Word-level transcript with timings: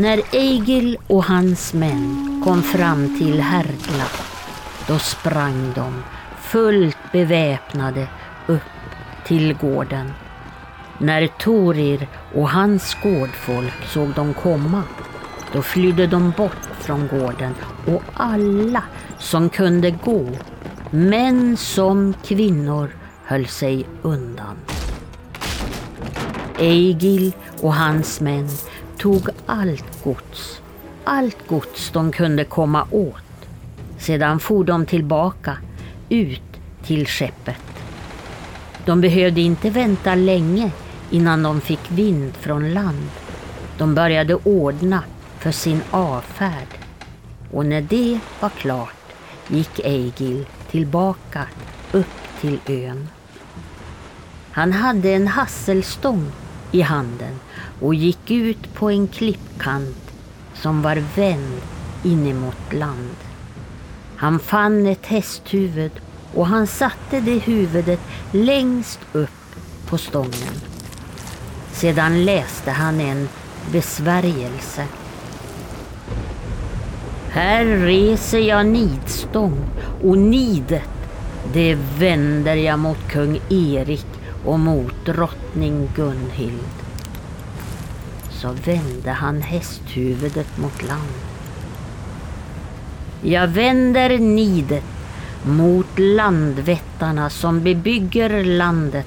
När 0.00 0.20
Egil 0.32 0.98
och 1.06 1.24
hans 1.24 1.74
män 1.74 2.42
kom 2.44 2.62
fram 2.62 3.18
till 3.18 3.40
Herdla, 3.40 4.04
då 4.88 4.98
sprang 4.98 5.72
de 5.74 6.02
fullt 6.40 6.96
beväpnade 7.12 8.08
upp 8.46 8.62
till 9.26 9.54
gården. 9.54 10.12
När 10.98 11.26
Torir 11.26 12.08
och 12.34 12.50
hans 12.50 12.96
gårdfolk 13.02 13.84
såg 13.86 14.08
dem 14.14 14.34
komma, 14.34 14.82
då 15.52 15.62
flydde 15.62 16.06
de 16.06 16.32
bort 16.36 16.68
från 16.80 17.08
gården 17.08 17.54
och 17.86 18.02
alla 18.14 18.82
som 19.18 19.50
kunde 19.50 19.90
gå, 19.90 20.28
män 20.90 21.56
som 21.56 22.14
kvinnor, 22.24 22.90
höll 23.24 23.46
sig 23.46 23.86
undan. 24.02 24.56
Egil 26.58 27.32
och 27.60 27.74
hans 27.74 28.20
män 28.20 28.48
tog 28.98 29.28
allt 29.46 29.87
gods, 30.04 30.60
allt 31.04 31.48
gods 31.48 31.90
de 31.90 32.12
kunde 32.12 32.44
komma 32.44 32.86
åt. 32.90 33.48
Sedan 33.98 34.40
for 34.40 34.64
de 34.64 34.86
tillbaka 34.86 35.56
ut 36.08 36.42
till 36.82 37.06
skeppet. 37.06 37.62
De 38.86 39.00
behövde 39.00 39.40
inte 39.40 39.70
vänta 39.70 40.14
länge 40.14 40.70
innan 41.10 41.42
de 41.42 41.60
fick 41.60 41.90
vind 41.90 42.36
från 42.36 42.72
land. 42.72 43.10
De 43.78 43.94
började 43.94 44.34
ordna 44.34 45.02
för 45.38 45.50
sin 45.50 45.82
avfärd 45.90 46.68
och 47.52 47.66
när 47.66 47.80
det 47.80 48.20
var 48.40 48.48
klart 48.48 48.94
gick 49.48 49.80
Egil 49.84 50.46
tillbaka 50.70 51.46
upp 51.92 52.40
till 52.40 52.58
ön. 52.66 53.08
Han 54.52 54.72
hade 54.72 55.12
en 55.12 55.26
hasselstång 55.26 56.32
i 56.72 56.80
handen 56.80 57.40
och 57.80 57.94
gick 57.94 58.30
ut 58.30 58.74
på 58.74 58.90
en 58.90 59.08
klippkant 59.08 60.12
som 60.54 60.82
var 60.82 61.02
vänd 61.16 61.60
in 62.02 62.40
mot 62.40 62.72
land. 62.72 63.16
Han 64.16 64.38
fann 64.38 64.86
ett 64.86 65.06
hästhuvud 65.06 65.92
och 66.34 66.46
han 66.46 66.66
satte 66.66 67.20
det 67.20 67.38
huvudet 67.38 68.00
längst 68.32 69.00
upp 69.12 69.30
på 69.88 69.98
stången. 69.98 70.54
Sedan 71.72 72.24
läste 72.24 72.70
han 72.70 73.00
en 73.00 73.28
besvärjelse. 73.72 74.86
Här 77.30 77.64
reser 77.64 78.38
jag 78.38 78.66
nidstång 78.66 79.58
och 80.02 80.18
nidet 80.18 80.88
det 81.52 81.78
vänder 81.98 82.54
jag 82.54 82.78
mot 82.78 83.08
kung 83.08 83.40
Erik 83.48 84.17
och 84.44 84.60
mot 84.60 85.04
drottning 85.04 85.88
Gunhild. 85.96 86.68
Så 88.30 88.48
vände 88.64 89.10
han 89.10 89.42
hästhuvudet 89.42 90.58
mot 90.58 90.82
land. 90.82 91.12
Jag 93.22 93.48
vänder 93.48 94.18
nidet 94.18 94.84
mot 95.42 95.98
landvättarna 95.98 97.30
som 97.30 97.62
bebygger 97.62 98.44
landet 98.44 99.06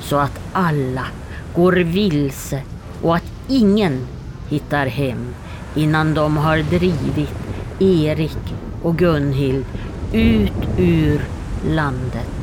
så 0.00 0.16
att 0.16 0.40
alla 0.52 1.06
går 1.54 1.72
vilse 1.72 2.62
och 3.02 3.16
att 3.16 3.32
ingen 3.48 4.06
hittar 4.48 4.86
hem 4.86 5.34
innan 5.74 6.14
de 6.14 6.36
har 6.36 6.58
drivit 6.58 7.34
Erik 7.78 8.54
och 8.82 8.96
Gunhild 8.96 9.64
ut 10.12 10.78
ur 10.78 11.24
landet. 11.68 12.35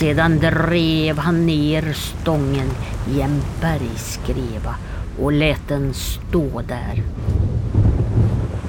Sedan 0.00 0.38
drev 0.38 1.18
han 1.18 1.46
ner 1.46 1.92
stången 1.92 2.70
i 3.10 3.20
en 3.20 3.42
bergskreva 3.60 4.74
och 5.18 5.32
lät 5.32 5.68
den 5.68 5.94
stå 5.94 6.62
där. 6.62 7.02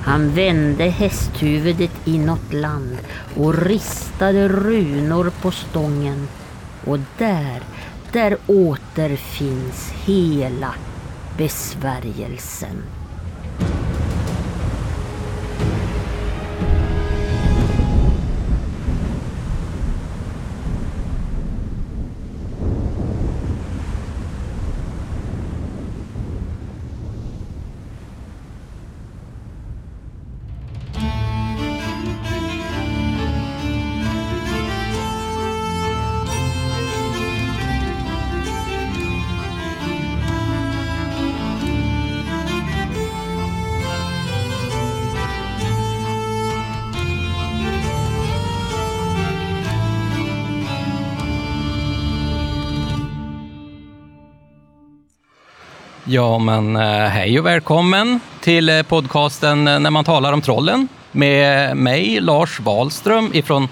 Han 0.02 0.30
vände 0.30 0.84
hästhuvudet 0.84 1.91
inåt 2.06 2.53
land 2.53 2.97
och 3.36 3.53
ristade 3.53 4.47
runor 4.47 5.31
på 5.41 5.52
stången 5.52 6.28
och 6.86 7.00
där, 7.18 7.62
där 8.12 8.38
återfinns 8.47 9.94
hela 10.06 10.74
besvärjelsen. 11.38 12.84
Ja, 56.12 56.40
men 56.40 56.76
eh, 56.76 57.08
hej 57.08 57.40
och 57.40 57.46
välkommen 57.46 58.20
till 58.42 58.70
eh, 58.70 58.84
podcasten 58.84 59.68
eh, 59.68 59.80
När 59.80 59.90
man 59.90 60.04
talar 60.04 60.34
om 60.34 60.42
trollen 60.42 60.88
med 61.12 61.78
mig, 61.78 62.20
Lars 62.20 62.60
Wahlström 62.60 63.30
ifrån 63.34 63.68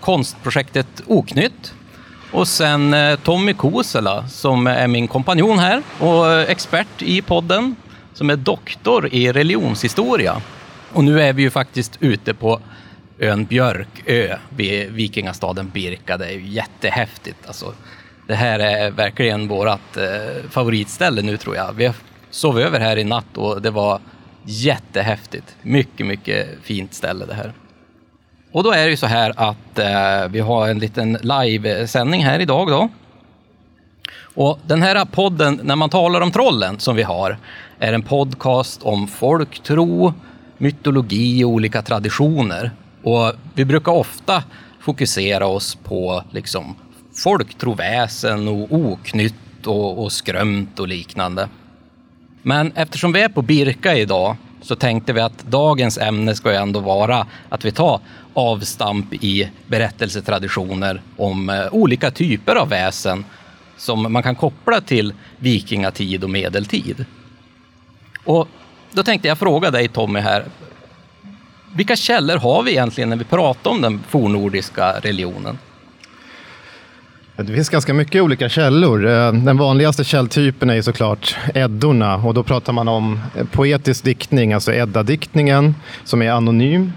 konstprojektet 0.00 0.86
Oknytt. 1.06 1.74
Och 2.32 2.48
sen 2.48 2.96
Tommy 3.22 3.54
Kosela 3.54 4.28
som 4.28 4.66
är 4.66 4.88
min 4.88 5.08
kompanjon 5.08 5.58
här 5.58 5.82
och 5.98 6.40
expert 6.40 7.02
i 7.02 7.22
podden 7.22 7.76
som 8.14 8.30
är 8.30 8.36
doktor 8.36 9.08
i 9.12 9.32
religionshistoria. 9.32 10.40
Och 10.92 11.04
nu 11.04 11.20
är 11.20 11.32
vi 11.32 11.42
ju 11.42 11.50
faktiskt 11.50 11.96
ute 12.00 12.34
på 12.34 12.60
ön 13.18 13.44
Björkö 13.44 14.38
vid 14.48 14.92
vikingastaden 14.92 15.70
Birka. 15.70 16.16
Det 16.16 16.26
är 16.26 16.32
ju 16.32 16.46
jättehäftigt. 16.46 17.46
Alltså, 17.46 17.74
det 18.26 18.34
här 18.34 18.58
är 18.58 18.90
verkligen 18.90 19.48
vårt 19.48 19.96
eh, 19.96 20.50
favoritställe 20.50 21.22
nu 21.22 21.36
tror 21.36 21.56
jag. 21.56 21.72
Vi 21.72 21.92
sov 22.30 22.60
över 22.60 22.80
här 22.80 22.96
i 22.96 23.04
natt 23.04 23.36
och 23.36 23.62
det 23.62 23.70
var 23.70 24.00
jättehäftigt. 24.44 25.56
Mycket, 25.62 26.06
mycket 26.06 26.48
fint 26.62 26.94
ställe 26.94 27.26
det 27.26 27.34
här. 27.34 27.52
Och 28.52 28.62
då 28.62 28.72
är 28.72 28.84
det 28.84 28.90
ju 28.90 28.96
så 28.96 29.06
här 29.06 29.32
att 29.36 29.78
eh, 29.78 30.28
vi 30.28 30.40
har 30.40 30.68
en 30.68 30.78
liten 30.78 31.18
livesändning 31.22 32.24
här 32.24 32.38
idag 32.38 32.68
då. 32.68 32.88
Och 34.34 34.58
den 34.66 34.82
här 34.82 35.04
podden, 35.04 35.60
när 35.62 35.76
man 35.76 35.90
talar 35.90 36.20
om 36.20 36.30
trollen 36.30 36.78
som 36.78 36.96
vi 36.96 37.02
har, 37.02 37.38
är 37.78 37.92
en 37.92 38.02
podcast 38.02 38.82
om 38.82 39.08
folktro, 39.08 40.14
mytologi 40.58 41.44
och 41.44 41.50
olika 41.50 41.82
traditioner. 41.82 42.70
Och 43.02 43.32
vi 43.54 43.64
brukar 43.64 43.92
ofta 43.92 44.42
fokusera 44.80 45.46
oss 45.46 45.74
på 45.74 46.22
liksom 46.30 46.76
folktroväsen 47.16 48.48
och 48.48 48.72
oknytt 48.72 49.66
och, 49.66 50.04
och 50.04 50.12
skrömt 50.12 50.80
och 50.80 50.88
liknande. 50.88 51.48
Men 52.42 52.72
eftersom 52.74 53.12
vi 53.12 53.20
är 53.20 53.28
på 53.28 53.42
Birka 53.42 53.94
idag 53.94 54.36
så 54.62 54.76
tänkte 54.76 55.12
vi 55.12 55.20
att 55.20 55.44
dagens 55.44 55.98
ämne 55.98 56.34
ska 56.34 56.50
ju 56.50 56.56
ändå 56.56 56.80
vara 56.80 57.26
att 57.48 57.64
vi 57.64 57.72
tar 57.72 58.00
avstamp 58.34 59.14
i 59.14 59.50
berättelsetraditioner 59.66 61.02
om 61.16 61.50
eh, 61.50 61.66
olika 61.72 62.10
typer 62.10 62.56
av 62.56 62.68
väsen 62.68 63.24
som 63.76 64.12
man 64.12 64.22
kan 64.22 64.34
koppla 64.34 64.80
till 64.80 65.14
vikingatid 65.38 66.24
och 66.24 66.30
medeltid. 66.30 67.04
Och 68.24 68.48
då 68.92 69.02
tänkte 69.02 69.28
jag 69.28 69.38
fråga 69.38 69.70
dig 69.70 69.88
Tommy 69.88 70.20
här. 70.20 70.44
Vilka 71.74 71.96
källor 71.96 72.36
har 72.36 72.62
vi 72.62 72.70
egentligen 72.70 73.10
när 73.10 73.16
vi 73.16 73.24
pratar 73.24 73.70
om 73.70 73.80
den 73.80 74.02
fornordiska 74.08 75.00
religionen? 75.00 75.58
Det 77.38 77.52
finns 77.52 77.68
ganska 77.68 77.94
mycket 77.94 78.22
olika 78.22 78.48
källor. 78.48 79.06
Eh, 79.06 79.32
den 79.32 79.56
vanligaste 79.56 80.04
källtypen 80.04 80.70
är 80.70 80.82
såklart 80.82 81.36
Eddorna 81.54 82.16
och 82.16 82.34
då 82.34 82.42
pratar 82.42 82.72
man 82.72 82.88
om 82.88 83.20
eh, 83.36 83.46
poetisk 83.46 84.04
diktning, 84.04 84.52
alltså 84.52 84.72
Edda-diktningen 84.72 85.74
som 86.04 86.22
är 86.22 86.30
anonym. 86.30 86.92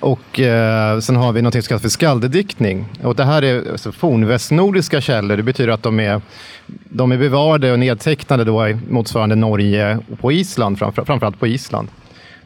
Och 0.00 0.40
eh, 0.40 1.00
sen 1.00 1.16
har 1.16 1.32
vi 1.32 1.42
något 1.42 1.52
som 1.52 1.62
kallas 1.62 1.82
för 1.82 1.88
skaldediktning. 1.88 2.86
Och 3.02 3.14
det 3.14 3.24
här 3.24 3.42
är 3.42 3.70
alltså 3.70 3.92
fornvästnordiska 3.92 5.00
källor. 5.00 5.36
Det 5.36 5.42
betyder 5.42 5.72
att 5.72 5.82
de 5.82 6.00
är, 6.00 6.20
de 6.66 7.12
är 7.12 7.18
bevarade 7.18 7.72
och 7.72 7.78
nedtecknade 7.78 8.44
då 8.44 8.68
i 8.68 8.78
motsvarande 8.88 9.34
Norge 9.34 9.98
och 10.12 10.18
på 10.18 10.32
Island, 10.32 10.78
framför, 10.78 11.04
framförallt 11.04 11.40
på 11.40 11.46
Island. 11.46 11.88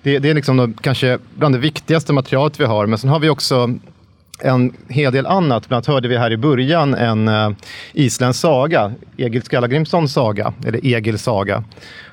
Det, 0.02 0.18
det 0.18 0.30
är 0.30 0.34
liksom 0.34 0.56
då, 0.56 0.68
kanske 0.80 1.18
bland 1.34 1.54
det 1.54 1.58
viktigaste 1.58 2.12
materialet 2.12 2.60
vi 2.60 2.64
har. 2.64 2.86
Men 2.86 2.98
sen 2.98 3.10
har 3.10 3.18
vi 3.18 3.28
också 3.28 3.78
en 4.40 4.72
hel 4.88 5.12
del 5.12 5.26
annat. 5.26 5.68
Bland 5.68 5.76
annat 5.78 5.86
hörde 5.86 6.08
vi 6.08 6.16
här 6.16 6.32
i 6.32 6.36
början 6.36 6.94
en 6.94 7.28
uh, 7.28 7.50
isländsk 7.92 8.40
saga, 8.40 8.92
Egil 9.16 9.42
Skallagrimssons 9.42 10.12
saga, 10.12 10.52
eller 10.66 10.86
Egils 10.86 11.22
saga. 11.22 11.64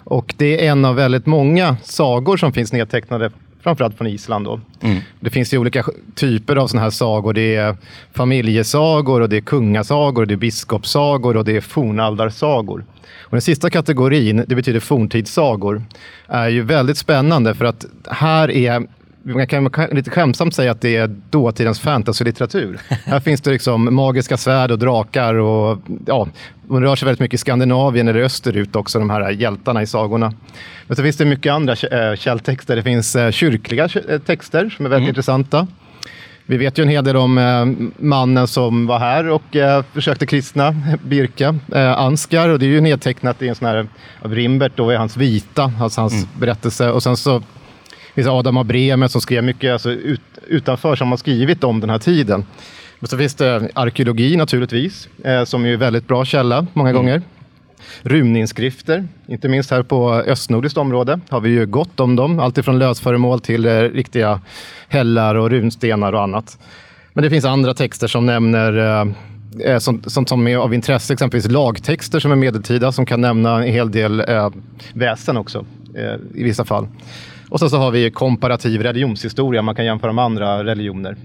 Och 0.04 0.34
det 0.38 0.66
är 0.66 0.72
en 0.72 0.86
av 0.86 0.96
väldigt 0.96 1.26
många 1.26 1.78
sagor 1.84 2.38
som 2.38 2.54
finns 2.54 2.74
nedtecknade 2.74 3.32
framförallt 3.64 3.98
från 3.98 4.08
Island. 4.08 4.46
Då. 4.46 4.60
Mm. 4.82 5.00
Det 5.20 5.30
finns 5.30 5.54
ju 5.54 5.58
olika 5.58 5.86
typer 6.16 6.56
av 6.56 6.68
sådana 6.68 6.84
här 6.84 6.90
sagor. 6.90 7.34
Det 7.34 7.56
är 7.56 7.78
familjesagor, 8.14 9.22
och 9.22 9.30
det 9.30 9.38
är 9.38 9.42
kungasagor, 9.42 10.26
det 10.26 10.34
är 10.34 10.38
biskopssagor 10.38 11.38
och 11.38 11.46
det 11.46 11.58
är 11.58 11.62
fornaldarsagor. 11.62 12.86
Och 13.20 13.32
den 13.32 13.42
sista 13.42 13.70
kategorin, 13.70 14.46
det 14.48 14.56
betyder 14.56 14.80
forntidssagor, 14.80 15.84
är 16.28 16.50
ju 16.50 16.62
väldigt 16.62 16.98
spännande 16.98 17.54
för 17.56 17.66
att 17.66 17.86
här 18.10 18.52
är 18.52 18.88
man 19.24 19.48
kan, 19.48 19.88
lite 19.92 20.10
skämsamt 20.10 20.56
säga 20.56 20.72
att 20.72 20.82
det 20.82 20.96
är 20.96 21.08
dåtidens 21.30 21.80
fantasylitteratur. 21.80 22.80
Här 23.06 23.20
finns 23.30 23.42
det 23.42 23.52
liksom 23.52 23.96
magiska 23.96 24.38
svärd 24.38 24.72
och 24.72 24.80
drakar 24.80 25.34
och 25.36 25.78
ja, 26.06 26.28
de 26.68 26.82
rör 26.82 26.96
sig 26.96 27.06
väldigt 27.06 27.20
mycket 27.20 27.34
i 27.34 27.38
Skandinavien 27.38 28.08
eller 28.08 28.20
österut 28.20 28.76
också, 28.76 29.00
de 29.00 29.10
här 29.10 29.32
hjältarna 29.32 29.82
i 29.82 29.88
sagorna. 29.88 30.34
Men 30.88 30.96
så 30.96 31.04
finns 31.04 31.18
det 31.18 31.26
mycket 31.26 31.54
andra 31.54 31.74
eh, 31.74 32.16
källtexter. 32.16 32.76
Det 32.76 32.84
finns 32.84 33.16
eh, 33.16 33.32
kyrkliga 33.32 33.90
eh, 34.10 34.20
texter 34.20 34.70
som 34.70 34.86
är 34.86 34.90
väldigt 34.90 35.04
mm. 35.04 35.10
intressanta. 35.10 35.68
Vi 36.46 36.58
vet 36.58 36.78
ju 36.78 36.84
en 36.84 36.90
hel 36.90 37.04
del 37.04 37.18
om 37.18 37.92
mannen 37.98 38.48
som 38.48 38.88
var 38.88 39.00
här 39.00 39.30
och 39.30 39.44
försökte 39.94 40.26
kristna 40.26 40.76
Birka, 41.04 41.56
Anskar, 41.98 42.50
och 42.50 42.60
det 42.60 42.66
är 42.66 42.70
ju 42.70 42.82
nedtecknat 42.82 43.42
i 43.42 43.48
en 43.48 43.56
sån 43.56 43.68
här, 43.68 43.88
av 44.22 44.36
Rimbert, 44.36 44.72
då 44.76 44.90
är 44.90 44.98
hans 44.98 45.18
vita, 45.18 45.74
alltså 45.80 46.02
hans 46.02 46.14
mm. 46.14 46.28
berättelse. 46.40 46.92
Och 46.92 47.04
sen 47.04 47.18
så 47.18 47.42
finns 48.16 48.28
Adam 48.28 48.58
av 48.58 48.66
Bremen 48.66 49.10
som 49.10 49.22
skrev 49.22 49.44
mycket 49.44 49.74
alltså, 49.74 49.92
ut, 49.92 50.22
utanför 50.48 50.96
som 50.96 51.10
har 51.10 51.18
skrivit 51.18 51.64
om 51.64 51.80
den 51.80 51.90
här 51.90 52.00
tiden. 52.00 52.46
Men 53.00 53.08
så 53.08 53.18
finns 53.18 53.36
det 53.36 53.70
arkeologi 53.74 54.38
naturligtvis, 54.38 55.10
eh, 55.24 55.44
som 55.44 55.66
är 55.66 55.74
en 55.74 55.80
väldigt 55.80 56.08
bra 56.08 56.26
källa 56.26 56.68
många 56.74 56.90
mm. 56.90 57.00
gånger. 57.00 57.22
Runinskrifter, 58.02 59.08
inte 59.28 59.48
minst 59.50 59.72
här 59.72 59.84
på 59.84 60.14
östnordiskt 60.14 60.78
område 60.78 61.20
har 61.30 61.40
vi 61.40 61.50
ju 61.50 61.66
gott 61.66 62.00
om 62.00 62.16
dem. 62.16 62.40
Alltifrån 62.40 62.80
lösföremål 62.80 63.40
till 63.40 63.66
eh, 63.66 63.80
riktiga 63.80 64.42
hällar 64.88 65.36
och 65.36 65.50
runstenar 65.50 66.14
och 66.14 66.24
annat. 66.24 66.58
Men 67.14 67.24
det 67.24 67.30
finns 67.30 67.46
andra 67.46 67.74
texter 67.74 68.08
som 68.08 68.26
nämner 68.26 68.78
eh, 68.78 69.08
eh 69.74 69.80
som, 69.80 70.04
som, 70.04 70.26
som 70.26 70.48
är 70.48 70.58
av 70.58 70.74
intresse, 70.74 71.14
exempelvis 71.14 71.52
lagtexter 71.52 72.20
som 72.20 72.32
är 72.32 72.36
medeltida 72.36 72.92
som 72.92 73.06
kan 73.06 73.22
nämna 73.22 73.64
en 73.64 73.74
hel 73.74 73.92
del 73.92 74.20
eh, 74.20 74.50
väsen 74.94 75.38
också 75.38 75.66
eh, 75.96 76.16
i 76.36 76.44
vissa 76.44 76.66
fall. 76.66 76.88
Och 77.52 77.60
så, 77.60 77.70
så 77.70 77.78
har 77.78 77.92
vi 77.92 78.12
komparativ 78.12 78.82
religionshistoria, 78.82 79.62
man 79.62 79.76
kan 79.76 79.86
jämföra 79.86 80.14
med 80.14 80.26
andra 80.26 80.64
religioner. 80.64 81.16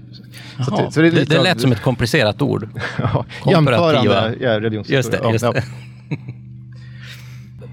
Så, 0.65 0.91
så 0.91 1.01
det, 1.01 1.09
det, 1.09 1.29
det 1.29 1.43
lät 1.43 1.61
som 1.61 1.71
ett 1.71 1.81
komplicerat 1.81 2.41
ord. 2.41 2.69
ja, 2.97 3.25
jämförande 3.45 4.35
ja, 4.39 4.59
religionshistoria. 4.59 5.31
Just 5.31 5.43
det, 5.43 5.47
just 5.47 5.53
det. 5.53 5.63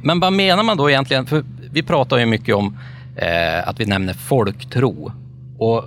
Men 0.03 0.21
vad 0.21 0.33
menar 0.33 0.63
man 0.63 0.77
då 0.77 0.91
egentligen? 0.91 1.27
För 1.27 1.45
vi 1.73 1.83
pratar 1.83 2.19
ju 2.19 2.27
mycket 2.27 2.55
om 2.55 2.79
eh, 3.17 3.69
att 3.69 3.81
vi 3.81 3.87
nämner 3.87 4.13
folktro. 4.13 5.13
Och, 5.59 5.85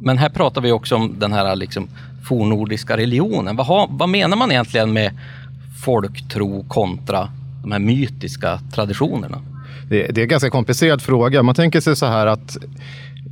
men 0.00 0.18
här 0.18 0.28
pratar 0.28 0.60
vi 0.60 0.72
också 0.72 0.96
om 0.96 1.18
den 1.18 1.32
här 1.32 1.56
liksom, 1.56 1.88
fornordiska 2.28 2.96
religionen. 2.96 3.56
Vad, 3.56 3.66
ha, 3.66 3.88
vad 3.90 4.08
menar 4.08 4.36
man 4.36 4.50
egentligen 4.50 4.92
med 4.92 5.12
folktro 5.84 6.64
kontra 6.68 7.28
de 7.62 7.72
här 7.72 7.78
mytiska 7.78 8.60
traditionerna? 8.74 9.42
Det, 9.90 10.06
det 10.06 10.20
är 10.20 10.22
en 10.22 10.28
ganska 10.28 10.50
komplicerad 10.50 11.02
fråga. 11.02 11.42
Man 11.42 11.54
tänker 11.54 11.80
sig 11.80 11.96
så 11.96 12.06
här 12.06 12.26
att 12.26 12.56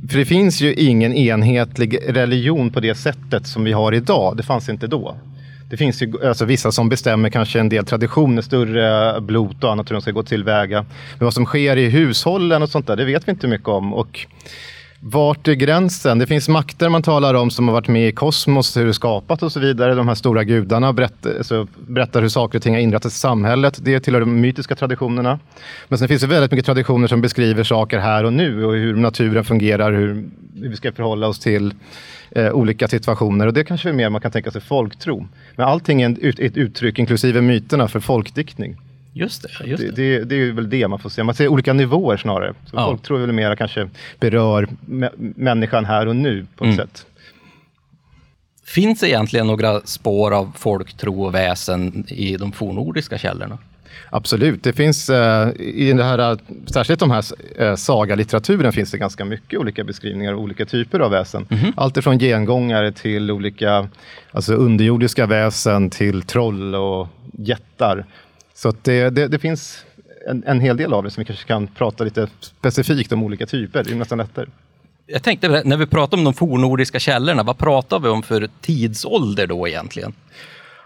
för 0.09 0.17
det 0.17 0.25
finns 0.25 0.61
ju 0.61 0.73
ingen 0.73 1.13
enhetlig 1.13 1.99
religion 2.07 2.69
på 2.69 2.79
det 2.79 2.95
sättet 2.95 3.47
som 3.47 3.63
vi 3.63 3.71
har 3.71 3.93
idag. 3.93 4.37
Det 4.37 4.43
fanns 4.43 4.69
inte 4.69 4.87
då. 4.87 5.15
Det 5.69 5.77
finns 5.77 6.01
ju 6.01 6.27
alltså, 6.27 6.45
vissa 6.45 6.71
som 6.71 6.89
bestämmer 6.89 7.29
kanske 7.29 7.59
en 7.59 7.69
del 7.69 7.85
traditioner, 7.85 8.41
större 8.41 9.21
blot 9.21 9.63
och 9.63 9.71
annat 9.71 9.89
hur 9.89 9.93
de 9.93 10.01
ska 10.01 10.11
gå 10.11 10.23
tillväga. 10.23 10.85
Men 11.17 11.25
vad 11.25 11.33
som 11.33 11.45
sker 11.45 11.77
i 11.77 11.89
hushållen 11.89 12.61
och 12.61 12.69
sånt 12.69 12.87
där, 12.87 12.95
det 12.95 13.05
vet 13.05 13.27
vi 13.27 13.31
inte 13.31 13.47
mycket 13.47 13.67
om. 13.67 13.93
Och 13.93 14.27
vart 14.99 15.47
är 15.47 15.53
gränsen? 15.53 16.19
Det 16.19 16.27
finns 16.27 16.49
makter 16.49 16.89
man 16.89 17.01
talar 17.01 17.33
om 17.33 17.49
som 17.49 17.67
har 17.67 17.75
varit 17.75 17.87
med 17.87 18.07
i 18.07 18.11
kosmos, 18.11 18.77
hur 18.77 18.85
det 18.85 18.93
skapat 18.93 19.43
och 19.43 19.51
så 19.51 19.59
vidare. 19.59 19.95
De 19.95 20.07
här 20.07 20.15
stora 20.15 20.43
gudarna 20.43 20.93
berättar, 20.93 21.37
alltså, 21.37 21.67
berättar 21.87 22.21
hur 22.21 22.29
saker 22.29 22.57
och 22.57 22.63
ting 22.63 22.73
har 22.73 22.81
inrättats 22.81 23.15
i 23.15 23.19
samhället. 23.19 23.79
Det 23.81 23.99
tillhör 23.99 24.19
de 24.19 24.41
mytiska 24.41 24.75
traditionerna. 24.75 25.39
Men 25.87 25.99
sen 25.99 26.07
finns 26.07 26.21
det 26.21 26.27
väldigt 26.27 26.51
mycket 26.51 26.65
traditioner 26.65 27.07
som 27.07 27.21
beskriver 27.21 27.63
saker 27.63 27.99
här 27.99 28.23
och 28.23 28.33
nu 28.33 28.65
och 28.65 28.73
hur 28.73 28.95
naturen 28.95 29.43
fungerar, 29.43 29.91
hur, 29.91 30.29
hur 30.61 30.69
vi 30.69 30.75
ska 30.75 30.91
förhålla 30.91 31.27
oss 31.27 31.39
till 31.39 31.73
eh, 32.31 32.51
olika 32.51 32.87
situationer. 32.87 33.47
Och 33.47 33.53
det 33.53 33.63
kanske 33.63 33.89
är 33.89 33.93
mer 33.93 34.09
man 34.09 34.21
kan 34.21 34.31
tänka 34.31 34.51
sig 34.51 34.61
folktro. 34.61 35.27
Men 35.55 35.67
allting 35.67 36.01
är 36.01 36.27
ett, 36.29 36.39
ett 36.39 36.57
uttryck, 36.57 36.99
inklusive 36.99 37.41
myterna, 37.41 37.87
för 37.87 37.99
folkdiktning. 37.99 38.77
Just 39.13 39.43
det, 39.43 39.67
just 39.67 39.83
det. 39.83 39.91
Det, 39.91 40.23
det, 40.23 40.35
är 40.35 40.51
väl 40.51 40.69
det 40.69 40.87
man 40.87 40.99
får 40.99 41.09
se. 41.09 41.23
Man 41.23 41.35
ser 41.35 41.47
olika 41.47 41.73
nivåer 41.73 42.17
snarare. 42.17 42.53
Så 42.65 42.75
ja. 42.75 42.85
Folk 42.85 43.01
tror 43.01 43.19
väl 43.19 43.31
mer 43.31 43.55
kanske 43.55 43.89
berör 44.19 44.67
människan 45.35 45.85
här 45.85 46.07
och 46.07 46.15
nu 46.15 46.45
på 46.55 46.63
ett 46.63 46.73
mm. 46.73 46.77
sätt. 46.77 47.05
Finns 48.65 48.99
det 48.99 49.09
egentligen 49.09 49.47
några 49.47 49.81
spår 49.81 50.31
av 50.33 50.51
folktro 50.57 51.23
och 51.23 51.35
väsen 51.35 52.05
i 52.07 52.37
de 52.37 52.51
fornordiska 52.51 53.17
källorna? 53.17 53.57
Absolut, 54.09 54.63
det 54.63 54.73
finns 54.73 55.09
eh, 55.09 55.49
i 55.59 55.93
det 55.93 56.03
här, 56.03 56.37
särskilt 56.65 56.99
de 56.99 57.11
här 57.11 57.23
eh, 57.57 57.75
sagalitteraturen 57.75 58.73
finns 58.73 58.91
det 58.91 58.97
ganska 58.97 59.25
mycket 59.25 59.59
olika 59.59 59.83
beskrivningar 59.83 60.33
av 60.33 60.39
olika 60.39 60.65
typer 60.65 60.99
av 60.99 61.11
väsen. 61.11 61.45
Mm 61.49 61.63
-hmm. 61.63 61.73
Allt 61.77 61.97
ifrån 61.97 62.19
gengångare 62.19 62.91
till 62.91 63.31
olika 63.31 63.87
alltså 64.31 64.53
underjordiska 64.53 65.25
väsen 65.25 65.89
till 65.89 66.21
troll 66.21 66.75
och 66.75 67.07
jättar. 67.31 68.05
Så 68.59 68.73
det, 68.81 69.09
det, 69.09 69.27
det, 69.27 69.39
finns 69.39 69.85
en, 70.27 70.43
en, 70.47 70.59
hel 70.59 70.77
del 70.77 70.93
av 70.93 71.03
det 71.03 71.11
som 71.11 71.21
vi 71.21 71.25
kanske 71.25 71.47
kan 71.47 71.67
prata 71.67 72.03
lite 72.03 72.27
specifikt 72.41 73.11
om 73.11 73.23
olika 73.23 73.45
typer. 73.45 73.83
Det 73.83 73.91
är 73.91 73.95
nästan 73.95 74.17
lättare. 74.17 74.45
Jag 75.07 75.23
tänkte, 75.23 75.61
när 75.65 75.77
vi 75.77 75.85
pratar 75.85 76.17
om 76.17 76.23
de 76.23 76.33
fornordiska 76.33 76.99
källorna, 76.99 77.43
vad 77.43 77.57
pratar 77.57 77.99
vi 77.99 78.09
om 78.09 78.23
för 78.23 78.49
tidsålder 78.61 79.47
då 79.47 79.67
egentligen? 79.67 80.13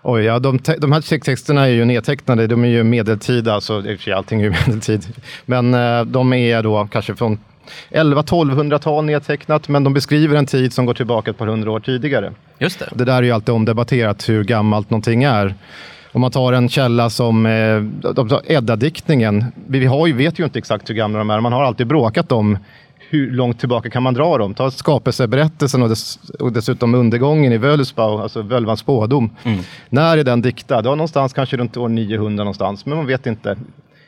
Oj, 0.01 0.23
ja, 0.23 0.39
de, 0.39 0.59
de 0.77 0.91
här 0.91 1.19
texterna 1.19 1.67
är 1.67 1.71
ju 1.71 1.85
nedtecknade, 1.85 2.47
de 2.47 2.63
är 2.63 2.67
ju 2.67 2.83
medeltida, 2.83 3.53
alltså 3.53 3.79
i 3.79 3.95
och 3.95 3.97
för 3.97 4.03
sig 4.03 4.13
allting 4.13 4.41
är 4.41 4.43
ju 4.43 4.49
medeltid. 4.67 5.07
Men 5.45 5.73
eh, 5.73 6.05
de 6.05 6.33
är 6.33 6.63
då 6.63 6.87
kanske 6.91 7.15
från 7.15 7.39
11-1200-tal 7.89 9.05
nedtecknat, 9.05 9.67
men 9.67 9.83
de 9.83 9.93
beskriver 9.93 10.35
en 10.35 10.45
tid 10.45 10.73
som 10.73 10.85
går 10.85 10.93
tillbaka 10.93 11.31
ett 11.31 11.37
par 11.37 11.47
hundra 11.47 11.71
år 11.71 11.79
tidigare. 11.79 12.33
Just 12.59 12.79
det. 12.79 12.89
Det 12.95 13.05
där 13.05 13.17
är 13.17 13.23
ju 13.23 13.31
alltid 13.31 13.55
omdebatterat 13.55 14.29
hur 14.29 14.43
gammalt 14.43 14.89
någonting 14.89 15.23
är. 15.23 15.55
Om 16.13 16.21
man 16.21 16.31
tar 16.31 16.53
en 16.53 16.69
källa 16.69 17.09
som 17.09 17.45
eh, 17.45 18.51
Edda-diktningen. 18.57 19.45
Vi 19.67 19.85
har 19.85 20.07
ju, 20.07 20.13
vet 20.13 20.39
ju 20.39 20.43
inte 20.43 20.59
exakt 20.59 20.89
hur 20.89 20.95
gamla 20.95 21.19
de 21.19 21.29
är. 21.29 21.39
Man 21.39 21.53
har 21.53 21.63
alltid 21.63 21.87
bråkat 21.87 22.31
om 22.31 22.57
hur 23.09 23.31
långt 23.31 23.59
tillbaka 23.59 23.89
kan 23.89 24.03
man 24.03 24.13
dra 24.13 24.37
dem? 24.37 24.53
Ta 24.53 24.71
skapelseberättelsen 24.71 25.83
och, 25.83 25.89
dess, 25.89 26.19
och 26.39 26.51
dessutom 26.51 26.95
undergången 26.95 27.53
i 27.53 27.57
Völuspau, 27.57 28.21
alltså 28.21 28.41
Völvans 28.41 28.79
spådom. 28.79 29.29
Mm. 29.43 29.59
När 29.89 30.17
är 30.17 30.23
den 30.23 30.41
diktad? 30.41 30.81
Ja, 30.85 30.95
någonstans 30.95 31.33
kanske 31.33 31.57
runt 31.57 31.77
år 31.77 31.89
900 31.89 32.43
någonstans, 32.43 32.85
men 32.85 32.97
man 32.97 33.07
vet 33.07 33.25
inte. 33.25 33.57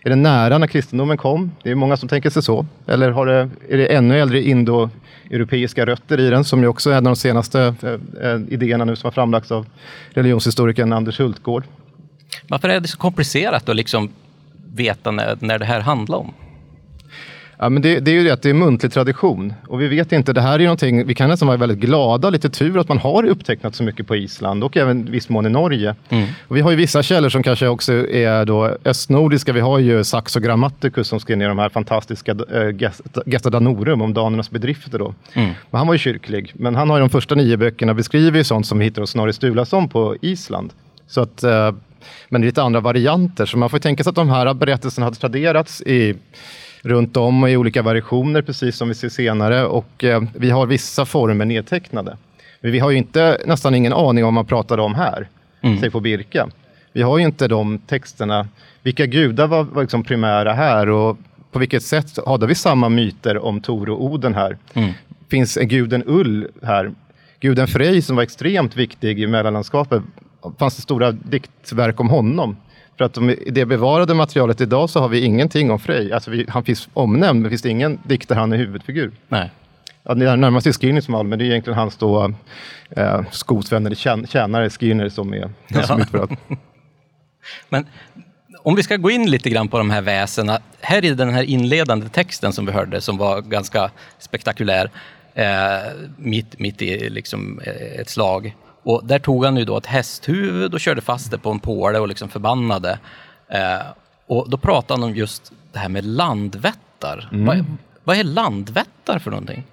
Är 0.03 0.09
det 0.09 0.15
nära 0.15 0.57
när 0.57 0.67
kristendomen 0.67 1.17
kom? 1.17 1.51
Det 1.63 1.71
är 1.71 1.75
många 1.75 1.97
som 1.97 2.09
tänker 2.09 2.29
sig 2.29 2.43
så. 2.43 2.65
Eller 2.88 3.12
har 3.12 3.25
det, 3.25 3.50
är 3.69 3.77
det 3.77 3.95
ännu 3.95 4.19
äldre 4.19 4.41
indoeuropeiska 4.41 5.85
rötter 5.85 6.19
i 6.19 6.29
den, 6.29 6.43
som 6.43 6.62
ju 6.62 6.67
också 6.67 6.89
är 6.89 6.97
en 6.97 7.07
av 7.07 7.13
de 7.13 7.15
senaste 7.15 7.75
eh, 7.81 8.29
eh 8.29 8.41
idéerna 8.50 8.85
nu 8.85 8.95
som 8.95 9.07
har 9.07 9.12
framlagts 9.12 9.51
av 9.51 9.65
religionshistorikern 10.09 10.93
Anders 10.93 11.19
Hultgård. 11.19 11.63
Varför 12.48 12.70
är 12.70 12.80
det 12.80 12.88
så 12.88 12.98
komplicerat 12.98 13.70
att 13.70 13.75
liksom 13.75 14.10
veta 14.74 15.12
när, 15.12 15.38
när 15.39 15.60
det 15.60 15.65
här 15.65 15.80
handlar 15.80 16.18
om? 16.18 16.34
Ja, 17.58 17.70
men 17.70 17.82
det, 17.82 18.00
det, 18.00 18.12
är 18.12 18.15
ju 18.15 18.24
det 18.24 18.32
att 18.32 18.42
det 18.42 18.50
är 18.50 18.54
muntlig 18.54 18.94
tradition. 18.94 19.54
Och 19.68 19.82
vi 19.82 19.88
vet 19.88 20.12
inte, 20.12 20.34
det 20.34 20.42
här 20.42 20.60
är 20.60 20.63
någonting, 20.63 21.08
vi 21.08 21.15
kan 21.15 21.30
nästan 21.30 21.48
vara 21.48 21.58
väldigt 21.58 21.77
glada, 21.77 22.30
lite 22.30 22.50
tur 22.50 22.80
att 22.80 22.89
man 22.89 22.98
har 22.98 23.25
upptecknat 23.25 23.75
så 23.75 23.84
mycket 23.84 24.08
på 24.08 24.15
Island 24.15 24.63
och 24.63 24.77
även 24.77 25.12
viss 25.12 25.30
mån 25.30 25.46
i 25.46 25.50
Norge. 25.50 25.96
Mm. 26.10 26.27
Vi 26.50 26.62
har 26.62 26.72
ju 26.72 26.77
vissa 26.77 27.04
källor 27.04 27.30
som 27.30 27.44
kanske 27.44 27.68
också 27.68 27.94
är 28.10 28.46
då 28.46 28.77
östnordiska. 28.86 29.54
Vi 29.54 29.60
har 29.60 29.80
ju 29.80 30.04
Saxo 30.04 30.39
Grammaticus 30.39 31.08
som 31.08 31.20
skrev 31.20 31.38
ner 31.38 31.48
de 31.48 31.60
här 31.60 31.70
fantastiska 31.70 32.32
äh, 32.32 32.92
Gesta 33.25 33.50
Danorum 33.50 34.01
om 34.01 34.13
danernas 34.13 34.51
bedrifter. 34.51 35.00
Då. 35.00 35.13
Mm. 35.34 35.50
Men 35.72 35.77
han 35.77 35.88
var 35.88 35.94
ju 35.94 36.00
kyrklig, 36.00 36.51
men 36.56 36.75
han 36.75 36.89
har 36.89 36.98
i 36.98 37.00
de 37.00 37.10
första 37.10 37.36
nio 37.36 37.58
böckerna 37.58 37.94
beskrivit 37.94 38.48
sånt 38.48 38.68
som 38.68 38.80
vi 38.80 38.86
hittar 38.86 39.01
hos 39.01 39.10
Snorre 39.10 39.34
Sturlason 39.34 39.89
på 39.89 40.15
Island. 40.22 40.74
Så 41.08 41.22
att 41.22 41.44
äh, 41.44 41.72
men 42.29 42.43
i 42.43 42.45
lite 42.45 42.63
andra 42.63 42.79
varianter. 42.79 43.45
Så 43.45 43.57
man 43.57 43.69
får 43.69 43.79
tänka 43.79 44.03
sig 44.03 44.09
att 44.09 44.15
de 44.15 44.29
här 44.29 44.53
berättelserna 44.53 45.05
hade 45.05 45.15
traderats 45.15 45.81
i, 45.81 46.15
runt 46.81 47.17
om 47.17 47.47
i 47.47 47.57
olika 47.57 47.81
variationer, 47.81 48.41
precis 48.41 48.75
som 48.75 48.88
vi 48.88 48.95
ser 48.95 49.09
senare. 49.09 49.65
Och 49.65 50.03
eh, 50.03 50.24
vi 50.33 50.50
har 50.50 50.65
vissa 50.65 51.05
former 51.05 51.45
nedtecknade. 51.45 52.17
Men 52.62 52.71
vi 52.71 52.79
har 52.79 52.91
ju 52.91 52.97
inte, 52.97 53.41
nästan 53.45 53.75
ingen 53.75 53.93
aning 53.93 54.24
om 54.24 54.27
vad 54.27 54.33
man 54.33 54.45
pratade 54.45 54.81
om 54.81 54.95
här, 54.95 55.27
mm. 55.62 55.79
säg 55.79 55.91
på 55.91 56.00
Birka. 56.00 56.50
Vi 56.93 57.01
har 57.01 57.17
ju 57.17 57.25
inte 57.25 57.47
de 57.47 57.79
texterna. 57.79 58.47
Vilka 58.83 59.05
gudar 59.05 59.47
var, 59.47 59.63
var 59.63 59.81
liksom 59.81 60.03
primära 60.03 60.53
här 60.53 60.89
och 60.89 61.17
på 61.51 61.59
vilket 61.59 61.83
sätt 61.83 62.19
hade 62.25 62.47
vi 62.47 62.55
samma 62.55 62.89
myter 62.89 63.38
om 63.38 63.62
Tor 63.62 63.89
och 63.89 64.03
Oden 64.03 64.33
här? 64.33 64.57
Mm. 64.74 64.91
Finns 65.29 65.55
guden 65.55 66.03
Ull 66.05 66.47
här? 66.63 66.91
guden 67.39 67.67
Frej 67.67 68.01
som 68.01 68.15
var 68.15 68.24
extremt 68.24 68.75
viktig 68.75 69.19
i 69.19 69.27
mellanlandskapet, 69.27 70.03
fanns 70.58 70.75
det 70.75 70.82
stora 70.82 71.12
diktverk 71.12 72.00
om 72.00 72.10
honom. 72.10 72.58
För 72.98 73.06
att 73.06 73.18
i 73.18 73.50
det 73.52 73.66
bevarade 73.66 74.14
materialet 74.14 74.62
idag 74.62 74.90
så 74.90 75.00
har 75.00 75.10
vi 75.10 75.25
ingenting 75.25 75.72
om 75.72 75.80
Frej. 75.80 76.14
Alltså 76.14 76.32
vi, 76.32 76.46
han 76.50 76.64
finns 76.64 76.90
omnämnd, 76.94 77.42
men 77.42 77.44
det 77.44 77.50
finns 77.50 77.66
ingen 77.66 78.00
dikt 78.04 78.30
där 78.30 78.36
han 78.36 78.54
är 78.54 78.58
huvudfigur. 78.58 79.12
Nej. 79.28 79.52
Ja, 80.04 80.14
det 80.14 80.36
närmaste 80.36 80.70
är 80.70 80.74
Skirners 80.74 81.08
mal, 81.08 81.28
men 81.28 81.40
det 81.40 81.46
är 81.46 81.48
egentligen 81.48 81.80
hans 81.80 81.98
då, 81.98 82.34
eh, 82.90 83.22
skosvän 83.32 83.86
eller 83.86 84.25
tjänare 84.25 84.70
Skirner 84.70 85.10
som 85.10 85.34
är 85.34 85.50
den 85.68 85.84
som 85.84 86.02
utför 86.02 86.28
Men 87.70 87.86
om 88.64 88.75
vi 88.75 88.84
ska 88.84 88.98
gå 88.98 89.12
in 89.12 89.32
lite 89.32 89.50
grann 89.50 89.68
på 89.68 89.78
de 89.78 89.90
här 89.90 90.02
väsena. 90.02 90.60
Här 90.82 91.06
i 91.06 91.10
den 91.10 91.30
här 91.30 91.44
inledande 91.44 92.10
texten 92.10 92.54
som 92.54 92.66
vi 92.66 92.72
hörde, 92.72 93.02
som 93.02 93.18
var 93.18 93.42
ganska 93.42 93.92
spektakulär, 94.20 94.90
eh, 95.34 95.46
mitt, 96.18 96.60
mitt 96.60 96.82
i 96.82 97.10
liksom 97.10 97.60
eh, 97.60 98.00
ett 98.00 98.10
slag. 98.10 98.56
Och 98.86 99.01
där 99.04 99.20
tog 99.20 99.46
han 99.46 99.58
ju 99.58 99.65
då 99.65 99.77
ett 99.77 99.86
hästhuvud 99.86 100.74
och 100.74 100.80
körde 100.80 101.01
fast 101.01 101.32
det 101.32 101.38
på 101.38 101.51
en 101.51 101.60
påle 101.60 102.00
och 102.00 102.08
liksom 102.08 102.30
förbannade. 102.30 103.00
Eh, 103.50 103.86
och 104.27 104.50
då 104.50 104.58
pratade 104.58 105.00
han 105.00 105.10
om 105.10 105.15
just 105.15 105.51
det 105.72 105.80
här 105.80 105.89
med 105.89 106.06
landvättar. 106.06 107.30
Mm. 107.32 107.46
Vad, 107.46 107.65
vad 108.04 108.18
är 108.18 108.24
landvättar 108.24 109.20
för 109.20 109.32
någonting? 109.32 109.63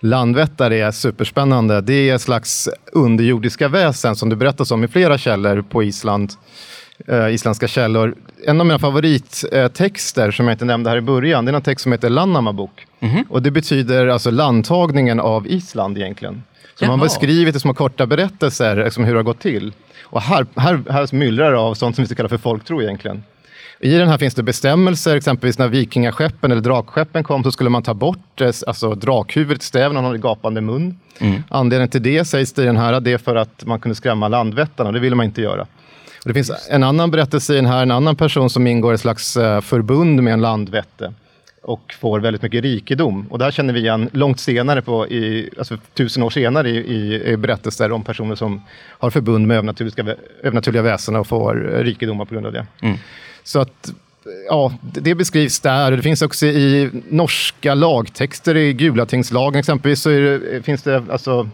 Landvättar 0.00 0.70
är 0.70 0.90
superspännande. 0.90 1.80
Det 1.80 2.10
är 2.10 2.14
ett 2.14 2.22
slags 2.22 2.68
underjordiska 2.92 3.68
väsen 3.68 4.16
som 4.16 4.28
det 4.28 4.36
berättas 4.36 4.70
om 4.70 4.84
i 4.84 4.88
flera 4.88 5.18
källor 5.18 5.62
på 5.62 5.82
Island. 5.82 6.32
Eh, 7.06 7.34
isländska 7.34 7.68
källor. 7.68 8.14
En 8.46 8.60
av 8.60 8.66
mina 8.66 8.78
favorittexter 8.78 10.30
som 10.30 10.48
jag 10.48 10.54
inte 10.54 10.64
nämnde 10.64 10.90
här 10.90 10.96
i 10.96 11.00
början, 11.00 11.44
det 11.44 11.50
är 11.50 11.56
en 11.56 11.62
text 11.62 11.82
som 11.82 11.92
heter 11.92 12.10
Lannamabok. 12.10 12.86
Mm 13.00 13.16
-hmm. 13.16 13.24
Och 13.28 13.42
det 13.42 13.50
betyder 13.50 14.06
alltså 14.06 14.30
landtagningen 14.30 15.20
av 15.20 15.46
Island 15.46 15.98
egentligen. 15.98 16.42
Man 16.88 16.98
har 16.98 17.06
beskrivit 17.06 17.54
det 17.54 17.60
som 17.60 17.74
korta 17.74 18.06
berättelser, 18.06 18.84
liksom 18.84 19.04
hur 19.04 19.12
det 19.12 19.18
har 19.18 19.24
gått 19.24 19.40
till. 19.40 19.72
Och 20.04 20.22
här, 20.22 20.46
här, 20.56 20.82
här 20.90 21.14
myllrar 21.14 21.52
det 21.52 21.58
av 21.58 21.74
sånt 21.74 21.96
som 21.96 22.04
vi 22.04 22.14
kallar 22.14 22.28
för 22.28 22.38
folktro 22.38 22.82
egentligen. 22.82 23.22
I 23.80 23.94
den 23.98 24.08
här 24.08 24.18
finns 24.18 24.34
det 24.34 24.42
bestämmelser, 24.42 25.16
exempelvis 25.16 25.58
när 25.58 25.68
vikingaskeppen 25.68 26.52
eller 26.52 26.62
drakskeppen 26.62 27.24
kom 27.24 27.44
så 27.44 27.52
skulle 27.52 27.70
man 27.70 27.82
ta 27.82 27.94
bort 27.94 28.40
eh, 28.40 28.50
alltså, 28.66 28.94
drakhuvudet, 28.94 29.62
stäven, 29.62 29.96
han 29.96 30.04
hade 30.04 30.18
gapande 30.18 30.60
mun. 30.60 30.98
Mm. 31.18 31.42
Anledningen 31.48 31.88
till 31.88 32.02
det 32.02 32.24
sägs 32.24 32.52
det 32.52 32.62
i 32.62 32.66
den 32.66 32.76
här, 32.76 33.00
det 33.00 33.12
är 33.12 33.18
för 33.18 33.36
att 33.36 33.64
man 33.66 33.80
kunde 33.80 33.94
skrämma 33.94 34.28
landvättarna, 34.28 34.92
det 34.92 35.00
ville 35.00 35.16
man 35.16 35.26
inte 35.26 35.42
göra. 35.42 35.62
Och 36.24 36.28
det 36.28 36.34
finns 36.34 36.68
en 36.70 36.82
annan 36.82 37.10
berättelse 37.10 37.52
i 37.52 37.56
den 37.56 37.66
här, 37.66 37.82
en 37.82 37.90
annan 37.90 38.16
person 38.16 38.50
som 38.50 38.66
ingår 38.66 38.92
i 38.92 38.94
ett 38.94 39.00
slags 39.00 39.36
uh, 39.36 39.60
förbund 39.60 40.22
med 40.22 40.32
en 40.32 40.40
landvätte 40.40 41.12
och 41.62 41.94
får 42.00 42.20
väldigt 42.20 42.42
mycket 42.42 42.62
rikedom. 42.62 43.26
Och 43.30 43.38
det 43.38 43.44
här 43.44 43.52
känner 43.52 43.74
vi 43.74 43.80
igen 43.80 44.10
långt 44.12 44.40
senare, 44.40 44.82
på, 44.82 45.08
i, 45.08 45.50
alltså 45.58 45.78
tusen 45.94 46.22
år 46.22 46.30
senare 46.30 46.70
i, 46.70 47.32
i, 47.32 47.36
berättelser 47.36 47.92
om 47.92 48.04
personer 48.04 48.34
som 48.34 48.62
har 48.88 49.10
förbund 49.10 49.46
med 49.46 49.56
övernaturliga, 49.56 50.16
övernaturliga 50.42 50.82
väsen 50.82 51.16
och 51.16 51.26
får 51.26 51.54
rikedomar 51.84 52.24
på 52.24 52.34
grund 52.34 52.46
av 52.46 52.52
det. 52.52 52.66
Mm. 52.82 52.98
Så 53.44 53.60
att 53.60 53.92
ja, 54.48 54.72
det 54.82 55.14
beskrivs 55.14 55.60
där. 55.60 55.90
Det 55.90 56.02
finns 56.02 56.22
också 56.22 56.46
i 56.46 56.90
norska 57.08 57.74
lagtexter, 57.74 58.56
i 58.56 58.72
Gulatingslagen 58.72 59.58
exempelvis, 59.58 60.02
så 60.02 60.08
det, 60.08 60.62
finns 60.64 60.82
det 60.82 61.02
alltså 61.10 61.48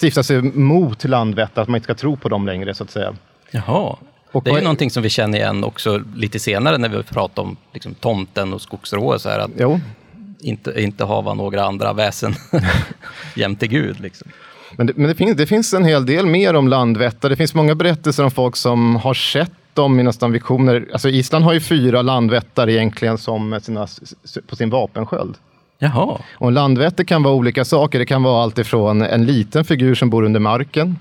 stiftas 0.00 0.30
mot 0.54 1.04
Landvetter, 1.04 1.62
att 1.62 1.68
man 1.68 1.76
inte 1.76 1.84
ska 1.84 1.94
tro 1.94 2.16
på 2.16 2.28
dem 2.28 2.46
längre 2.46 2.74
så 2.74 2.84
att 2.84 2.90
säga. 2.90 3.14
Jaha. 3.50 3.96
Och 4.34 4.44
det 4.44 4.50
är 4.50 4.54
ju 4.54 4.62
någonting 4.62 4.90
som 4.90 5.02
vi 5.02 5.10
känner 5.10 5.38
igen 5.38 5.64
också 5.64 6.02
lite 6.16 6.38
senare 6.38 6.78
när 6.78 6.88
vi 6.88 7.02
pratar 7.02 7.42
om 7.42 7.56
liksom, 7.72 7.94
tomten 7.94 8.52
och 8.52 8.62
skogsrået. 8.62 9.20
Så 9.20 9.28
här, 9.28 9.38
att 9.38 9.50
jo. 9.58 9.80
Inte, 10.40 10.82
inte 10.82 11.04
hava 11.04 11.34
några 11.34 11.64
andra 11.64 11.92
väsen 11.92 12.34
jämte 13.36 13.66
Gud. 13.66 14.00
Liksom. 14.00 14.28
Men, 14.76 14.86
det, 14.86 14.92
men 14.96 15.08
det, 15.08 15.14
finns, 15.14 15.36
det 15.36 15.46
finns 15.46 15.74
en 15.74 15.84
hel 15.84 16.06
del 16.06 16.26
mer 16.26 16.54
om 16.54 16.68
Landvetter. 16.68 17.30
Det 17.30 17.36
finns 17.36 17.54
många 17.54 17.74
berättelser 17.74 18.24
om 18.24 18.30
folk 18.30 18.56
som 18.56 18.96
har 18.96 19.14
sett 19.14 19.52
dem 19.74 20.00
i 20.00 20.02
nästan 20.02 20.32
visioner. 20.32 20.86
Alltså 20.92 21.08
Island 21.08 21.44
har 21.44 21.52
ju 21.52 21.60
fyra 21.60 22.02
landvättar 22.02 22.68
egentligen 22.68 23.18
som 23.18 23.60
sina, 23.62 23.86
på 24.46 24.56
sin 24.56 24.70
vapensköld. 24.70 25.34
Jaha. 25.78 26.18
Och 26.34 26.48
en 26.48 26.54
landvätter 26.54 27.04
kan 27.04 27.22
vara 27.22 27.34
olika 27.34 27.64
saker. 27.64 27.98
Det 27.98 28.06
kan 28.06 28.22
vara 28.22 28.42
allt 28.42 28.58
ifrån 28.58 29.02
en 29.02 29.26
liten 29.26 29.64
figur 29.64 29.94
som 29.94 30.10
bor 30.10 30.22
under 30.22 30.40
marken 30.40 30.96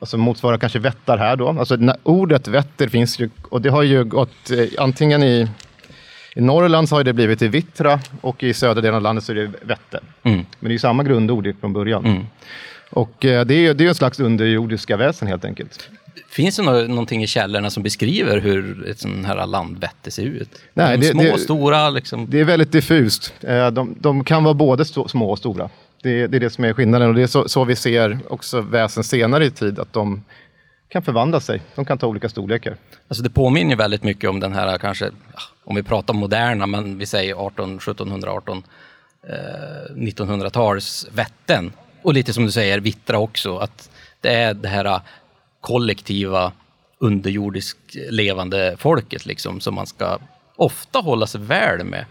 alltså 0.00 0.18
motsvarar 0.18 0.58
kanske 0.58 0.78
vättar 0.78 1.18
här 1.18 1.36
då. 1.36 1.48
Alltså 1.48 1.78
ordet 2.02 2.48
vätter 2.48 2.88
finns 2.88 3.18
ju, 3.18 3.30
och 3.48 3.62
det 3.62 3.68
har 3.68 3.82
ju 3.82 4.04
gått 4.04 4.50
eh, 4.50 4.66
antingen 4.78 5.22
i 5.22 5.48
i 6.36 6.40
Norrland 6.40 6.88
så 6.88 6.96
har 6.96 7.04
det 7.04 7.12
blivit 7.12 7.42
i 7.42 7.48
vittra 7.48 8.00
och 8.20 8.42
i 8.42 8.54
södra 8.54 8.80
delen 8.80 8.94
av 8.94 9.02
landet 9.02 9.24
så 9.24 9.32
är 9.32 9.36
det 9.36 9.50
vätte. 9.62 10.00
Mm. 10.22 10.36
Men 10.36 10.46
det 10.60 10.68
är 10.68 10.72
ju 10.72 10.78
samma 10.78 11.02
grundord 11.02 11.54
från 11.60 11.72
början. 11.72 12.04
Mm. 12.04 12.26
Och 12.90 13.24
eh, 13.24 13.44
det 13.44 13.54
är, 13.54 13.74
det 13.74 13.84
är 13.84 13.88
en 13.88 13.94
slags 13.94 14.20
underjordiska 14.20 14.96
väsen 14.96 15.28
helt 15.28 15.44
enkelt. 15.44 15.90
Finns 16.28 16.56
det 16.56 16.62
någonting 16.62 17.22
i 17.22 17.26
källorna 17.26 17.70
som 17.70 17.82
beskriver 17.82 18.40
hur 18.40 18.88
ett 18.88 18.98
sånt 18.98 19.26
här 19.26 19.46
landvätte 19.46 20.10
ser 20.10 20.22
ut? 20.22 20.50
Nej, 20.72 20.98
de 20.98 21.06
det, 21.06 21.12
små 21.12 21.32
och 21.32 21.40
stora? 21.40 21.90
Liksom. 21.90 22.30
Det 22.30 22.40
är 22.40 22.44
väldigt 22.44 22.72
diffust. 22.72 23.34
Eh, 23.40 23.70
de, 23.70 23.94
de 24.00 24.24
kan 24.24 24.44
vara 24.44 24.54
både 24.54 24.84
små 24.84 25.30
och 25.30 25.38
stora. 25.38 25.70
Det, 26.04 26.26
det, 26.26 26.36
är 26.36 26.40
det 26.40 26.50
som 26.50 26.64
är 26.64 26.72
skillnaden 26.72 27.08
och 27.08 27.14
det 27.14 27.22
är 27.22 27.26
så, 27.26 27.48
så, 27.48 27.64
vi 27.64 27.76
ser 27.76 28.18
också 28.28 28.60
väsen 28.60 29.04
senare 29.04 29.46
i 29.46 29.50
tid, 29.50 29.78
att 29.78 29.92
de 29.92 30.24
kan 30.88 31.02
förvandla 31.02 31.40
sig. 31.40 31.62
De 31.74 31.84
kan 31.84 31.98
ta 31.98 32.06
olika 32.06 32.28
storlekar. 32.28 32.76
Alltså 33.08 33.22
det 33.22 33.30
påminner 33.30 33.76
väldigt 33.76 34.02
mycket 34.02 34.30
om 34.30 34.40
den 34.40 34.52
här, 34.52 34.78
kanske, 34.78 35.10
om 35.64 35.76
vi 35.76 35.82
pratar 35.82 36.14
moderna, 36.14 36.66
men 36.66 36.98
vi 36.98 37.06
säger 37.06 37.34
18, 37.34 37.76
1718, 37.76 38.62
eh, 39.28 39.34
1900-tals 39.96 41.08
vätten. 41.12 41.72
Och 42.02 42.14
lite 42.14 42.32
som 42.32 42.44
du 42.44 42.52
säger, 42.52 42.80
vittra 42.80 43.18
också, 43.18 43.58
att 43.58 43.90
det 44.20 44.34
är 44.34 44.54
det 44.54 44.68
här 44.68 45.00
kollektiva 45.60 46.52
underjordiskt 46.98 47.94
levande 48.10 48.76
folket 48.78 49.26
liksom, 49.26 49.60
som 49.60 49.74
man 49.74 49.86
ska 49.86 50.18
ofta 50.56 50.98
hålla 50.98 51.26
sig 51.26 51.40
väl 51.40 51.84
med. 51.84 52.04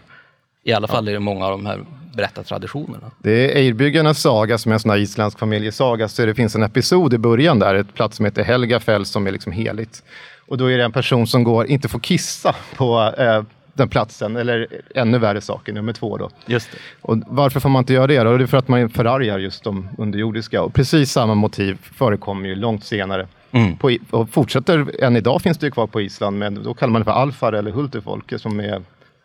I 0.62 0.72
alla 0.72 0.88
fall 0.88 1.08
ja. 1.08 1.16
i 1.16 1.18
många 1.18 1.44
av 1.46 1.50
de 1.50 1.66
här 1.66 1.84
berättartraditionerna. 2.14 3.10
Det 3.18 3.30
är 3.30 3.56
Eirbyggarnas 3.56 4.20
saga 4.20 4.58
som 4.58 4.72
är 4.72 4.74
en 4.74 4.80
sån 4.80 4.90
här 4.90 4.98
isländsk 4.98 5.38
familjesaga. 5.38 6.08
Så 6.08 6.26
det 6.26 6.34
finns 6.34 6.54
en 6.54 6.62
episod 6.62 7.14
i 7.14 7.18
början 7.18 7.58
där, 7.58 7.74
ett 7.74 7.94
plats 7.94 8.16
som 8.16 8.24
heter 8.24 8.44
Helgafell 8.44 9.06
som 9.06 9.26
är 9.26 9.32
liksom 9.32 9.52
heligt. 9.52 10.02
Och 10.46 10.58
då 10.58 10.70
är 10.70 10.78
det 10.78 10.84
en 10.84 10.92
person 10.92 11.26
som 11.26 11.44
går, 11.44 11.66
inte 11.66 11.88
får 11.88 11.98
kissa 11.98 12.54
på 12.76 13.12
eh, 13.18 13.42
den 13.74 13.88
platsen, 13.88 14.36
eller 14.36 14.66
ännu 14.94 15.18
värre 15.18 15.40
saker, 15.40 15.72
nummer 15.72 15.92
två 15.92 16.16
då. 16.16 16.30
Just 16.46 16.72
det. 16.72 16.78
Och 17.00 17.18
varför 17.26 17.60
får 17.60 17.68
man 17.68 17.80
inte 17.80 17.92
göra 17.92 18.06
det? 18.06 18.18
Då? 18.18 18.36
Det 18.36 18.44
är 18.44 18.46
för 18.46 18.58
att 18.58 18.68
man 18.68 18.90
förargar 18.90 19.38
just 19.38 19.64
de 19.64 19.88
underjordiska. 19.98 20.62
Och 20.62 20.74
precis 20.74 21.12
samma 21.12 21.34
motiv 21.34 21.78
förekommer 21.82 22.48
ju 22.48 22.54
långt 22.54 22.84
senare. 22.84 23.26
Mm. 23.50 23.76
På, 23.76 23.96
och 24.10 24.30
fortsätter, 24.30 25.04
än 25.04 25.16
idag 25.16 25.42
finns 25.42 25.58
det 25.58 25.66
ju 25.66 25.70
kvar 25.70 25.86
på 25.86 26.00
Island, 26.00 26.38
men 26.38 26.62
då 26.62 26.74
kallar 26.74 26.92
man 26.92 27.00
det 27.00 27.04
för 27.04 27.12
alfar 27.12 27.52
eller 27.52 27.70
hultefolke 27.70 28.38
som 28.38 28.60
är 28.60 28.82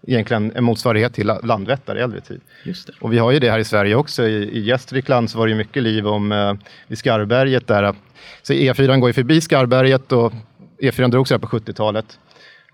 egentligen 0.07 0.51
en 0.55 0.63
motsvarighet 0.63 1.13
till 1.13 1.33
Landvetter 1.43 1.97
i 1.97 1.99
äldre 1.99 2.21
tid. 2.21 2.41
Och 3.01 3.13
vi 3.13 3.17
har 3.17 3.31
ju 3.31 3.39
det 3.39 3.51
här 3.51 3.59
i 3.59 3.63
Sverige 3.63 3.95
också. 3.95 4.27
I, 4.27 4.57
i 4.57 4.59
Gästrikland 4.59 5.29
så 5.29 5.37
var 5.37 5.47
det 5.47 5.55
mycket 5.55 5.83
liv 5.83 6.07
om 6.07 6.31
eh, 6.31 6.53
vid 6.87 6.97
Skarberget 6.97 7.67
där. 7.67 7.95
Så 8.41 8.53
E4 8.53 8.99
går 8.99 9.09
ju 9.09 9.13
förbi 9.13 9.41
Skarberget 9.41 10.11
och 10.11 10.33
E4 10.81 11.11
drogs 11.11 11.31
här 11.31 11.37
på 11.37 11.47
70-talet. 11.47 12.19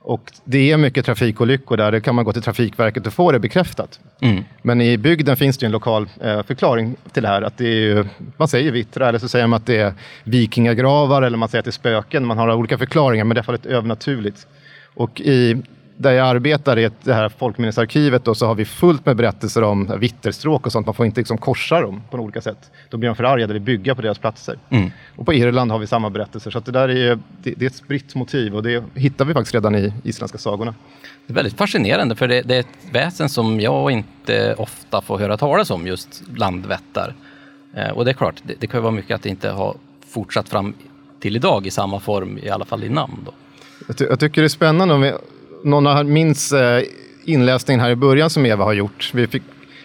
Och 0.08 0.32
det 0.44 0.72
är 0.72 0.78
mycket 0.78 1.06
trafikolyckor 1.06 1.78
där, 1.78 1.92
det 1.92 2.02
kan 2.02 2.16
man 2.16 2.26
gå 2.26 2.34
till 2.34 2.42
Trafikverket 2.42 3.08
och 3.08 3.14
få 3.14 3.32
det 3.32 3.40
bekräftat. 3.40 4.00
Mm. 4.22 4.44
Men 4.62 4.82
i 4.82 4.98
bygden 4.98 5.38
finns 5.38 5.58
det 5.58 5.66
en 5.66 5.72
lokal 5.72 6.10
eh, 6.22 6.44
förklaring 6.44 6.96
till 7.14 7.24
det 7.24 7.30
här. 7.30 7.42
Att 7.42 7.58
det 7.58 7.66
är 7.66 7.80
ju, 7.80 8.06
man 8.38 8.48
säger 8.48 8.72
vittra, 8.72 9.10
eller 9.10 9.20
så 9.20 9.28
säger 9.28 9.48
man 9.48 9.58
att 9.58 9.66
det 9.66 9.78
är 9.78 9.94
vikingagravar, 10.24 11.22
eller 11.22 11.38
man 11.38 11.50
säger 11.50 11.60
att 11.60 11.66
det 11.66 11.70
är 11.70 11.72
spöken. 11.72 12.26
Man 12.26 12.38
har 12.38 12.54
olika 12.54 12.78
förklaringar, 12.78 13.26
men 13.26 13.36
det 13.36 13.40
är 13.40 13.44
i 13.44 13.46
alla 13.46 13.46
fall 13.46 13.56
ett 13.56 13.66
övernaturligt. 13.66 14.48
Och 14.94 15.22
i 15.22 15.64
där 15.98 16.12
jag 16.12 16.28
arbetar 16.28 16.80
i 16.80 16.90
det 17.04 17.14
här 17.14 17.30
folkminnesarkivet 17.30 18.26
då, 18.26 18.36
så 18.36 18.46
har 18.46 18.56
vi 18.56 18.66
fullt 18.66 19.06
med 19.06 19.16
berättelser 19.16 19.64
om 19.64 20.00
vitterstråk 20.00 20.66
och 20.66 20.72
sånt. 20.72 20.86
Man 20.86 20.96
får 20.96 21.06
inte 21.06 21.20
liksom 21.20 21.38
korsa 21.38 21.82
dem 21.82 22.02
på 22.12 22.18
olika 22.18 22.42
sätt. 22.42 22.72
Då 22.90 22.98
blir 22.98 23.10
de 23.10 23.16
förargade, 23.16 23.54
vi 23.54 23.60
bygger 23.60 23.94
på 23.94 24.02
deras 24.02 24.20
platser. 24.20 24.58
Mm. 24.70 24.92
Och 25.16 25.26
på 25.26 25.34
Irland 25.34 25.72
har 25.72 25.80
vi 25.80 25.88
samma 25.88 26.10
berättelser. 26.10 26.52
Så 26.52 26.60
det 26.60 26.72
där 26.72 26.90
är, 26.90 27.20
det, 27.44 27.54
det, 27.58 27.66
är 27.66 27.70
ett 27.70 27.76
spritt 27.76 28.16
motiv 28.16 28.56
och 28.56 28.64
det 28.64 28.84
hittar 28.94 29.26
vi 29.26 29.34
faktiskt 29.34 29.54
redan 29.54 29.76
i 29.76 29.94
isländska 30.04 30.38
sagorna. 30.38 30.76
Det 31.28 31.34
är 31.34 31.36
väldigt 31.36 31.58
fascinerande 31.58 32.16
för 32.16 32.28
det, 32.28 32.42
det 32.42 32.56
är 32.56 32.60
ett 32.60 32.92
väsen 32.92 33.30
som 33.30 33.60
jag 33.60 33.92
inte 33.92 34.56
ofta 34.58 35.02
får 35.02 35.18
höra 35.18 35.38
talas 35.38 35.72
om, 35.72 35.88
just 35.88 36.24
landvättar. 36.38 37.14
Eh, 37.74 37.90
och 37.90 38.06
det 38.06 38.12
är 38.12 38.16
klart, 38.16 38.36
det, 38.44 38.54
det 38.60 38.68
kan 38.68 38.84
vara 38.84 38.92
mycket 38.92 39.16
att 39.16 39.24
det 39.24 39.30
inte 39.30 39.50
har 39.50 39.76
fortsatt 40.08 40.50
fram 40.50 40.74
till 41.20 41.36
idag 41.36 41.68
i 41.68 41.72
samma 41.72 42.00
form, 42.00 42.40
i 42.44 42.50
alla 42.50 42.66
fall 42.66 42.84
i 42.84 42.90
namn. 42.90 43.18
Då. 43.26 43.32
Jag, 43.88 43.98
ty 43.98 44.06
jag 44.06 44.20
tycker 44.20 44.42
det 44.42 44.46
är 44.46 44.50
spännande 44.50 44.94
om 44.94 45.02
vi 45.02 45.14
någon 45.66 46.14
minns 46.14 46.52
eh, 46.52 46.84
inläsningen 47.24 47.80
här 47.80 47.90
i 47.90 47.96
början 47.96 48.30
som 48.30 48.46
Eva 48.46 48.64
har 48.64 48.74
gjort. 48.74 49.12
Vi 49.14 49.28
fick, 49.28 49.44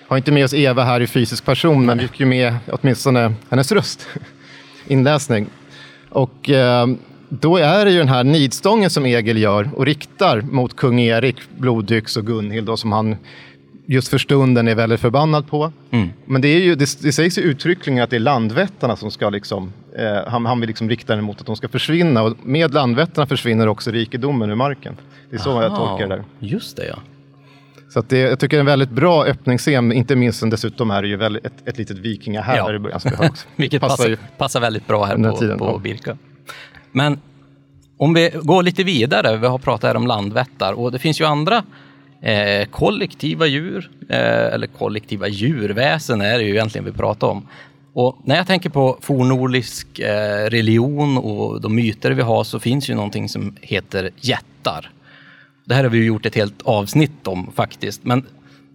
har 0.08 0.16
inte 0.16 0.32
med 0.32 0.44
oss 0.44 0.54
Eva 0.54 0.84
här 0.84 1.00
i 1.00 1.06
fysisk 1.06 1.44
person, 1.44 1.87
men 1.87 1.99
vi 1.99 2.08
fick 2.08 2.20
ju 2.20 2.26
med 2.26 2.54
åtminstone 2.72 3.34
hennes 3.49 3.72
röst. 3.72 4.08
Inläsning. 4.87 5.46
Och 6.08 6.50
eh, 6.50 6.87
då 7.28 7.56
är 7.56 7.84
det 7.84 7.90
ju 7.90 7.99
den 7.99 8.08
här 8.08 8.25
nidstången 8.25 8.90
som 8.90 9.06
Egil 9.06 9.38
gör 9.38 9.70
och 9.75 9.87
riktar 9.87 10.40
mot 10.40 10.76
kung 10.76 11.00
Erik, 11.00 11.37
Blodyx 11.58 12.16
och 12.16 12.26
Gunhild 12.26 12.66
då, 12.66 12.76
som 12.76 12.92
han 12.92 13.16
just 13.90 14.09
för 14.09 14.18
stunden 14.18 14.68
är 14.68 14.75
väldigt 14.75 15.00
förbannad 15.00 15.47
på. 15.47 15.73
Mm. 15.90 16.09
Men 16.25 16.42
det, 16.42 16.49
är 16.49 16.61
ju, 16.61 16.75
det, 16.75 17.02
det 17.02 17.12
sägs 17.12 17.38
ju 17.38 17.42
uttryckligen 17.42 18.02
att 18.02 18.11
det 18.11 18.16
är 18.16 18.20
landvättarna 18.20 18.97
som 18.97 19.11
ska 19.11 19.30
liksom, 19.30 19.73
eh, 19.99 20.30
han, 20.30 20.47
han 20.47 20.61
vill 20.61 20.66
liksom 20.66 20.88
rikta 20.88 21.14
den 21.14 21.25
mot 21.25 21.40
att 21.40 21.47
de 21.47 21.56
ska 21.56 21.68
försvinna 21.68 22.23
och 22.23 22.37
med 22.42 22.75
landvättarna 22.75 23.26
försvinner 23.26 23.66
också 23.66 23.90
rikedomen 23.90 24.50
ur 24.50 24.54
marken. 24.54 24.97
Det 25.30 25.37
är 25.37 25.40
så 25.40 25.50
jag 25.50 25.64
Aha, 25.64 25.76
tolkar 25.76 26.09
det 26.09 26.16
där. 26.16 26.25
Just 26.38 26.76
det, 26.76 26.87
ja. 26.87 26.99
Så 27.88 28.02
det, 28.09 28.18
jag 28.18 28.40
tycker 28.40 28.56
det 28.56 28.59
är 28.59 28.61
en 28.61 28.66
väldigt 28.66 28.90
bra 28.90 29.25
öppningsscen, 29.25 29.92
inte 29.92 30.16
minst 30.16 30.38
sen 30.38 30.50
dessutom 30.50 30.90
är 30.90 31.02
det 31.02 31.09
ju 31.09 31.16
väldigt, 31.16 31.47
ett, 31.47 31.68
ett 31.68 31.78
litet 31.78 31.99
vikingahärd 31.99 32.59
Ja. 32.59 32.75
i 32.75 32.78
början. 32.78 33.00
Som 33.00 33.11
vi 33.20 33.28
också. 33.28 33.47
Vilket 33.56 33.80
Passar 33.80 33.97
passar, 33.97 34.18
passar 34.38 34.61
väldigt 34.61 34.87
bra 34.87 35.04
här 35.04 35.30
på, 35.30 35.37
tiden, 35.37 35.59
på 35.59 35.64
ja. 35.64 35.78
Birka. 35.78 36.16
Men 36.92 37.20
om 37.97 38.14
vi 38.14 38.30
går 38.42 38.62
lite 38.62 38.85
vidare, 38.85 39.37
vi 39.37 39.47
har 39.47 39.59
pratat 39.59 39.88
här 39.88 39.97
om 39.97 40.06
landvättar 40.06 40.73
och 40.73 40.92
det 40.92 40.99
finns 40.99 41.20
ju 41.20 41.25
andra 41.25 41.62
eh, 42.22 42.66
kollektiva 42.66 43.46
djur, 43.46 43.90
eh, 44.08 44.54
eller 44.54 44.66
kollektiva 44.66 45.28
djurväsen 45.28 46.20
är 46.20 46.38
det 46.38 46.44
ju 46.44 46.50
egentligen 46.50 46.84
vi 46.84 46.92
pratar 46.92 47.26
om. 47.26 47.46
Och 47.92 48.18
när 48.24 48.36
jag 48.36 48.46
tänker 48.46 48.70
på 48.70 48.98
fornnordisk 49.00 49.98
eh, 49.98 50.50
religion 50.50 51.18
och 51.18 51.60
de 51.60 51.74
myter 51.74 52.10
vi 52.10 52.22
har 52.22 52.44
så 52.44 52.60
finns 52.60 52.90
ju 52.90 52.94
någonting 52.94 53.28
som 53.28 53.56
heter 53.60 54.10
jättar. 54.16 54.90
Det 55.64 55.74
här 55.74 55.82
har 55.82 55.90
vi 55.90 55.98
ju 55.98 56.04
gjort 56.04 56.26
ett 56.26 56.34
helt 56.34 56.62
avsnitt 56.62 57.26
om 57.26 57.52
faktiskt, 57.54 58.04
men 58.04 58.26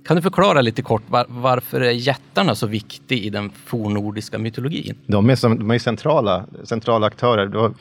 kan 0.07 0.15
du 0.15 0.21
förklara 0.21 0.61
lite 0.61 0.81
kort 0.81 1.03
var, 1.07 1.25
varför 1.27 1.81
är 1.81 1.91
jättarna 1.91 2.55
så 2.55 2.67
viktiga 2.67 3.19
i 3.19 3.29
den 3.29 3.51
fornnordiska 3.65 4.37
mytologin? 4.37 4.95
De 5.07 5.29
är, 5.29 5.35
som, 5.35 5.59
de 5.59 5.71
är 5.71 5.79
centrala, 5.79 6.45
centrala 6.63 7.07
aktörer. 7.07 7.73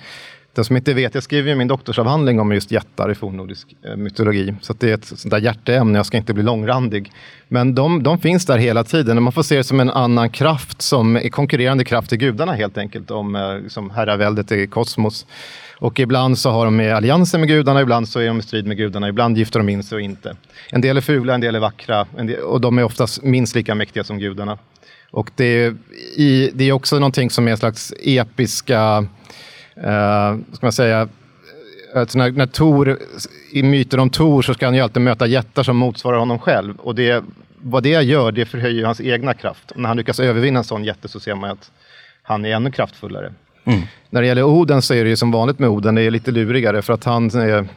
Den 0.55 0.65
som 0.65 0.77
inte 0.77 0.95
vet, 0.95 1.15
jag 1.15 1.23
skriver 1.23 1.51
ju 1.51 1.57
min 1.57 1.69
doktorsavhandling 1.69 2.41
om 2.41 2.53
just 2.53 2.71
jättar 2.71 3.11
i 3.11 3.15
fornnordisk 3.15 3.77
eh, 3.85 3.97
mytologi. 3.97 4.55
Så 4.61 4.73
att 4.73 4.81
det 4.81 4.91
är 4.91 4.95
ett 4.95 5.05
sånt 5.05 5.31
där 5.31 5.41
hjärteämne, 5.41 5.99
jag 5.99 6.07
ska 6.07 6.17
inte 6.17 6.35
bli 6.35 6.43
långrandig. 6.43 7.13
Men 7.49 7.75
de, 7.75 8.03
de 8.03 8.19
finns 8.19 8.47
där 8.47 8.59
hela 8.59 8.85
tiden 8.85 9.17
och 9.17 9.23
man 9.23 9.33
får 9.33 9.43
se 9.43 9.57
det 9.57 9.65
som 9.65 9.81
en 9.81 9.91
annan 9.91 10.31
kraft, 10.31 10.83
som 10.83 11.17
är 11.17 11.29
konkurrerande 11.29 11.85
kraft 11.85 12.09
till 12.09 12.19
gudarna 12.19 12.53
helt 12.53 12.79
enkelt, 12.79 13.11
om 13.11 13.63
som 13.69 13.91
herraväldet 13.91 14.53
i 14.53 14.67
kosmos. 14.67 15.27
Och 15.79 16.01
ibland 16.01 16.39
så 16.39 16.51
har 16.51 16.65
de 16.65 16.77
med 16.77 16.95
allianser 16.95 17.39
med 17.39 17.49
gudarna, 17.49 17.81
ibland 17.81 18.09
så 18.09 18.21
är 18.21 18.27
de 18.27 18.39
i 18.39 18.43
strid 18.43 18.67
med 18.67 18.77
gudarna, 18.77 19.09
ibland 19.09 19.39
gifter 19.39 19.59
de 19.61 19.69
in 19.69 19.83
sig 19.83 19.97
och 19.97 20.03
inte. 20.03 20.37
En 20.71 20.81
del 20.81 20.97
är 20.97 21.01
fula, 21.01 21.35
en 21.35 21.41
del 21.41 21.55
är 21.55 21.61
vackra 21.61 22.07
en 22.17 22.27
del, 22.27 22.41
och 22.41 22.61
de 22.61 22.79
är 22.79 22.85
oftast 22.85 23.23
minst 23.23 23.55
lika 23.55 23.75
mäktiga 23.75 24.05
som 24.05 24.19
gudarna. 24.19 24.59
Och 25.11 25.31
det 25.37 25.45
är, 25.45 25.77
i, 26.17 26.51
det 26.55 26.65
är 26.65 26.73
också 26.73 26.99
någonting 26.99 27.31
som 27.31 27.47
är 27.49 27.51
en 27.51 27.57
slags 27.57 27.93
episka, 28.03 29.07
eh, 29.76 30.37
ska 30.52 30.66
man 30.66 30.73
säga, 30.73 31.09
Alltså 31.95 32.19
när, 32.19 32.31
när 32.31 32.47
Tor, 32.47 32.99
I 33.50 33.62
myten 33.62 34.00
om 34.00 34.11
Tor 34.11 34.43
så 34.43 34.54
ska 34.54 34.66
han 34.66 34.75
ju 34.75 34.81
alltid 34.81 35.02
möta 35.02 35.26
jättar 35.26 35.62
som 35.62 35.76
motsvarar 35.76 36.19
honom 36.19 36.38
själv. 36.38 36.76
Och 36.76 36.95
det, 36.95 37.25
vad 37.57 37.83
det 37.83 38.02
gör, 38.02 38.33
det 38.33 38.47
förhöjer 38.47 38.85
hans 38.85 39.00
egna 39.00 39.35
kraft. 39.35 39.71
Och 39.71 39.81
när 39.81 39.88
han 39.88 39.97
lyckas 39.97 40.21
övervinna 40.21 40.59
en 40.59 40.64
sån 40.64 40.85
jätte 40.85 41.09
så 41.09 41.21
ser 41.21 41.35
man 41.35 41.50
att 41.50 41.71
han 42.23 42.45
är 42.45 42.50
ännu 42.50 42.71
kraftfullare. 42.71 43.33
När 44.11 44.21
det 44.21 44.26
gäller 44.26 44.43
Oden 44.43 44.83
så 44.83 44.95
är 44.95 45.04
det 45.04 45.11
ju 45.11 45.16
som 45.16 45.31
vanligt 45.31 45.59
med 45.59 45.69
Oden, 45.69 45.95
det 45.95 46.02
är 46.02 46.11
lite 46.11 46.31
lurigare 46.31 46.83
för 46.83 46.93
att 46.93 47.04
han, 47.04 47.26
är, 47.26 47.69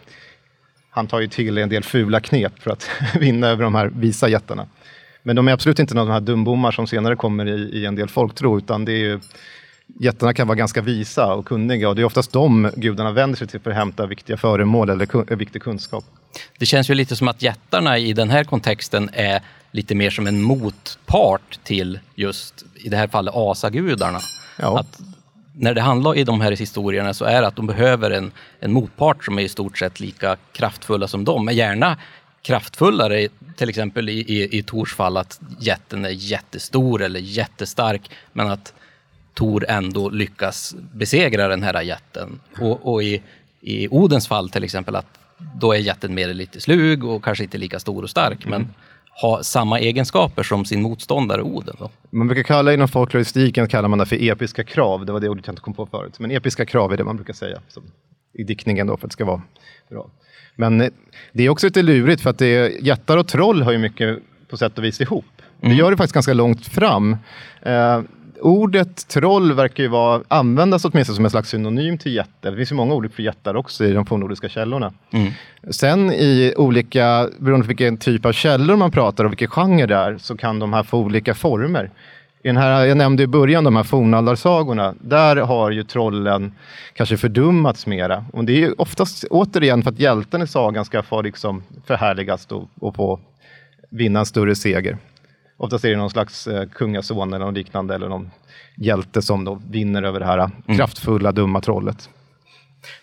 han 0.90 1.08
tar 1.08 1.20
ju 1.20 1.28
till 1.28 1.58
en 1.58 1.70
del 1.70 1.84
fula 1.84 2.20
knep 2.20 2.60
för 2.60 2.72
att 2.72 2.90
vinna 3.20 3.48
över 3.48 3.64
de 3.64 3.76
här 3.76 3.92
visa 3.96 4.30
jättarna. 4.30 4.68
Men 5.24 5.36
de 5.36 5.48
är 5.48 5.52
absolut 5.52 5.80
inte 5.80 5.96
några 5.96 6.04
av 6.04 6.08
de 6.08 6.14
här 6.14 6.34
dumbommar 6.34 6.72
som 6.72 6.88
senare 6.88 7.16
kommer 7.16 7.46
i, 7.46 7.80
i 7.80 7.86
en 7.86 7.96
del 7.96 8.10
folktro, 8.10 8.58
utan 8.58 8.86
det 8.86 8.92
är 8.92 8.98
ju, 8.98 9.20
jättarna 10.00 10.34
kan 10.34 10.48
vara 10.48 10.56
ganska 10.56 10.82
visa 10.82 11.34
och 11.34 11.46
kunniga 11.46 11.90
och 11.90 11.96
det 11.96 12.02
är 12.02 12.06
oftast 12.06 12.32
de 12.32 12.72
gudarna 12.76 13.12
vänder 13.12 13.38
sig 13.38 13.48
till 13.48 13.60
för 13.60 13.70
att 13.70 13.78
hämta 13.78 14.06
viktiga 14.06 14.38
föremål 14.38 14.90
eller 14.90 15.06
kun, 15.06 15.26
viktig 15.30 15.62
kunskap. 15.62 16.06
Det 16.60 16.66
känns 16.66 16.90
ju 16.90 16.94
lite 16.94 17.16
som 17.16 17.28
att 17.28 17.42
jättarna 17.42 17.98
i 17.98 18.14
den 18.14 18.30
här 18.30 18.44
kontexten 18.44 19.10
är 19.14 19.42
lite 19.72 19.96
mer 19.96 20.10
som 20.10 20.28
en 20.28 20.42
motpart 20.42 21.60
till 21.64 22.00
just, 22.16 22.66
i 22.76 22.90
det 22.90 22.98
här 22.98 23.08
fallet, 23.08 23.34
asagudarna. 23.36 24.20
Ja. 24.60 24.80
Att 24.80 25.00
när 25.54 25.74
det 25.74 25.82
handlar 25.82 26.18
i 26.18 26.24
de 26.24 26.42
här 26.42 26.52
historierna 26.52 27.14
så 27.14 27.26
är 27.26 27.42
det 27.42 27.48
att 27.48 27.56
de 27.56 27.68
behöver 27.68 28.12
en, 28.12 28.32
en 28.60 28.74
motpart 28.74 29.26
som 29.26 29.40
är 29.40 29.44
i 29.44 29.50
stort 29.50 29.78
sett 29.78 30.00
lika 30.00 30.38
kraftfulla 30.52 31.08
som 31.08 31.24
de, 31.24 31.46
men 31.46 31.56
gärna 31.56 31.98
kraftfullare, 32.42 33.28
till 33.56 33.70
exempel 33.70 34.10
i, 34.10 34.14
i, 34.14 34.58
i 34.58 34.64
Tors 34.64 34.96
fall 34.96 35.18
att 35.18 35.40
jätten 35.60 36.06
är 36.06 36.10
jättestor 36.10 37.02
eller 37.02 37.20
jättestark, 37.20 38.12
men 38.34 38.52
att 38.52 38.74
Tor 39.38 39.66
ändå 39.70 40.10
lyckas 40.10 40.76
besegra 40.94 41.48
den 41.48 41.64
här 41.64 41.82
jätten. 41.82 42.40
Och, 42.60 42.94
och 42.94 43.04
i, 43.04 43.22
i 43.62 43.88
Odens 43.88 44.28
fall 44.28 44.50
till 44.50 44.64
exempel 44.64 44.96
att 44.96 45.20
då 45.56 45.74
är 45.74 45.78
jätten 45.78 46.16
mer 46.16 46.34
lite 46.34 46.62
slug 46.62 47.04
och 47.04 47.24
kanske 47.24 47.44
inte 47.44 47.58
lika 47.58 47.80
stor 47.80 48.04
och 48.04 48.10
stark, 48.10 48.46
men 48.46 48.68
har 49.22 49.42
samma 49.42 49.80
egenskaper 49.80 50.44
som 50.44 50.66
sin 50.66 50.82
motståndare 50.82 51.42
Oden. 51.42 51.76
Då. 51.80 51.90
Man 52.10 52.28
brukar 52.28 52.44
kalla 52.44 52.74
inom 52.74 52.88
folkloristiken 52.88 53.68
kallar 53.68 53.90
man 53.90 54.00
det 54.00 54.06
för 54.06 54.30
episka 54.30 54.64
krav, 54.64 55.06
det 55.06 55.12
var 55.12 55.20
det 55.20 55.30
ordet 55.30 55.48
jag 55.48 55.54
inte 55.54 55.62
kom 55.62 55.74
på 55.74 55.86
förut. 55.86 56.20
Men 56.20 56.32
episka 56.32 56.66
krav 56.66 56.94
är 56.94 56.98
det 56.98 57.04
man 57.04 57.16
brukar 57.16 57.34
säga 57.34 57.62
i 58.34 58.44
diktningen 58.44 58.88
då 58.88 58.98
för 58.98 59.08
att 59.08 59.12
det 59.12 59.14
ska 59.14 59.26
vara 59.26 59.42
bra. 59.90 60.10
Men 60.56 60.82
eh, 60.82 60.90
det 61.34 61.44
är 61.44 61.50
också 61.50 61.68
lite 61.68 61.82
lurigt 61.82 62.22
för 62.22 62.30
att 62.30 62.38
det 62.38 62.56
är, 62.56 62.86
jättar 62.86 63.18
och 63.18 63.28
troll 63.28 63.62
har 63.62 63.72
ju 63.72 63.78
mycket 63.78 64.20
på 64.48 64.58
sätt 64.58 64.78
och 64.78 64.84
vis 64.84 65.02
ihop. 65.02 65.26
Det 65.62 65.74
gör 65.74 65.92
det 65.92 65.98
faktiskt 65.98 66.14
ganska 66.14 66.34
långt 66.34 66.68
fram. 66.68 67.18
Eh, 67.62 68.02
ordet 68.42 69.08
troll 69.08 69.54
verkar 69.54 69.84
ju 69.84 69.90
vara, 69.90 70.22
användas 70.28 70.86
åtminstone 70.86 71.16
som 71.16 71.26
en 71.26 71.32
slags 71.32 71.50
synonym 71.50 71.98
till 71.98 72.16
jätte. 72.16 72.50
Det 72.50 72.56
finns 72.56 72.72
ju 72.72 72.76
många 72.76 72.94
ord 72.94 73.14
för 73.14 73.24
jättar 73.24 73.56
också 73.56 73.86
i 73.86 73.94
de 73.94 74.06
fornnordiska 74.06 74.50
källorna. 74.50 74.94
Sen 75.70 76.12
i 76.12 76.54
olika, 76.58 77.30
beroende 77.40 77.64
på 77.64 77.68
vilken 77.68 77.98
typ 77.98 78.26
av 78.26 78.32
källor 78.32 78.76
man 78.76 78.92
pratar 78.92 79.26
och 79.26 79.32
vilken 79.32 79.48
genre 79.48 79.86
det 79.86 79.96
är, 79.96 80.18
så 80.18 80.38
kan 80.38 80.60
de 80.60 80.74
här 80.74 80.84
få 80.84 80.98
olika 80.98 81.34
former. 81.36 81.92
I 82.44 82.48
den 82.48 82.58
här, 82.58 82.86
jag 82.86 82.98
nämnde 82.98 83.24
i 83.24 83.28
början 83.28 83.64
de 83.64 83.76
här 83.76 83.84
fornaldarsagorna, 83.84 84.96
där 85.02 85.36
har 85.36 85.72
ju 85.72 85.84
trollen 85.84 86.52
kanske 86.94 87.18
fördummats 87.18 87.88
mera. 87.88 88.26
Och 88.34 88.46
det 88.46 88.52
är 88.54 88.58
ju 88.58 88.74
oftast 88.78 89.24
återigen 89.30 89.84
för 89.84 89.92
att 89.92 90.00
hjälten 90.00 90.42
i 90.42 90.48
sagan 90.48 90.86
ska 90.86 91.04
få 91.04 91.22
liksom 91.22 91.64
förhärligas 91.86 92.46
och, 92.46 92.70
och 92.80 92.96
få 92.96 93.20
vinna 93.90 94.20
en 94.20 94.26
större 94.26 94.56
seger. 94.56 94.98
Oftast 95.58 95.86
är 95.86 95.90
det 95.90 95.96
någon 95.96 96.10
slags 96.10 96.48
eh, 96.48 96.68
kungason 96.68 97.34
eller 97.34 97.46
något 97.46 97.54
liknande, 97.54 97.96
eller 97.96 98.10
någon 98.10 98.32
hjälte 98.76 99.22
som 99.22 99.46
då 99.46 99.62
vinner 99.70 100.04
över 100.04 100.20
det 100.20 100.26
här 100.26 100.38
eh, 100.38 100.76
kraftfulla, 100.76 101.32
dumma 101.32 101.62
trollet. 101.62 102.10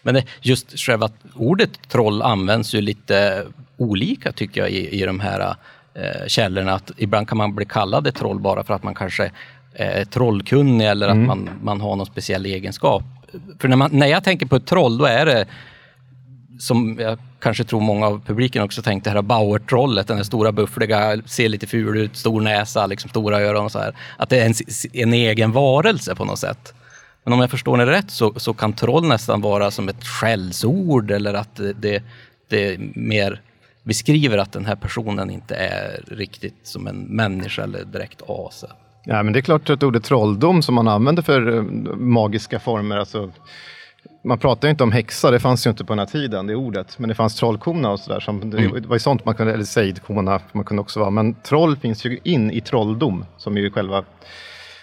Men 0.03 0.15
det, 0.15 0.25
just 0.41 0.79
själva 0.79 1.09
ordet 1.35 1.89
troll 1.89 2.23
används 2.23 2.75
ju 2.75 2.81
lite 2.81 3.47
olika 3.77 4.33
tycker 4.33 4.61
jag 4.61 4.71
i, 4.71 5.01
i 5.01 5.07
de 5.07 5.21
här 5.21 5.57
eh, 5.95 6.27
källorna. 6.27 6.73
Att 6.73 6.91
ibland 6.97 7.29
kan 7.29 7.39
man 7.39 7.55
bli 7.55 7.67
kallad 7.67 8.07
ett 8.07 8.15
troll 8.15 8.41
bara 8.41 8.65
för 8.65 8.75
att 8.75 8.83
man 8.83 8.95
kanske 8.95 9.31
är 9.75 10.05
trollkunnig 10.05 10.87
eller 10.87 11.09
att 11.09 11.17
man, 11.17 11.51
man 11.63 11.81
har 11.81 11.97
någon 11.97 12.07
speciell 12.07 12.47
egenskap. 12.47 13.03
För 13.59 13.69
när, 13.69 13.77
man, 13.77 13.91
när 13.93 14.07
jag 14.07 14.25
tänker 14.25 14.47
på 14.47 14.57
ett 14.57 14.67
troll, 14.67 14.99
då 14.99 15.05
är 15.05 15.27
det 15.27 15.47
som 16.59 16.99
jag 17.01 17.19
kanske 17.41 17.65
tror 17.65 17.81
många 17.81 18.07
av 18.07 18.23
publiken 18.27 18.63
också 18.63 18.83
tänkte, 18.83 19.11
det 19.11 19.15
här 19.15 19.23
Bauer-trollet, 19.23 20.07
den 20.07 20.17
här 20.17 20.25
stora 20.25 20.53
buffliga, 20.53 21.23
ser 21.27 21.49
lite 21.49 21.67
ful 21.67 21.97
ut, 21.97 22.17
stor 22.17 22.41
näsa, 22.41 22.87
liksom 22.87 23.11
stora 23.11 23.41
öron 23.41 23.65
och 23.65 23.73
så 23.73 23.79
här. 23.79 23.97
Att 24.17 24.29
det 24.29 24.41
är 24.41 24.47
en, 24.47 24.55
en 24.93 25.13
egen 25.13 25.53
varelse 25.53 26.15
på 26.15 26.25
något 26.25 26.39
sätt. 26.39 26.75
Men 27.25 27.33
om 27.33 27.41
jag 27.41 27.51
förstår 27.51 27.79
det 27.79 27.87
rätt 27.87 28.11
så, 28.11 28.33
så 28.37 28.55
kan 28.55 28.73
troll 28.73 29.09
nästan 29.09 29.41
vara 29.41 29.71
som 29.71 29.89
ett 29.89 30.05
skällsord 30.05 31.11
eller 31.11 31.35
att 31.35 31.57
det, 31.57 31.73
det, 31.73 32.03
det 32.49 32.79
mer 32.95 33.41
beskriver 33.83 34.39
att 34.39 34.53
den 34.53 34.67
här 34.67 34.77
personen 34.77 35.31
inte 35.31 35.55
är 35.55 36.05
riktigt 36.07 36.61
som 36.63 36.87
en 36.87 37.01
människa 37.01 37.63
eller 37.63 37.85
direkt 37.85 38.23
ase. 38.27 38.67
Ja, 39.05 39.23
men 39.23 39.33
det 39.33 39.39
är 39.39 39.43
klart 39.43 39.71
att 39.71 39.83
ordet 39.83 40.05
trolldom 40.05 40.63
som 40.63 40.75
man 40.75 40.89
använder 40.89 41.23
för 41.23 41.57
eh, 41.57 41.63
magiska 41.97 42.61
former, 42.61 42.97
alltså, 42.97 43.31
man 44.25 44.39
pratar 44.39 44.69
ju 44.69 44.71
inte 44.71 44.85
om 44.85 44.93
häxa, 44.93 45.31
det 45.31 45.41
fanns 45.41 45.67
ju 45.67 45.71
inte 45.71 45.85
på 45.85 45.93
den 45.93 45.99
här 45.99 46.07
tiden, 46.07 46.47
det 46.47 46.55
ordet, 46.55 46.99
men 46.99 47.09
det 47.09 47.15
fanns 47.15 47.35
trollkona 47.37 47.91
och 47.91 48.01
sådär. 48.01 48.21
som- 48.21 48.51
Det 48.51 48.57
det 48.81 48.87
var 48.87 48.97
ju 48.97 49.01
sånt 49.01 49.25
man 49.25 49.35
kunde, 49.35 49.53
eller 49.53 49.65
sejdkona 49.65 50.41
man 50.53 50.65
kunde 50.65 50.81
också 50.81 51.01
vara, 51.01 51.11
men 51.11 51.35
troll 51.35 51.77
finns 51.77 52.05
ju 52.07 52.19
in 52.23 52.51
i 52.51 52.61
trolldom, 52.61 53.25
som 53.37 53.57
ju 53.57 53.71
själva 53.71 54.05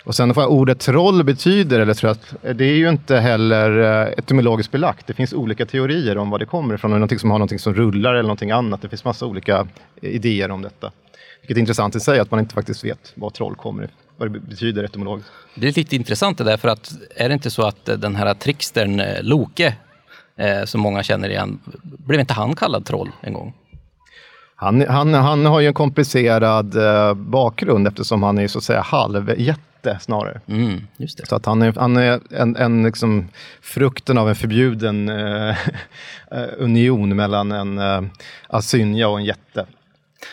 och 0.03 0.15
sen 0.15 0.33
vad 0.33 0.45
ordet 0.47 0.79
troll 0.79 1.23
betyder, 1.23 1.79
eller 1.79 2.05
att 2.07 2.33
det 2.55 2.65
är 2.65 2.75
ju 2.75 2.89
inte 2.89 3.15
heller 3.17 3.79
eh, 4.03 4.13
etymologiskt 4.17 4.71
belagt. 4.71 5.07
Det 5.07 5.13
finns 5.13 5.33
olika 5.33 5.65
teorier 5.65 6.17
om 6.17 6.29
var 6.29 6.39
det 6.39 6.45
kommer 6.45 6.75
ifrån. 6.75 6.91
Någonting 6.91 7.19
som 7.19 7.31
har 7.31 7.37
någonting 7.39 7.59
som 7.59 7.73
rullar 7.73 8.13
eller 8.13 8.23
någonting 8.23 8.51
annat. 8.51 8.81
Det 8.81 8.89
finns 8.89 9.05
massa 9.05 9.25
olika 9.25 9.67
idéer 10.01 10.51
om 10.51 10.61
detta. 10.61 10.91
Vilket 11.41 11.57
är 11.57 11.59
intressant 11.59 11.95
i 11.95 11.99
sig, 11.99 12.19
att 12.19 12.31
man 12.31 12.39
inte 12.39 12.53
faktiskt 12.55 12.83
vet 12.85 13.11
var 13.15 13.29
troll 13.29 13.55
kommer 13.55 13.83
ifrån, 13.83 13.97
vad 14.21 14.33
det 14.33 14.39
betyder 14.39 14.83
etymologiskt. 14.83 15.31
Det 15.55 15.67
är 15.67 15.71
lite 15.71 15.95
intressant 15.95 16.37
det 16.37 16.43
där, 16.43 16.57
för 16.57 16.67
att 16.67 16.93
är 17.15 17.29
det 17.29 17.33
inte 17.33 17.49
så 17.49 17.67
att 17.67 17.85
den 17.85 18.15
här 18.15 18.33
trickstern 18.33 18.99
eh, 18.99 19.23
Loke, 19.23 19.75
eh, 20.35 20.63
som 20.65 20.81
många 20.81 21.03
känner 21.03 21.29
igen, 21.29 21.59
blev 21.83 22.19
inte 22.19 22.33
han 22.33 22.55
kallad 22.55 22.85
troll 22.85 23.09
en 23.21 23.33
gång? 23.33 23.53
Han, 24.55 24.87
han, 24.87 25.13
han 25.13 25.45
har 25.45 25.59
ju 25.59 25.67
en 25.67 25.73
komplicerad 25.73 26.75
eh, 26.75 27.13
bakgrund 27.13 27.87
eftersom 27.87 28.23
han 28.23 28.37
är 28.37 28.47
så 28.47 28.57
att 28.57 28.63
säga 28.63 28.81
halvjätte 28.81 29.99
snarare. 30.01 30.41
Mm. 30.47 30.87
Så 31.07 31.35
att 31.35 31.45
han 31.45 31.61
är, 31.61 31.73
han 31.73 31.97
är 31.97 32.19
en, 32.29 32.55
en 32.55 32.83
liksom 32.83 33.27
frukten 33.61 34.17
av 34.17 34.29
en 34.29 34.35
förbjuden 34.35 35.09
eh, 35.09 35.49
eh, 36.31 36.49
union 36.57 37.15
mellan 37.15 37.51
en 37.51 37.77
eh, 37.77 38.01
asynja 38.47 39.07
och 39.07 39.19
en 39.19 39.25
jätte. 39.25 39.65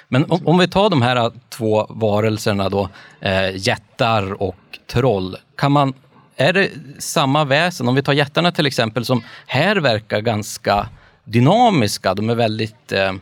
Men 0.08 0.24
om, 0.24 0.46
om, 0.46 0.58
vi 0.58 0.68
tar 0.68 0.90
de 0.90 1.02
här 1.02 1.16
äh, 1.16 1.32
två 1.48 1.86
varelserna 1.88 2.68
då, 2.68 2.88
eh, 3.20 3.56
jättar 3.56 4.42
och 4.42 4.56
troll. 4.86 5.36
Kan 5.56 5.72
man, 5.72 5.94
är 6.36 6.52
det 6.52 6.70
samma 6.98 7.44
väsen? 7.44 7.88
Om 7.88 7.94
vi 7.94 8.02
tar 8.02 8.12
jättarna 8.12 8.52
till 8.52 8.66
exempel, 8.66 9.04
som 9.04 9.22
här 9.46 9.76
verkar 9.76 10.20
ganska 10.20 10.88
dynamiska. 11.24 12.14
De 12.14 12.30
är 12.30 12.34
väldigt... 12.34 12.92
Eh, 12.92 13.12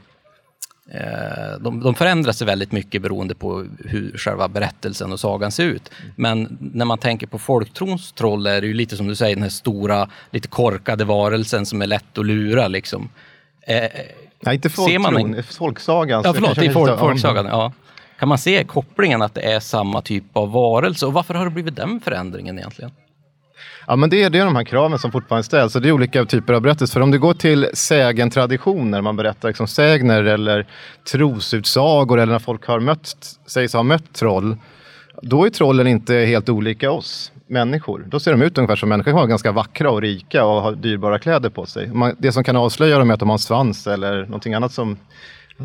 de, 1.60 1.80
de 1.80 1.94
förändrar 1.94 2.32
sig 2.32 2.46
väldigt 2.46 2.72
mycket 2.72 3.02
beroende 3.02 3.34
på 3.34 3.66
hur 3.84 4.18
själva 4.18 4.48
berättelsen 4.48 5.12
och 5.12 5.20
sagan 5.20 5.52
ser 5.52 5.64
ut. 5.64 5.90
Men 6.16 6.58
när 6.60 6.84
man 6.84 6.98
tänker 6.98 7.26
på 7.26 7.38
folktrons 7.38 8.12
troll 8.12 8.46
är 8.46 8.60
det 8.60 8.66
ju 8.66 8.74
lite 8.74 8.96
som 8.96 9.06
du 9.06 9.14
säger, 9.14 9.36
den 9.36 9.42
här 9.42 9.50
stora, 9.50 10.08
lite 10.30 10.48
korkade 10.48 11.04
varelsen 11.04 11.66
som 11.66 11.82
är 11.82 11.86
lätt 11.86 12.18
att 12.18 12.26
lura. 12.26 12.68
Liksom. 12.68 13.08
Eh, 13.66 13.84
Nej, 14.40 14.54
inte 14.54 14.68
folktron, 14.68 15.34
en... 15.34 15.42
folksagan. 15.42 16.22
Ja, 16.24 16.34
förlåt, 16.34 16.58
i 16.58 16.70
folk, 16.70 16.98
folksagan. 16.98 17.46
Ja. 17.46 17.72
Kan 18.18 18.28
man 18.28 18.38
se 18.38 18.64
kopplingen 18.64 19.22
att 19.22 19.34
det 19.34 19.40
är 19.40 19.60
samma 19.60 20.02
typ 20.02 20.24
av 20.32 20.52
varelse? 20.52 21.06
Och 21.06 21.12
varför 21.12 21.34
har 21.34 21.44
det 21.44 21.50
blivit 21.50 21.76
den 21.76 22.00
förändringen 22.00 22.58
egentligen? 22.58 22.90
Ja, 23.86 23.96
men 23.96 24.10
det 24.10 24.22
är, 24.22 24.30
det 24.30 24.38
är 24.38 24.44
de 24.44 24.56
här 24.56 24.64
kraven 24.64 24.98
som 24.98 25.12
fortfarande 25.12 25.44
ställs. 25.44 25.76
Och 25.76 25.82
det 25.82 25.88
är 25.88 25.92
olika 25.92 26.24
typer 26.24 26.52
av 26.52 26.60
berättelser. 26.60 26.92
För 26.94 27.00
om 27.00 27.10
du 27.10 27.18
går 27.18 27.34
till 27.34 27.68
sägentraditioner, 27.74 29.00
man 29.00 29.16
berättar 29.16 29.48
liksom 29.48 29.68
sägner 29.68 30.24
eller 30.24 30.66
trosutsagor 31.10 32.20
eller 32.20 32.32
när 32.32 32.38
folk 32.38 32.66
har 32.66 32.80
mött, 32.80 33.16
sägs 33.46 33.72
ha 33.72 33.82
mött 33.82 34.12
troll. 34.12 34.56
Då 35.22 35.46
är 35.46 35.50
trollen 35.50 35.86
inte 35.86 36.14
helt 36.14 36.48
olika 36.48 36.90
oss 36.90 37.32
människor. 37.46 38.04
Då 38.08 38.20
ser 38.20 38.30
de 38.30 38.42
ut 38.42 38.58
ungefär 38.58 38.76
som 38.76 38.88
människor, 38.88 39.12
de 39.12 39.20
är 39.20 39.26
ganska 39.26 39.52
vackra 39.52 39.90
och 39.90 40.02
rika 40.02 40.44
och 40.44 40.62
har 40.62 40.72
dyrbara 40.72 41.18
kläder 41.18 41.50
på 41.50 41.66
sig. 41.66 41.90
det 42.18 42.32
som 42.32 42.44
kan 42.44 42.56
avslöja 42.56 42.98
dem 42.98 43.10
är 43.10 43.14
att 43.14 43.20
de 43.20 43.28
har 43.28 43.34
en 43.34 43.38
svans 43.38 43.86
eller 43.86 44.22
någonting 44.22 44.54
annat 44.54 44.72
som, 44.72 44.96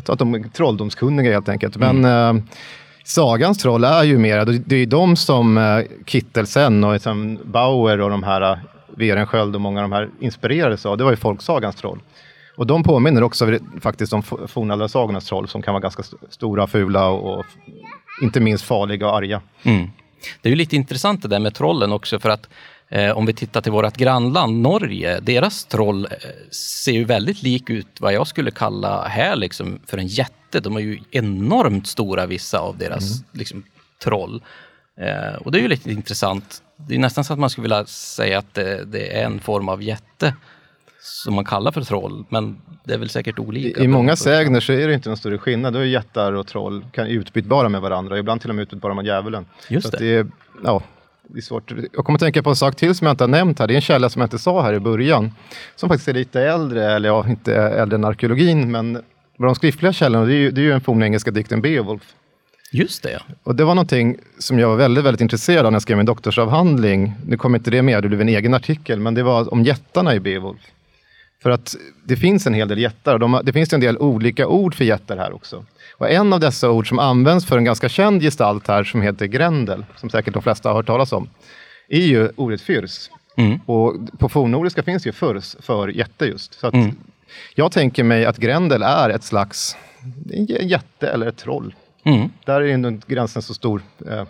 att 0.06 0.18
de 0.18 0.34
är 0.34 0.48
trolldomskunniga 0.48 1.32
helt 1.32 1.48
enkelt. 1.48 1.76
Men 1.76 2.04
mm. 2.04 2.36
eh, 2.36 2.42
sagans 3.04 3.58
troll 3.58 3.84
är 3.84 4.02
ju 4.02 4.18
mer, 4.18 4.44
det 4.44 4.74
är 4.74 4.78
ju 4.78 4.86
de 4.86 5.16
som 5.16 5.58
eh, 5.58 5.78
Kittelsen 6.06 6.84
och 6.84 6.92
liksom 6.92 7.38
Bauer 7.44 8.00
och 8.00 8.10
de 8.10 8.22
här, 8.22 8.52
eh, 8.52 8.58
Werenskjöld 8.96 9.54
och 9.54 9.60
många 9.60 9.82
av 9.82 9.90
de 9.90 9.92
här 9.92 10.10
inspirerades 10.20 10.86
av. 10.86 10.98
Det 10.98 11.04
var 11.04 11.10
ju 11.10 11.16
folksagans 11.16 11.76
troll. 11.76 11.98
Och 12.56 12.66
de 12.66 12.82
påminner 12.82 13.22
också 13.22 13.58
faktiskt 13.80 14.12
om 14.12 14.22
fornaldarsagornas 14.22 15.26
troll 15.26 15.48
som 15.48 15.62
kan 15.62 15.74
vara 15.74 15.82
ganska 15.82 16.02
stora, 16.30 16.66
fula 16.66 17.08
och, 17.08 17.38
och 17.38 17.44
inte 18.22 18.40
minst 18.40 18.64
farliga 18.64 19.08
och 19.08 19.16
arga. 19.16 19.40
Mm. 19.62 19.88
Det 20.40 20.48
är 20.48 20.50
ju 20.50 20.56
lite 20.56 20.76
intressant 20.76 21.22
det 21.22 21.28
där 21.28 21.38
med 21.38 21.54
trollen 21.54 21.92
också 21.92 22.20
för 22.20 22.30
att 22.30 22.48
eh, 22.88 23.10
om 23.10 23.26
vi 23.26 23.32
tittar 23.32 23.60
till 23.60 23.72
vårt 23.72 23.96
grannland 23.96 24.60
Norge, 24.60 25.20
deras 25.20 25.64
troll 25.64 26.04
eh, 26.10 26.50
ser 26.50 26.92
ju 26.92 27.04
väldigt 27.04 27.42
lik 27.42 27.70
ut 27.70 28.00
vad 28.00 28.12
jag 28.12 28.26
skulle 28.26 28.50
kalla 28.50 29.08
här 29.08 29.36
liksom 29.36 29.80
för 29.86 29.98
en 29.98 30.06
jätte. 30.06 30.60
De 30.60 30.76
är 30.76 30.80
ju 30.80 30.98
enormt 31.10 31.86
stora 31.86 32.26
vissa 32.26 32.58
av 32.58 32.78
deras 32.78 33.10
mm. 33.10 33.24
liksom, 33.32 33.64
troll. 34.04 34.42
Eh, 35.00 35.34
och 35.34 35.52
det 35.52 35.58
är 35.58 35.62
ju 35.62 35.68
lite 35.68 35.92
intressant. 35.92 36.62
Det 36.76 36.94
är 36.94 36.98
nästan 36.98 37.24
så 37.24 37.32
att 37.32 37.38
man 37.38 37.50
skulle 37.50 37.62
vilja 37.62 37.86
säga 37.86 38.38
att 38.38 38.54
det, 38.54 38.84
det 38.84 39.18
är 39.18 39.24
en 39.24 39.40
form 39.40 39.68
av 39.68 39.82
jätte 39.82 40.34
som 41.02 41.34
man 41.34 41.44
kallar 41.44 41.72
för 41.72 41.80
troll, 41.80 42.24
men 42.28 42.56
det 42.84 42.94
är 42.94 42.98
väl 42.98 43.08
säkert 43.08 43.38
olika. 43.38 43.80
I, 43.80 43.84
i 43.84 43.88
många 43.88 44.16
sägner 44.16 44.60
så 44.60 44.72
är 44.72 44.88
det 44.88 44.94
inte 44.94 45.08
någon 45.08 45.16
större 45.16 45.38
skillnad. 45.38 45.72
Då 45.72 45.78
är 45.78 45.84
jättar 45.84 46.32
och 46.32 46.46
troll 46.46 46.84
kan 46.92 47.06
utbytbara 47.06 47.68
med 47.68 47.80
varandra, 47.80 48.18
ibland 48.18 48.40
till 48.40 48.50
och 48.50 48.56
med 48.56 48.62
utbytbara 48.62 48.94
med 48.94 49.06
djävulen. 49.06 49.46
Just 49.68 49.92
det. 49.92 49.98
det 49.98 50.16
är, 50.16 50.26
ja, 50.64 50.82
det 51.28 51.38
är 51.38 51.42
svårt. 51.42 51.72
Jag 51.92 52.04
kommer 52.04 52.16
att 52.16 52.20
tänka 52.20 52.42
på 52.42 52.50
en 52.50 52.56
sak 52.56 52.76
till 52.76 52.94
som 52.94 53.06
jag 53.06 53.12
inte 53.14 53.24
har 53.24 53.28
nämnt 53.28 53.58
här. 53.58 53.66
Det 53.66 53.74
är 53.74 53.76
en 53.76 53.80
källa 53.80 54.08
som 54.08 54.20
jag 54.20 54.26
inte 54.26 54.38
sa 54.38 54.62
här 54.62 54.72
i 54.72 54.80
början, 54.80 55.32
som 55.76 55.88
faktiskt 55.88 56.08
är 56.08 56.14
lite 56.14 56.40
äldre, 56.40 56.92
eller 56.92 57.08
ja, 57.08 57.28
inte 57.28 57.54
äldre 57.54 57.96
än 57.96 58.04
arkeologin, 58.04 58.70
men 58.70 59.02
de 59.38 59.54
skriftliga 59.54 59.92
källorna, 59.92 60.24
det 60.24 60.34
är 60.34 60.36
ju, 60.36 60.50
det 60.50 60.60
är 60.60 60.62
ju 60.62 60.70
den 60.70 60.80
fornengelska 60.80 61.30
dikten 61.30 61.60
Beowulf. 61.62 62.14
Just 62.72 63.02
det. 63.02 63.22
Och 63.42 63.54
det 63.54 63.64
var 63.64 63.74
någonting 63.74 64.16
som 64.38 64.58
jag 64.58 64.68
var 64.68 64.76
väldigt, 64.76 65.04
väldigt 65.04 65.20
intresserad 65.20 65.66
av 65.66 65.72
när 65.72 65.76
jag 65.76 65.82
skrev 65.82 65.96
min 65.96 66.06
doktorsavhandling. 66.06 67.14
Nu 67.26 67.36
kom 67.36 67.54
inte 67.54 67.70
det 67.70 67.82
med, 67.82 68.02
det 68.02 68.08
blev 68.08 68.20
en 68.20 68.28
egen 68.28 68.54
artikel, 68.54 69.00
men 69.00 69.14
det 69.14 69.22
var 69.22 69.52
om 69.52 69.64
jättarna 69.64 70.14
i 70.14 70.20
Beowulf. 70.20 70.60
För 71.42 71.50
att 71.50 71.76
det 72.04 72.16
finns 72.16 72.46
en 72.46 72.54
hel 72.54 72.68
del 72.68 72.78
jättar. 72.78 73.18
De, 73.18 73.40
det 73.44 73.52
finns 73.52 73.72
en 73.72 73.80
del 73.80 73.98
olika 73.98 74.46
ord 74.48 74.74
för 74.74 74.84
jättar 74.84 75.16
här 75.16 75.32
också. 75.34 75.64
Och 75.96 76.10
en 76.10 76.32
av 76.32 76.40
dessa 76.40 76.70
ord 76.70 76.88
som 76.88 76.98
används 76.98 77.46
för 77.46 77.58
en 77.58 77.64
ganska 77.64 77.88
känd 77.88 78.22
gestalt 78.22 78.68
här 78.68 78.84
som 78.84 79.02
heter 79.02 79.26
Grendel, 79.26 79.84
som 79.96 80.10
säkert 80.10 80.34
de 80.34 80.42
flesta 80.42 80.68
har 80.68 80.76
hört 80.76 80.86
talas 80.86 81.12
om, 81.12 81.28
är 81.88 82.06
ju 82.06 82.30
ordet 82.36 82.60
fyrs. 82.60 83.10
Mm. 83.36 83.58
Och 83.66 83.94
på 84.18 84.28
fornnordiska 84.28 84.82
finns 84.82 85.06
ju 85.06 85.12
fyrs 85.12 85.56
för 85.60 85.88
jätte 85.88 86.26
just. 86.26 86.60
Så 86.60 86.70
mm. 86.72 86.96
Jag 87.54 87.72
tänker 87.72 88.04
mig 88.04 88.26
att 88.26 88.38
Grendel 88.38 88.82
är 88.82 89.10
ett 89.10 89.24
slags 89.24 89.76
jätte 90.60 91.08
eller 91.08 91.26
ett 91.26 91.38
troll. 91.38 91.74
Mm. 92.04 92.28
Där 92.44 92.60
är 92.60 93.08
gränsen 93.10 93.42
så 93.42 93.54
stor 93.54 93.82
eh, 94.10 94.24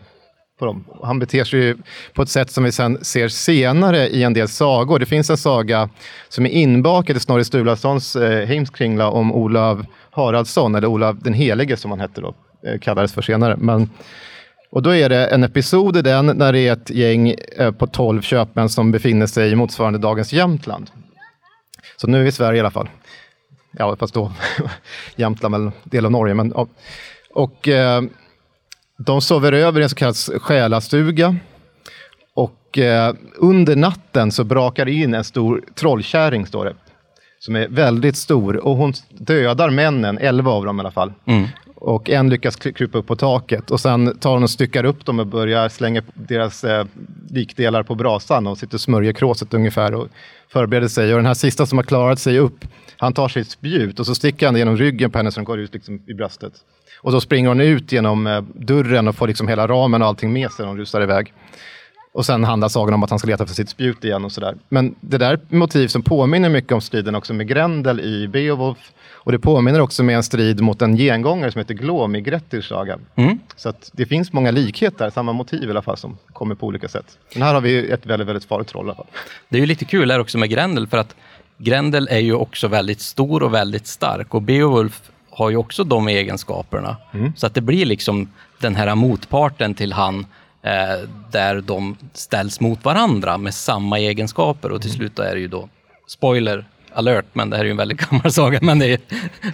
på 0.59 0.65
dem. 0.65 0.85
Han 1.03 1.19
beter 1.19 1.45
sig 1.45 1.75
på 2.13 2.23
ett 2.23 2.29
sätt 2.29 2.51
som 2.51 2.65
vi 2.65 2.73
sen 2.73 3.05
ser 3.05 3.29
senare 3.29 4.09
i 4.09 4.23
en 4.23 4.35
del 4.35 4.49
sagor. 4.49 4.99
Det 4.99 5.07
finns 5.07 5.31
en 5.31 5.37
saga 5.37 5.89
som 6.29 6.47
är 6.47 6.51
inbakad 6.51 7.17
i 7.17 7.21
Snorre 7.21 7.45
Sturlasons 7.45 8.17
eh, 8.17 8.47
Heimskringla 8.47 9.11
om 9.11 9.33
Olav 9.33 9.87
Haraldsson, 10.11 10.75
eller 10.75 10.89
Olav 10.89 11.19
den 11.23 11.33
helige 11.33 11.77
som 11.77 11.91
han 11.91 12.01
hette 12.01 12.21
då, 12.21 12.35
eh, 12.67 12.79
kallades 12.81 13.13
för 13.13 13.23
senare. 13.23 13.57
Men, 13.57 13.91
och 14.71 14.83
då 14.83 14.95
är 14.95 15.09
det 15.09 15.27
en 15.27 15.45
episod 15.45 15.97
i 15.97 16.03
den 16.03 16.27
när 16.27 16.53
det 16.53 16.61
är 16.61 16.73
ett 16.73 16.91
gäng 16.91 17.35
eh, 17.57 17.73
på 17.73 17.87
tolv 17.87 18.23
köpmän 18.23 18.69
som 18.69 18.93
befinner 18.93 19.27
sig 19.27 19.51
i 19.51 19.57
motsvarande 19.57 19.99
dagens 19.99 20.33
Jämtland. 20.33 20.91
Så 21.97 22.07
nu 22.07 22.19
är 22.19 22.23
vi 22.23 22.29
i 22.29 22.33
Sverige 22.33 22.57
i 22.57 22.61
alla 22.61 22.71
fall. 22.71 22.89
Ja, 23.79 23.97
fast 23.97 24.15
då 24.15 24.33
Jämtland 25.17 25.55
en 25.55 25.73
del 25.85 26.05
av 26.05 26.11
Norge. 26.11 26.35
Men, 26.35 26.53
och, 26.53 26.69
Och 27.35 27.69
eh, 27.69 28.03
de 29.07 29.21
sover 29.21 29.53
över 29.53 29.81
i 29.81 29.83
en 29.83 29.89
så 29.89 29.97
kallad 29.97 30.17
själastuga. 30.43 31.37
Och 32.35 32.79
eh, 32.79 33.15
under 33.37 33.77
natten 33.77 34.33
så 34.33 34.45
brakar 34.45 34.85
det 34.85 34.93
in 34.93 35.15
en 35.15 35.25
stor 35.25 35.65
trollkärring, 35.75 36.47
står 36.47 36.65
det. 36.65 36.75
Som 37.39 37.57
är 37.57 37.69
väldigt 37.69 38.17
stor 38.17 38.57
och 38.57 38.77
hon 38.77 38.93
dödar 39.11 39.71
männen, 39.71 40.19
elva 40.19 40.51
av 40.51 40.65
dem 40.65 40.79
i 40.79 40.81
alla 40.81 40.91
fall. 40.91 41.13
Mm. 41.27 41.49
Och 41.85 42.11
en 42.11 42.31
lyckas 42.31 42.57
krypa 42.57 42.99
upp 42.99 43.07
på 43.07 43.17
taket 43.17 43.71
och 43.71 43.81
sen 43.81 44.19
tar 44.19 44.33
hon 44.33 44.43
och 44.43 44.51
styckar 44.51 44.85
upp 44.85 45.07
dem 45.07 45.19
och 45.19 45.27
börjar 45.27 45.69
slänga 45.69 46.03
deras 46.15 46.65
eh, 46.65 46.87
likdelar 47.31 47.83
på 47.83 47.95
brasan 47.95 48.47
och 48.47 48.59
sitter 48.59 48.75
och 48.75 48.81
smörjer 48.81 49.13
kråset 49.13 49.55
ungefär 49.55 49.95
och 49.95 50.09
förbereder 50.49 50.89
sig. 50.89 51.13
Och 51.13 51.19
den 51.19 51.27
här 51.27 51.35
sista 51.35 51.67
som 51.67 51.79
har 51.79 51.83
klarat 51.83 52.19
sig 52.19 52.39
upp, 52.39 52.65
han 52.97 53.13
tar 53.13 53.29
sitt 53.29 53.51
spjut 53.51 54.01
och 54.01 54.07
så 54.07 54.15
sticker 54.15 54.47
han 54.47 54.57
genom 54.57 54.77
ryggen 54.77 55.11
på 55.11 55.19
henne 55.19 55.33
så 55.33 55.41
den 55.41 55.45
går 55.45 55.59
ut 55.59 55.75
liksom 55.75 56.03
i 56.07 56.15
bröstet. 56.15 56.53
Och 57.01 57.13
då 57.13 57.21
springer 57.21 57.49
hon 57.49 57.61
ut 57.61 57.93
genom 57.93 58.27
eh, 58.27 58.43
dörren 58.55 59.09
och 59.09 59.17
får 59.17 59.29
liksom 59.29 59.49
hela 59.49 59.67
ramen 59.67 60.03
och 60.03 60.09
allting 60.09 60.33
med 60.33 60.51
sig 60.51 60.63
när 60.63 60.69
hon 60.69 60.79
rusar 60.79 61.03
iväg. 61.03 61.33
Och 62.13 62.27
sen 62.27 62.45
handlar 62.45 62.69
sagan 62.69 62.95
om 62.95 63.03
att 63.03 63.11
han 63.11 63.19
ska 63.19 63.29
leta 63.29 63.47
för 63.47 63.55
sitt 63.55 63.69
spjut 63.69 64.05
igen 64.05 64.25
och 64.25 64.33
sådär. 64.33 64.57
Men 64.69 64.95
det 65.01 65.19
där 65.19 65.33
är 65.33 65.57
motiv 65.57 65.89
som 65.89 66.03
påminner 66.03 66.49
mycket 66.49 66.73
om 66.73 66.81
striden 66.81 67.15
också 67.15 67.35
med 67.35 67.49
Grendel 67.49 68.01
i 68.01 68.29
Beowulf. 68.29 68.93
Och 69.25 69.33
det 69.33 69.39
påminner 69.39 69.81
också 69.81 70.03
med 70.03 70.17
en 70.17 70.23
strid 70.23 70.61
mot 70.61 70.83
en 70.83 70.97
gengångare 70.97 71.53
som 71.53 71.59
heter 71.59 71.75
Glom 71.75 72.17
i 72.17 72.21
Grettirs 72.21 72.69
saga. 72.69 72.99
Mm. 73.15 73.39
Så 73.57 73.69
att 73.69 73.91
det 73.93 74.07
finns 74.07 74.33
många 74.33 74.51
likheter, 74.51 75.11
samma 75.11 75.33
motiv 75.33 75.63
i 75.63 75.71
alla 75.71 75.83
fall, 75.83 75.97
som 75.97 76.19
kommer 76.33 76.55
på 76.55 76.67
olika 76.67 76.89
sätt. 76.89 77.19
Men 77.35 77.43
här 77.43 77.55
har 77.55 77.61
vi 77.61 77.91
ett 77.91 78.07
väldigt, 78.07 78.29
väldigt 78.29 78.45
farligt 78.45 78.69
troll 78.69 78.87
i 78.87 78.89
alla 78.89 78.95
fall. 78.95 79.07
Det 79.49 79.57
är 79.57 79.61
ju 79.61 79.67
lite 79.67 79.85
kul 79.85 80.11
här 80.11 80.19
också 80.19 80.39
med 80.39 80.51
Grendel, 80.51 80.87
för 80.87 80.97
att 80.97 81.15
Grendel 81.59 82.09
är 82.11 82.19
ju 82.19 82.35
också 82.35 82.69
väldigt 82.69 83.01
stor 83.01 83.43
och 83.43 83.55
väldigt 83.55 83.87
stark 83.87 84.35
och 84.35 84.43
Beowulf 84.43 85.03
har 85.31 85.51
ju 85.51 85.57
också 85.57 85.85
de 85.85 86.09
egenskaperna. 86.09 86.97
Mm. 87.13 87.33
Så 87.37 87.47
att 87.47 87.55
det 87.55 87.61
blir 87.61 87.87
liksom 87.87 88.29
den 88.61 88.77
här 88.77 88.95
motparten 88.95 89.75
till 89.75 89.93
han 89.93 90.27
eh, 90.63 91.09
där 91.31 91.61
de 91.61 91.97
ställs 92.13 92.61
mot 92.61 92.85
varandra 92.85 93.39
med 93.39 93.55
samma 93.55 93.99
egenskaper 93.99 94.73
och 94.73 94.81
till 94.81 94.91
mm. 94.91 94.99
slut 94.99 95.19
är 95.19 95.35
det 95.35 95.41
ju 95.41 95.49
då, 95.49 95.69
spoiler 96.07 96.65
alert, 96.95 97.25
men 97.33 97.51
det 97.51 97.57
här 97.57 97.65
är 97.65 97.67
ju 97.67 97.71
en 97.71 97.77
väldigt 97.77 98.01
gammal 98.11 98.33
saga, 98.33 98.59
men 98.63 98.79
det 98.79 98.87
är 98.87 99.01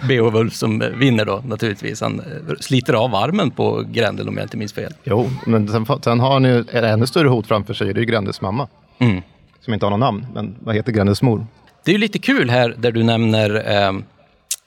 Beowulf 0.07 0.53
som 0.53 0.83
vinner 0.95 1.25
då 1.25 1.43
naturligtvis. 1.45 2.01
Han 2.01 2.19
eh, 2.19 2.55
sliter 2.59 2.93
av 2.93 3.15
armen 3.15 3.51
på 3.51 3.83
Grendel 3.91 4.27
om 4.27 4.37
jag 4.37 4.45
inte 4.45 4.57
minns 4.57 4.73
fel. 4.73 4.93
Jo, 5.03 5.29
men 5.45 5.67
sen, 5.67 5.85
sen 6.01 6.19
har 6.19 6.33
han 6.33 6.43
ju 6.43 6.59
ett 6.59 6.73
ännu 6.73 7.07
större 7.07 7.27
hot 7.27 7.47
framför 7.47 7.73
sig, 7.73 7.93
det 7.93 7.99
är 7.99 8.01
ju 8.01 8.05
Grendels 8.05 8.41
mamma. 8.41 8.67
Mm. 8.99 9.21
Som 9.61 9.73
inte 9.73 9.85
har 9.85 9.91
något 9.91 9.99
namn, 9.99 10.25
men 10.33 10.55
vad 10.59 10.75
heter 10.75 10.91
Grendels 10.91 11.21
mor? 11.21 11.45
Det 11.83 11.91
är 11.91 11.93
ju 11.93 11.99
lite 11.99 12.19
kul 12.19 12.49
här 12.49 12.75
där 12.77 12.91
du 12.91 13.03
nämner 13.03 13.71
eh, 13.71 13.93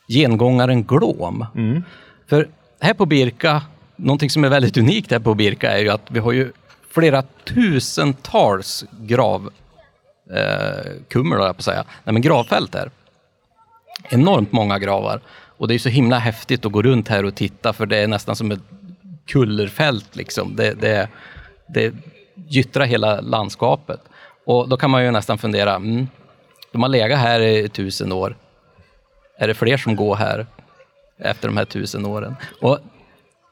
gengångaren 0.09 0.83
Glom. 0.83 1.47
Mm. 1.55 1.83
För 2.29 2.49
här 2.81 2.95
på 2.95 3.07
Birka, 3.07 3.63
någonting 3.97 4.31
som 4.31 4.45
är 4.45 4.49
väldigt 4.49 4.77
unikt 4.77 5.11
här 5.11 5.19
på 5.19 5.35
Birka 5.35 5.71
är 5.71 5.79
ju 5.79 5.89
att 5.89 6.07
vi 6.09 6.19
har 6.19 6.33
ju 6.33 6.53
flera 6.91 7.23
tusentals 7.23 8.85
grav 9.01 9.51
eh, 10.33 10.93
kummer, 11.09 11.37
jag 11.37 11.45
på 11.45 11.51
att 11.61 11.65
säga. 11.65 11.85
Nej, 12.05 12.13
men 12.13 12.23
gravfält 12.23 12.75
här. 12.75 12.91
Enormt 14.11 14.53
många 14.53 14.79
gravar. 14.79 15.21
Och 15.57 15.69
det 15.69 15.75
är 15.75 15.79
så 15.79 15.89
himla 15.89 16.19
häftigt 16.19 16.67
att 16.67 16.73
gå 16.73 16.83
runt 16.83 17.09
här 17.09 17.25
och 17.25 17.35
titta 17.35 17.73
för 17.73 17.87
det 17.87 17.97
är 17.97 18.09
nästan 18.09 18.37
som 18.37 18.51
ett 18.51 18.61
kullerfält. 19.27 20.17
Liksom. 20.17 20.57
Det, 20.57 20.75
det, 20.75 21.09
det 21.69 21.95
gyttrar 22.49 22.85
hela 22.85 23.21
landskapet. 23.21 24.01
Och 24.47 24.69
då 24.69 24.77
kan 24.77 24.91
man 24.91 25.05
ju 25.05 25.11
nästan 25.11 25.39
fundera, 25.39 25.75
mm, 25.75 26.09
de 26.73 26.83
har 26.83 26.89
legat 26.89 27.19
här 27.19 27.41
i 27.41 27.69
tusen 27.69 28.13
år. 28.13 28.37
Är 29.39 29.49
det 29.49 29.55
fler 29.55 29.77
som 29.77 29.97
går 29.97 30.17
här? 30.17 30.47
efter 31.25 31.49
de 31.49 31.57
här 31.57 31.65
tusen 31.65 32.07
åren. 32.07 32.37
Och 32.61 32.79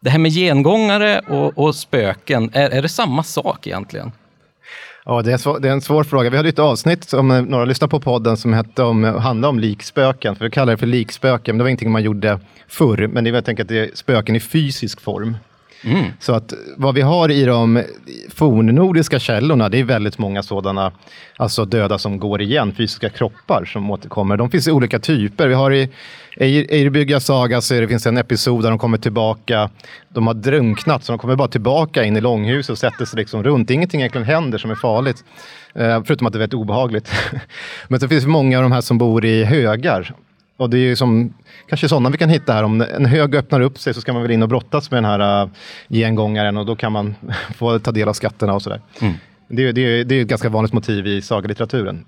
det 0.00 0.10
här 0.10 0.18
med 0.18 0.30
gengångare 0.30 1.18
och, 1.18 1.58
och 1.58 1.74
spöken, 1.74 2.50
är, 2.52 2.70
är 2.70 2.82
det 2.82 2.88
samma 2.88 3.22
sak 3.22 3.66
egentligen? 3.66 4.12
Ja, 5.04 5.22
det 5.22 5.32
är, 5.32 5.36
svår, 5.36 5.60
det 5.60 5.68
är 5.68 5.72
en 5.72 5.80
svår 5.80 6.04
fråga. 6.04 6.30
Vi 6.30 6.36
hade 6.36 6.48
ett 6.48 6.58
avsnitt, 6.58 7.12
om 7.12 7.30
eh, 7.30 7.42
några 7.42 7.64
lyssnar 7.64 7.88
på 7.88 8.00
podden, 8.00 8.36
som 8.36 8.52
hette 8.52 8.82
om, 8.82 9.04
eh, 9.04 9.18
handlade 9.18 9.50
om 9.50 9.58
likspöken. 9.58 10.36
För 10.36 10.44
vi 10.44 10.50
kallar 10.50 10.72
det 10.72 10.76
för 10.76 10.86
likspöken, 10.86 11.54
men 11.54 11.58
det 11.58 11.64
var 11.64 11.68
ingenting 11.68 11.90
man 11.90 12.02
gjorde 12.02 12.40
förr. 12.68 13.06
Men 13.06 13.24
det 13.24 13.30
är 13.30 13.34
helt 13.34 13.48
enkelt 13.48 13.68
det 13.68 13.78
är 13.78 13.90
spöken 13.94 14.36
i 14.36 14.40
fysisk 14.40 15.00
form. 15.00 15.36
Mm. 15.84 16.04
Så 16.20 16.32
att 16.32 16.52
vad 16.76 16.94
vi 16.94 17.00
har 17.00 17.30
i 17.30 17.44
de 17.44 17.82
fornnordiska 18.28 19.18
källorna, 19.18 19.68
det 19.68 19.78
är 19.78 19.84
väldigt 19.84 20.18
många 20.18 20.42
sådana 20.42 20.92
alltså 21.36 21.64
döda 21.64 21.98
som 21.98 22.18
går 22.18 22.42
igen, 22.42 22.74
fysiska 22.74 23.08
kroppar 23.08 23.64
som 23.64 23.90
återkommer. 23.90 24.36
De 24.36 24.50
finns 24.50 24.68
i 24.68 24.70
olika 24.70 24.98
typer. 24.98 25.48
Vi 25.48 25.54
har 25.54 25.70
i 25.70 25.88
Eirbygga 26.36 27.20
saga 27.20 27.60
så 27.60 27.74
det 27.74 27.88
finns 27.88 28.06
en 28.06 28.16
episod 28.16 28.62
där 28.62 28.70
de 28.70 28.78
kommer 28.78 28.98
tillbaka, 28.98 29.70
de 30.08 30.26
har 30.26 30.34
drunknat, 30.34 31.04
så 31.04 31.12
de 31.12 31.18
kommer 31.18 31.36
bara 31.36 31.48
tillbaka 31.48 32.04
in 32.04 32.16
i 32.16 32.20
långhuset 32.20 32.70
och 32.70 32.78
sätter 32.78 33.04
sig 33.04 33.16
liksom 33.16 33.42
runt. 33.42 33.70
Ingenting 33.70 34.00
egentligen 34.00 34.26
händer 34.26 34.58
som 34.58 34.70
är 34.70 34.74
farligt, 34.74 35.24
eh, 35.74 36.02
förutom 36.04 36.26
att 36.26 36.32
det 36.32 36.36
är 36.36 36.40
väldigt 36.40 36.54
obehagligt. 36.54 37.12
Men 37.88 38.00
så 38.00 38.08
finns 38.08 38.24
det 38.24 38.30
många 38.30 38.58
av 38.58 38.62
de 38.62 38.72
här 38.72 38.80
som 38.80 38.98
bor 38.98 39.24
i 39.24 39.44
högar 39.44 40.14
och 40.60 40.70
det 40.70 40.78
är 40.78 40.94
som, 40.94 41.34
kanske 41.68 41.88
sådana 41.88 42.10
vi 42.10 42.18
kan 42.18 42.28
hitta 42.28 42.52
här. 42.52 42.64
Om 42.64 42.80
en 42.80 43.06
hög 43.06 43.34
öppnar 43.34 43.60
upp 43.60 43.78
sig 43.78 43.94
så 43.94 44.00
ska 44.00 44.12
man 44.12 44.22
väl 44.22 44.30
in 44.30 44.42
och 44.42 44.48
brottas 44.48 44.90
med 44.90 45.02
den 45.02 45.10
här 45.10 45.44
uh, 45.44 45.50
gengångaren 45.88 46.56
och 46.56 46.66
då 46.66 46.76
kan 46.76 46.92
man 46.92 47.14
få 47.54 47.78
ta 47.78 47.92
del 47.92 48.08
av 48.08 48.12
skatterna 48.12 48.54
och 48.54 48.62
sådär. 48.62 48.80
Mm. 49.00 49.14
Det, 49.48 49.72
det, 49.72 50.04
det 50.04 50.14
är 50.14 50.22
ett 50.22 50.28
ganska 50.28 50.48
vanligt 50.48 50.72
motiv 50.72 51.06
i 51.06 51.22
sagalitteraturen. 51.22 52.04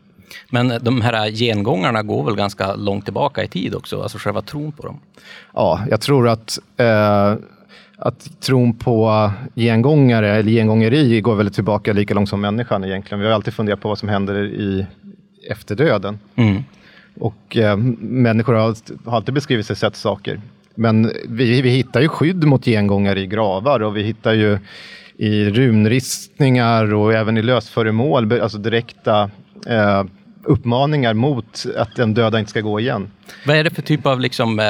Men 0.50 0.72
de 0.80 1.00
här 1.00 1.30
gengångarna 1.30 2.02
går 2.02 2.24
väl 2.24 2.36
ganska 2.36 2.74
långt 2.74 3.04
tillbaka 3.04 3.44
i 3.44 3.48
tid 3.48 3.74
också, 3.74 4.02
alltså 4.02 4.18
själva 4.18 4.42
tron 4.42 4.72
på 4.72 4.82
dem? 4.82 5.00
Ja, 5.54 5.80
jag 5.90 6.00
tror 6.00 6.28
att 6.28 6.58
eh, 6.76 7.34
att 7.96 8.40
tron 8.40 8.74
på 8.74 9.30
gengångare 9.54 10.36
eller 10.36 10.52
gengångeri 10.52 11.20
går 11.20 11.34
väl 11.34 11.50
tillbaka 11.50 11.92
lika 11.92 12.14
långt 12.14 12.28
som 12.28 12.40
människan 12.40 12.84
egentligen. 12.84 13.20
Vi 13.20 13.26
har 13.26 13.34
alltid 13.34 13.54
funderat 13.54 13.80
på 13.80 13.88
vad 13.88 13.98
som 13.98 14.08
händer 14.08 14.44
i 14.44 14.86
efter 15.50 15.74
döden. 15.74 16.18
Mm. 16.34 16.62
Och 17.18 17.57
eh, 17.57 17.77
människor 18.01 18.55
har, 18.55 18.77
har 19.05 19.16
alltid 19.16 19.35
beskrivit 19.35 19.66
sig 19.66 19.77
sett 19.77 19.96
saker. 19.96 20.40
Men 20.75 21.12
vi, 21.29 21.62
vi 21.62 21.70
hittar 21.70 22.01
ju 22.01 22.09
skydd 22.09 22.44
mot 22.44 22.64
gengångar 22.64 23.18
i 23.18 23.27
gravar 23.27 23.81
och 23.81 23.96
vi 23.96 24.03
hittar 24.03 24.33
ju 24.33 24.59
i 25.16 25.51
runristningar 25.51 26.94
och 26.94 27.12
även 27.12 27.37
i 27.37 27.42
lösföremål, 27.42 28.40
alltså 28.40 28.59
direkta 28.59 29.31
eh, 29.66 30.05
uppmaningar 30.44 31.14
mot 31.14 31.64
att 31.77 31.96
den 31.96 32.14
döda 32.14 32.38
inte 32.38 32.51
ska 32.51 32.61
gå 32.61 32.81
igen. 32.81 33.11
Vad 33.46 33.57
är 33.57 33.64
det 33.64 33.70
för 33.70 33.83
typ 33.83 34.07
av 34.07 34.20
liksom, 34.20 34.59
eh, 34.59 34.64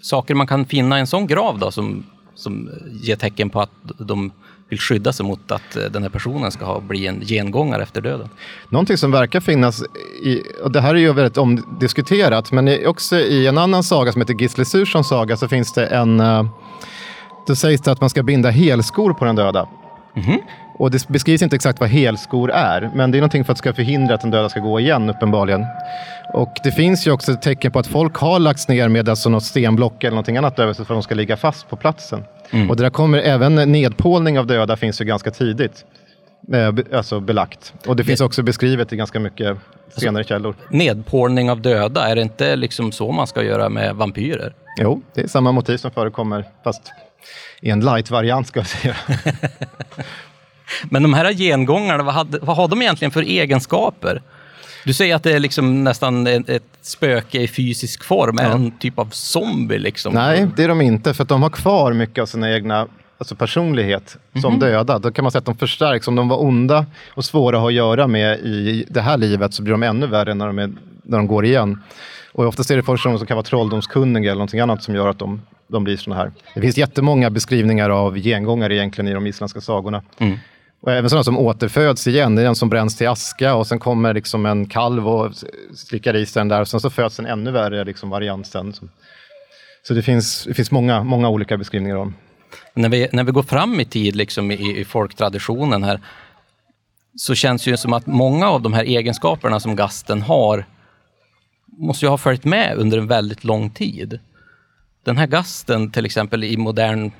saker 0.00 0.34
man 0.34 0.46
kan 0.46 0.64
finna 0.64 0.96
i 0.96 1.00
en 1.00 1.06
sån 1.06 1.26
grav 1.26 1.58
då, 1.58 1.70
som, 1.70 2.06
som 2.34 2.70
ger 3.02 3.16
tecken 3.16 3.50
på 3.50 3.60
att 3.60 3.70
de 3.98 4.32
vill 4.74 4.80
skydda 4.80 5.12
sig 5.12 5.26
mot 5.26 5.50
att 5.50 5.76
eh, 5.76 5.82
den 5.82 6.02
här 6.02 6.10
personen 6.10 6.50
ska 6.50 6.64
ha, 6.64 6.80
bli 6.80 7.06
en 7.06 7.20
gengångare 7.20 7.82
efter 7.82 8.00
döden. 8.00 8.28
Någonting 8.68 8.96
som 8.96 9.10
verkar 9.10 9.40
finnas, 9.40 9.82
i, 10.22 10.42
och 10.62 10.72
det 10.72 10.80
här 10.80 10.94
är 10.94 10.98
ju 10.98 11.12
väldigt 11.12 11.38
omdiskuterat, 11.38 12.52
men 12.52 12.86
också 12.86 13.16
i 13.16 13.46
en 13.46 13.58
annan 13.58 13.82
saga 13.82 14.12
som 14.12 14.20
heter 14.20 14.34
Gisle 14.34 14.64
Sursons 14.64 15.08
saga 15.08 15.36
så 15.36 15.48
finns 15.48 15.72
det 15.72 15.86
en, 15.86 16.20
eh, 16.20 16.44
då 17.46 17.56
sägs 17.56 17.80
det 17.80 17.92
att 17.92 18.00
man 18.00 18.10
ska 18.10 18.22
binda 18.22 18.50
helskor 18.50 19.12
på 19.12 19.24
den 19.24 19.36
döda. 19.36 19.68
Mm 20.16 20.28
-hmm. 20.28 20.38
Och 20.78 20.90
det 20.90 21.08
beskrivs 21.08 21.42
inte 21.42 21.56
exakt 21.56 21.80
vad 21.80 21.88
helskor 21.88 22.50
är, 22.50 22.90
men 22.94 23.10
det 23.10 23.18
är 23.18 23.20
någonting 23.20 23.44
för 23.44 23.52
att 23.52 23.58
ska 23.58 23.72
förhindra 23.72 24.14
att 24.14 24.20
den 24.20 24.30
döda 24.30 24.48
ska 24.48 24.60
gå 24.60 24.80
igen 24.80 25.10
uppenbarligen. 25.10 25.66
Och 26.32 26.54
det 26.64 26.72
finns 26.72 27.06
ju 27.06 27.10
också 27.10 27.34
tecken 27.34 27.72
på 27.72 27.78
att 27.78 27.86
folk 27.86 28.16
har 28.16 28.38
lagts 28.38 28.68
ner 28.68 28.88
med 28.88 29.08
alltså 29.08 29.28
något 29.28 29.44
stenblock 29.44 30.04
eller 30.04 30.10
någonting 30.10 30.36
annat 30.36 30.58
över 30.58 30.72
sig 30.72 30.84
för 30.84 30.94
att 30.94 30.98
de 30.98 31.02
ska 31.02 31.14
ligga 31.14 31.36
fast 31.36 31.68
på 31.68 31.76
platsen. 31.76 32.24
Mm. 32.50 32.70
Och 32.70 32.76
det 32.76 32.82
där 32.82 32.90
kommer, 32.90 33.18
även 33.18 33.54
nedpålning 33.54 34.38
av 34.38 34.46
döda 34.46 34.76
finns 34.76 35.00
ju 35.00 35.04
ganska 35.04 35.30
tidigt. 35.30 35.84
Eh, 36.52 36.96
alltså 36.98 37.20
belagt. 37.20 37.74
Och 37.86 37.96
det 37.96 38.04
finns 38.04 38.20
också 38.20 38.42
beskrivet 38.42 38.92
i 38.92 38.96
ganska 38.96 39.20
mycket 39.20 39.56
senare 39.96 40.18
alltså, 40.18 40.28
källor. 40.34 40.54
Nedpålning 40.70 41.50
av 41.50 41.60
döda, 41.60 42.08
är 42.08 42.16
det 42.16 42.22
inte 42.22 42.56
liksom 42.56 42.92
så 42.92 43.12
man 43.12 43.26
ska 43.26 43.42
göra 43.42 43.68
med 43.68 43.94
vampyrer? 43.96 44.54
Jo, 44.80 45.02
det 45.14 45.20
är 45.20 45.28
samma 45.28 45.52
motiv 45.52 45.76
som 45.76 45.90
förekommer, 45.90 46.44
fast 46.64 46.92
i 47.60 47.70
en 47.70 47.80
light-variant 47.80 48.48
ska 48.48 48.60
jag 48.60 48.66
säga. 48.66 48.96
Men 50.90 51.02
de 51.02 51.14
här 51.14 51.32
gengångarna, 51.32 52.02
vad, 52.02 52.14
hade, 52.14 52.38
vad 52.38 52.56
har 52.56 52.68
de 52.68 52.82
egentligen 52.82 53.12
för 53.12 53.22
egenskaper? 53.22 54.22
Du 54.84 54.92
säger 54.92 55.14
att 55.14 55.22
det 55.22 55.32
är 55.32 55.38
liksom 55.38 55.84
nästan 55.84 56.26
ett, 56.26 56.62
spöke 56.80 57.40
i 57.40 57.48
fysisk 57.48 58.04
form, 58.04 58.38
ja. 58.38 58.44
en 58.44 58.78
typ 58.78 58.98
av 58.98 59.08
zombie 59.10 59.78
liksom? 59.78 60.14
Nej, 60.14 60.48
det 60.56 60.64
är 60.64 60.68
de 60.68 60.80
inte, 60.80 61.14
för 61.14 61.24
de 61.24 61.42
har 61.42 61.50
kvar 61.50 61.92
mycket 61.92 62.22
av 62.22 62.26
sina 62.26 62.54
egna 62.54 62.88
alltså 63.18 63.36
personlighet 63.36 64.16
som 64.32 64.44
mm 64.44 64.56
-hmm. 64.56 64.60
döda. 64.60 64.98
Då 64.98 65.10
kan 65.10 65.22
man 65.22 65.32
säga 65.32 65.38
att 65.38 65.44
de 65.44 65.56
förstärks. 65.56 66.08
Om 66.08 66.14
de 66.14 66.28
var 66.28 66.42
onda 66.42 66.86
och 67.08 67.24
svåra 67.24 67.56
att 67.56 67.60
ha 67.60 67.68
att 67.68 67.74
göra 67.74 68.06
med 68.06 68.38
i 68.38 68.84
det 68.88 69.00
här 69.00 69.16
livet 69.16 69.54
så 69.54 69.62
blir 69.62 69.72
de 69.72 69.82
ännu 69.82 70.06
värre 70.06 70.34
när 70.34 70.46
de, 70.46 70.58
är, 70.58 70.72
när 71.02 71.18
de 71.18 71.26
går 71.26 71.44
igen. 71.44 71.82
Och 72.32 72.46
oftast 72.46 72.70
är 72.70 72.76
det 72.76 72.82
personer 72.82 73.18
som 73.18 73.26
kan 73.26 73.36
vara 73.36 73.44
trolldomskunniga 73.44 74.30
eller 74.30 74.38
någonting 74.38 74.60
annat 74.60 74.82
som 74.82 74.94
gör 74.94 75.08
att 75.08 75.18
de, 75.18 75.42
de 75.68 75.84
blir 75.84 75.96
sådana 75.96 76.22
här. 76.22 76.32
Det 76.54 76.60
finns 76.60 76.78
jättemånga 76.78 77.30
beskrivningar 77.30 77.90
av 77.90 78.18
gengångare 78.18 78.74
egentligen 78.74 79.08
i 79.08 79.14
de 79.14 79.26
isländska 79.26 79.60
sagorna. 79.60 80.02
Mm. 80.18 80.38
Och 80.80 80.92
även 80.92 81.10
sådana 81.10 81.24
som 81.24 81.38
återföds 81.38 82.06
igen, 82.06 82.34
det 82.34 82.42
är 82.42 82.46
en 82.46 82.54
som 82.54 82.68
bränns 82.68 82.96
till 82.96 83.08
aska 83.08 83.54
och 83.54 83.66
sen 83.66 83.78
kommer 83.78 84.14
liksom 84.14 84.46
en 84.46 84.66
kalv 84.66 85.08
och 85.08 85.32
slickar 85.74 86.16
i 86.16 86.26
sig 86.26 86.40
den 86.40 86.48
där 86.48 86.60
och 86.60 86.68
sen 86.68 86.80
så 86.80 86.90
föds 86.90 87.18
en 87.18 87.26
ännu 87.26 87.50
värre 87.50 87.84
liksom 87.84 88.10
variant 88.10 88.46
sen. 88.46 88.74
Så 89.82 89.94
det 89.94 90.02
finns, 90.02 90.44
det 90.44 90.54
finns 90.54 90.70
många, 90.70 91.04
många 91.04 91.28
olika 91.28 91.56
beskrivningar 91.56 91.96
om. 91.96 92.14
När 92.74 92.88
vi, 92.88 93.08
när 93.12 93.24
vi 93.24 93.32
går 93.32 93.42
fram 93.42 93.80
i 93.80 93.84
tid 93.84 94.16
liksom 94.16 94.50
i, 94.50 94.80
i 94.80 94.84
folktraditionen 94.84 95.82
här 95.82 96.00
så 97.16 97.34
känns 97.34 97.64
det 97.64 97.70
ju 97.70 97.76
som 97.76 97.92
att 97.92 98.06
många 98.06 98.48
av 98.48 98.62
de 98.62 98.72
här 98.72 98.84
egenskaperna 98.84 99.60
som 99.60 99.76
gasten 99.76 100.22
har 100.22 100.66
måste 101.66 102.04
ju 102.04 102.10
ha 102.10 102.18
följt 102.18 102.44
med 102.44 102.76
under 102.76 102.98
en 102.98 103.06
väldigt 103.06 103.44
lång 103.44 103.70
tid. 103.70 104.18
Den 105.04 105.16
här 105.16 105.26
gasten 105.26 105.90
till 105.90 106.04
exempel 106.04 106.44
i 106.44 106.56
modern 106.56 107.10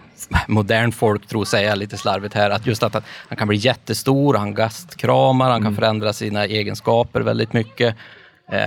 modern 0.49 0.93
folktro 0.93 1.45
säga 1.45 1.75
lite 1.75 1.97
slarvigt 1.97 2.35
här, 2.35 2.51
att 2.51 2.67
just 2.67 2.83
att, 2.83 3.05
han 3.29 3.37
kan 3.37 3.49
bli 3.49 3.57
jättestor, 3.57 4.35
han 4.35 4.55
gastkramar, 4.55 5.51
han 5.51 5.61
kan 5.61 5.67
mm. 5.67 5.77
förändra 5.77 6.13
sina 6.13 6.45
egenskaper 6.45 7.21
väldigt 7.21 7.53
mycket. 7.53 7.97
Eh, 8.53 8.59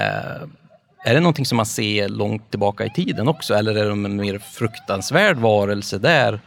är 1.03 1.13
det 1.13 1.19
någonting 1.19 1.45
som 1.45 1.55
man 1.55 1.65
ser 1.65 2.09
långt 2.09 2.49
tillbaka 2.49 2.85
i 2.85 2.89
tiden 2.89 3.27
också, 3.27 3.53
eller 3.53 3.75
är 3.75 3.89
de 3.89 4.05
en 4.05 4.15
mer 4.15 4.39
fruktansvärd 4.39 5.37
varelse 5.37 5.97
där? 5.97 6.39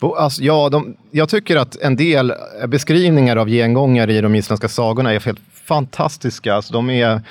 Alltså, 0.00 0.42
ja, 0.42 0.68
de, 0.68 0.96
jag 1.10 1.28
tycker 1.28 1.56
att 1.56 1.76
en 1.76 1.96
del 1.96 2.34
beskrivningar 2.68 3.36
av 3.36 3.48
gengångare 3.48 4.12
i 4.12 4.20
de 4.20 4.34
isländska 4.34 4.68
sagorna 4.68 5.12
är 5.12 5.20
helt 5.20 5.40
fantastiska. 5.64 6.54
Alltså, 6.54 6.72
de 6.72 6.90
är 6.90 7.22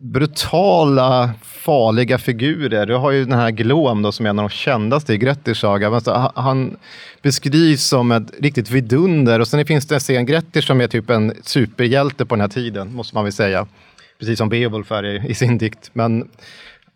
brutala, 0.00 1.30
farliga 1.42 2.18
figurer. 2.18 2.86
Du 2.86 2.94
har 2.94 3.10
ju 3.10 3.24
den 3.24 3.38
här 3.38 3.50
Glom 3.50 4.02
då, 4.02 4.12
som 4.12 4.26
är 4.26 4.30
en 4.30 4.38
av 4.38 4.48
de 4.48 4.50
kändaste 4.50 5.14
i 5.14 5.18
Grettirs 5.18 5.60
saga. 5.60 5.88
Alltså, 5.88 6.32
han 6.34 6.76
beskrivs 7.22 7.84
som 7.84 8.12
ett 8.12 8.30
riktigt 8.40 8.70
vidunder 8.70 9.40
och 9.40 9.48
sen 9.48 9.66
finns 9.66 9.86
det 9.86 9.94
en 9.94 10.00
scen, 10.00 10.26
Grettir 10.26 10.60
som 10.60 10.80
är 10.80 10.86
typ 10.86 11.10
en 11.10 11.32
superhjälte 11.42 12.26
på 12.26 12.34
den 12.34 12.40
här 12.40 12.48
tiden, 12.48 12.94
måste 12.94 13.14
man 13.14 13.24
väl 13.24 13.32
säga. 13.32 13.66
Precis 14.18 14.38
som 14.38 14.48
Beowulf 14.48 14.92
är 14.92 15.04
i, 15.04 15.30
i 15.30 15.34
sin 15.34 15.58
dikt. 15.58 15.90
Men 15.92 16.28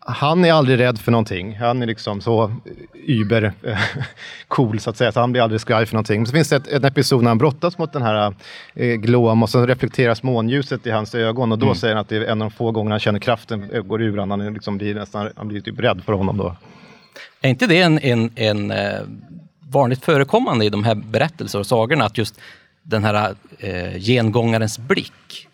han 0.05 0.45
är 0.45 0.53
aldrig 0.53 0.79
rädd 0.79 0.99
för 0.99 1.11
någonting. 1.11 1.55
Han 1.55 1.81
är 1.81 1.85
liksom 1.85 2.21
så 2.21 2.55
über 2.93 3.53
cool 4.47 4.79
så 4.79 4.89
att 4.89 4.97
säga, 4.97 5.11
så 5.11 5.19
han 5.19 5.31
blir 5.31 5.41
aldrig 5.41 5.61
skraj 5.61 5.85
för 5.85 5.93
någonting. 5.93 6.19
Men 6.19 6.27
så 6.27 6.33
finns 6.33 6.49
det 6.49 6.55
ett, 6.55 6.67
en 6.67 6.85
episod 6.85 7.23
när 7.23 7.29
han 7.29 7.37
brottas 7.37 7.77
mot 7.77 7.93
den 7.93 8.01
här 8.01 8.33
eh, 8.73 8.95
Glom 8.95 9.43
och 9.43 9.49
så 9.49 9.65
reflekteras 9.65 10.23
månljuset 10.23 10.87
i 10.87 10.89
hans 10.91 11.15
ögon 11.15 11.51
och 11.51 11.59
då 11.59 11.65
mm. 11.65 11.75
säger 11.75 11.95
han 11.95 12.01
att 12.01 12.09
det 12.09 12.17
är 12.17 12.21
en 12.21 12.41
av 12.41 12.49
de 12.49 12.55
få 12.55 12.71
gångerna 12.71 12.93
han 12.93 12.99
känner 12.99 13.19
kraften 13.19 13.71
eh, 13.71 13.81
går 13.81 14.01
ur 14.01 14.17
honom. 14.17 14.41
Han, 14.41 14.53
liksom 14.53 14.77
blir 14.77 14.95
nästan, 14.95 15.29
han 15.35 15.47
blir 15.47 15.61
typ 15.61 15.79
rädd 15.79 16.01
för 16.05 16.13
honom 16.13 16.37
då. 16.37 16.55
Är 17.41 17.49
inte 17.49 17.67
det 17.67 17.81
en, 17.81 17.99
en, 17.99 18.31
en 18.35 18.71
eh, 18.71 19.01
vanligt 19.59 20.05
förekommande 20.05 20.65
i 20.65 20.69
de 20.69 20.83
här 20.83 20.95
berättelserna 20.95 21.59
och 21.59 21.67
sagorna 21.67 22.05
att 22.05 22.17
just 22.17 22.39
den 22.81 23.03
här 23.03 23.35
eh, 23.59 23.97
gengångarens 23.99 24.79
blick 24.79 25.47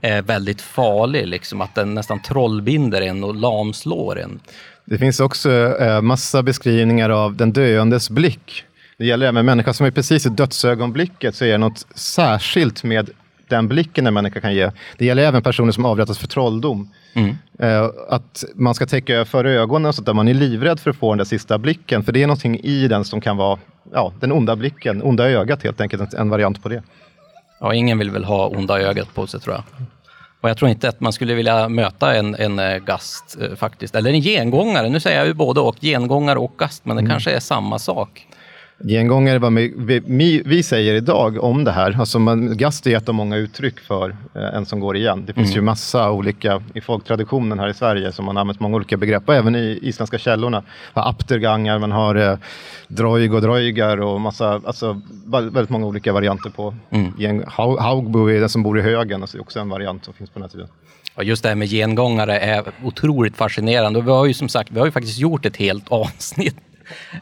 är 0.00 0.22
väldigt 0.22 0.60
farlig. 0.60 1.26
Liksom, 1.26 1.60
att 1.60 1.74
den 1.74 1.94
nästan 1.94 2.22
trollbinder 2.22 3.02
en 3.02 3.24
och 3.24 3.34
lamslår 3.34 4.20
en. 4.20 4.40
Det 4.84 4.98
finns 4.98 5.20
också 5.20 5.50
eh, 5.80 6.00
massa 6.00 6.42
beskrivningar 6.42 7.10
av 7.10 7.36
den 7.36 7.52
döendes 7.52 8.10
blick. 8.10 8.64
Det 8.98 9.06
gäller 9.06 9.26
även 9.26 9.46
människor 9.46 9.72
som 9.72 9.86
är 9.86 9.90
precis 9.90 10.26
i 10.26 10.28
dödsögonblicket 10.28 11.34
så 11.34 11.44
är 11.44 11.52
det 11.52 11.58
något 11.58 11.86
särskilt 11.94 12.84
med 12.84 13.10
den 13.48 13.68
blicken 13.68 14.06
en 14.06 14.14
människa 14.14 14.40
kan 14.40 14.54
ge. 14.54 14.70
Det 14.98 15.04
gäller 15.04 15.22
även 15.22 15.42
personer 15.42 15.72
som 15.72 15.84
avrättas 15.84 16.18
för 16.18 16.26
trolldom. 16.26 16.90
Mm. 17.14 17.36
Eh, 17.58 17.90
att 18.08 18.44
man 18.54 18.74
ska 18.74 18.86
täcka 18.86 19.24
för 19.24 19.44
ögonen 19.44 19.92
så 19.92 20.02
att 20.02 20.16
man 20.16 20.28
är 20.28 20.34
livrädd 20.34 20.80
för 20.80 20.90
att 20.90 20.96
få 20.96 21.10
den 21.10 21.18
där 21.18 21.24
sista 21.24 21.58
blicken. 21.58 22.02
För 22.04 22.12
det 22.12 22.22
är 22.22 22.26
någonting 22.26 22.60
i 22.60 22.88
den 22.88 23.04
som 23.04 23.20
kan 23.20 23.36
vara 23.36 23.58
ja, 23.92 24.12
den 24.20 24.32
onda 24.32 24.56
blicken, 24.56 25.02
onda 25.02 25.30
ögat 25.30 25.62
helt 25.62 25.80
enkelt, 25.80 26.14
en 26.14 26.30
variant 26.30 26.62
på 26.62 26.68
det. 26.68 26.82
Ja, 27.60 27.74
ingen 27.74 27.98
vill 27.98 28.10
väl 28.10 28.24
ha 28.24 28.46
onda 28.46 28.80
ögat 28.80 29.14
på 29.14 29.26
sig 29.26 29.40
tror 29.40 29.54
jag. 29.54 29.64
Och 30.40 30.50
jag 30.50 30.56
tror 30.56 30.70
inte 30.70 30.88
att 30.88 31.00
man 31.00 31.12
skulle 31.12 31.34
vilja 31.34 31.68
möta 31.68 32.14
en, 32.14 32.34
en 32.34 32.58
eh, 32.58 32.78
gast 32.78 33.36
eh, 33.40 33.56
faktiskt, 33.56 33.94
eller 33.94 34.10
en 34.10 34.20
gengångare. 34.20 34.88
Nu 34.88 35.00
säger 35.00 35.18
jag 35.18 35.26
ju 35.26 35.34
både 35.34 35.60
och, 35.60 35.76
gengångare 35.80 36.38
och 36.38 36.54
gast, 36.58 36.84
men 36.84 36.96
det 36.96 37.06
kanske 37.10 37.30
är 37.30 37.40
samma 37.40 37.78
sak. 37.78 38.26
Gengångare, 38.78 39.38
vad 39.38 39.52
vi, 39.54 40.42
vi, 40.46 40.62
säger 40.62 40.94
idag 40.94 41.44
om 41.44 41.64
det 41.64 41.70
här, 41.72 41.96
alltså 42.00 42.18
man, 42.18 42.56
gast 42.56 42.86
är 42.86 42.96
ett 42.96 43.08
av 43.08 43.14
många 43.14 43.36
uttryck 43.36 43.80
för 43.80 44.16
eh, 44.34 44.42
en 44.56 44.66
som 44.66 44.80
går 44.80 44.96
igen. 44.96 45.24
Det 45.26 45.32
finns 45.32 45.46
Mm. 45.50 45.56
ju 45.56 45.60
massa 45.62 46.10
olika, 46.10 46.62
i 46.74 46.80
folktraditionen 46.80 47.58
här 47.58 47.68
i 47.68 47.74
Sverige, 47.74 48.12
som 48.12 48.24
man 48.24 48.36
använt 48.36 48.60
många 48.60 48.76
olika 48.76 48.96
begrepp, 48.96 49.28
och 49.28 49.34
även 49.34 49.54
i 49.56 49.78
isländska 49.82 50.18
källorna. 50.18 50.62
Man 50.94 51.04
har 51.04 51.10
aptergangar, 51.10 51.78
man 51.78 51.92
har 51.92 52.14
eh, 52.14 52.38
droig 52.88 53.34
och 53.34 53.42
droigar 53.42 54.00
och 54.00 54.20
massa, 54.20 54.60
alltså 54.64 55.00
vä- 55.26 55.50
väldigt 55.54 55.70
många 55.70 55.86
olika 55.86 56.12
varianter 56.12 56.50
på 56.50 56.74
Mm. 56.90 57.42
Haugbo 57.78 58.30
är 58.30 58.40
den 58.40 58.48
som 58.48 58.62
bor 58.62 58.78
i 58.78 58.82
högen, 58.82 59.20
alltså 59.22 59.36
det 59.36 59.40
är 59.40 59.42
också 59.42 59.58
en 59.60 59.68
variant 59.68 60.04
som 60.04 60.14
finns 60.14 60.30
på 60.30 60.38
den 60.38 60.42
här 60.42 60.50
tiden. 60.50 60.68
Och 61.14 61.24
just 61.24 61.42
det 61.42 61.48
här 61.48 61.56
med 61.56 61.68
gengångare 61.68 62.38
är 62.38 62.64
otroligt 62.84 63.36
fascinerande. 63.36 63.98
Och 63.98 64.06
vi 64.06 64.10
har 64.10 64.26
ju 64.26 64.34
som 64.34 64.48
sagt, 64.48 64.70
vi 64.72 64.78
har 64.78 64.86
ju 64.86 64.92
faktiskt 64.92 65.18
gjort 65.18 65.46
ett 65.46 65.56
helt 65.56 65.88
avsnitt 65.88 66.56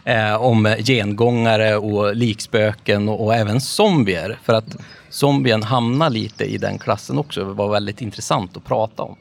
eh, 0.05 0.35
om 0.35 0.75
gengångare 0.79 1.77
och 1.77 2.17
likspöken 2.17 3.09
och, 3.09 3.25
och 3.25 3.35
även 3.35 3.61
zombier. 3.61 4.39
För 4.43 4.53
att 4.55 4.77
zombien 5.11 5.63
hamnar 5.63 6.11
lite 6.11 6.45
i 6.45 6.59
den 6.59 6.79
klassen 6.79 7.19
också. 7.19 7.45
Det 7.45 7.53
var 7.53 7.69
väldigt 7.73 8.01
intressant 8.01 8.57
att 8.57 8.65
prata 8.65 9.03
om. 9.03 9.17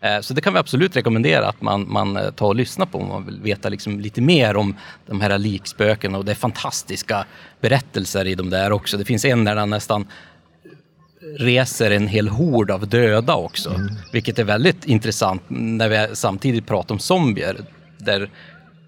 Eh, 0.00 0.20
Så 0.20 0.34
det 0.34 0.40
kan 0.40 0.52
vi 0.52 0.58
absolut 0.58 0.96
rekommendera 0.96 1.48
att 1.48 1.62
man, 1.62 1.92
man 1.92 2.16
eh, 2.16 2.30
tar 2.30 2.46
och 2.46 2.56
lyssnar 2.56 2.86
på 2.86 2.98
om 2.98 3.08
man 3.08 3.26
vill 3.26 3.40
veta 3.40 3.68
liksom 3.68 4.00
lite 4.00 4.20
mer 4.20 4.56
om 4.56 4.76
de 5.06 5.20
här 5.20 5.38
likspöken 5.38 6.14
och 6.14 6.24
det 6.24 6.30
är 6.32 6.36
fantastiska 6.36 7.24
berättelser 7.60 8.26
i 8.26 8.34
de 8.34 8.50
där 8.50 8.72
också. 8.72 8.96
Det 8.96 9.04
finns 9.04 9.24
en 9.24 9.44
där 9.44 9.56
han 9.56 9.70
nästan 9.70 10.06
reser 11.38 11.90
en 11.90 12.08
hel 12.08 12.28
hord 12.28 12.70
av 12.70 12.88
döda 12.88 13.34
också. 13.34 13.80
Vilket 14.12 14.38
är 14.38 14.44
väldigt 14.44 14.84
intressant 14.84 15.42
när 15.48 15.88
vi 15.88 16.16
samtidigt 16.16 16.66
pratar 16.66 16.94
om 16.94 16.98
zombier. 16.98 17.56
Där 17.98 18.30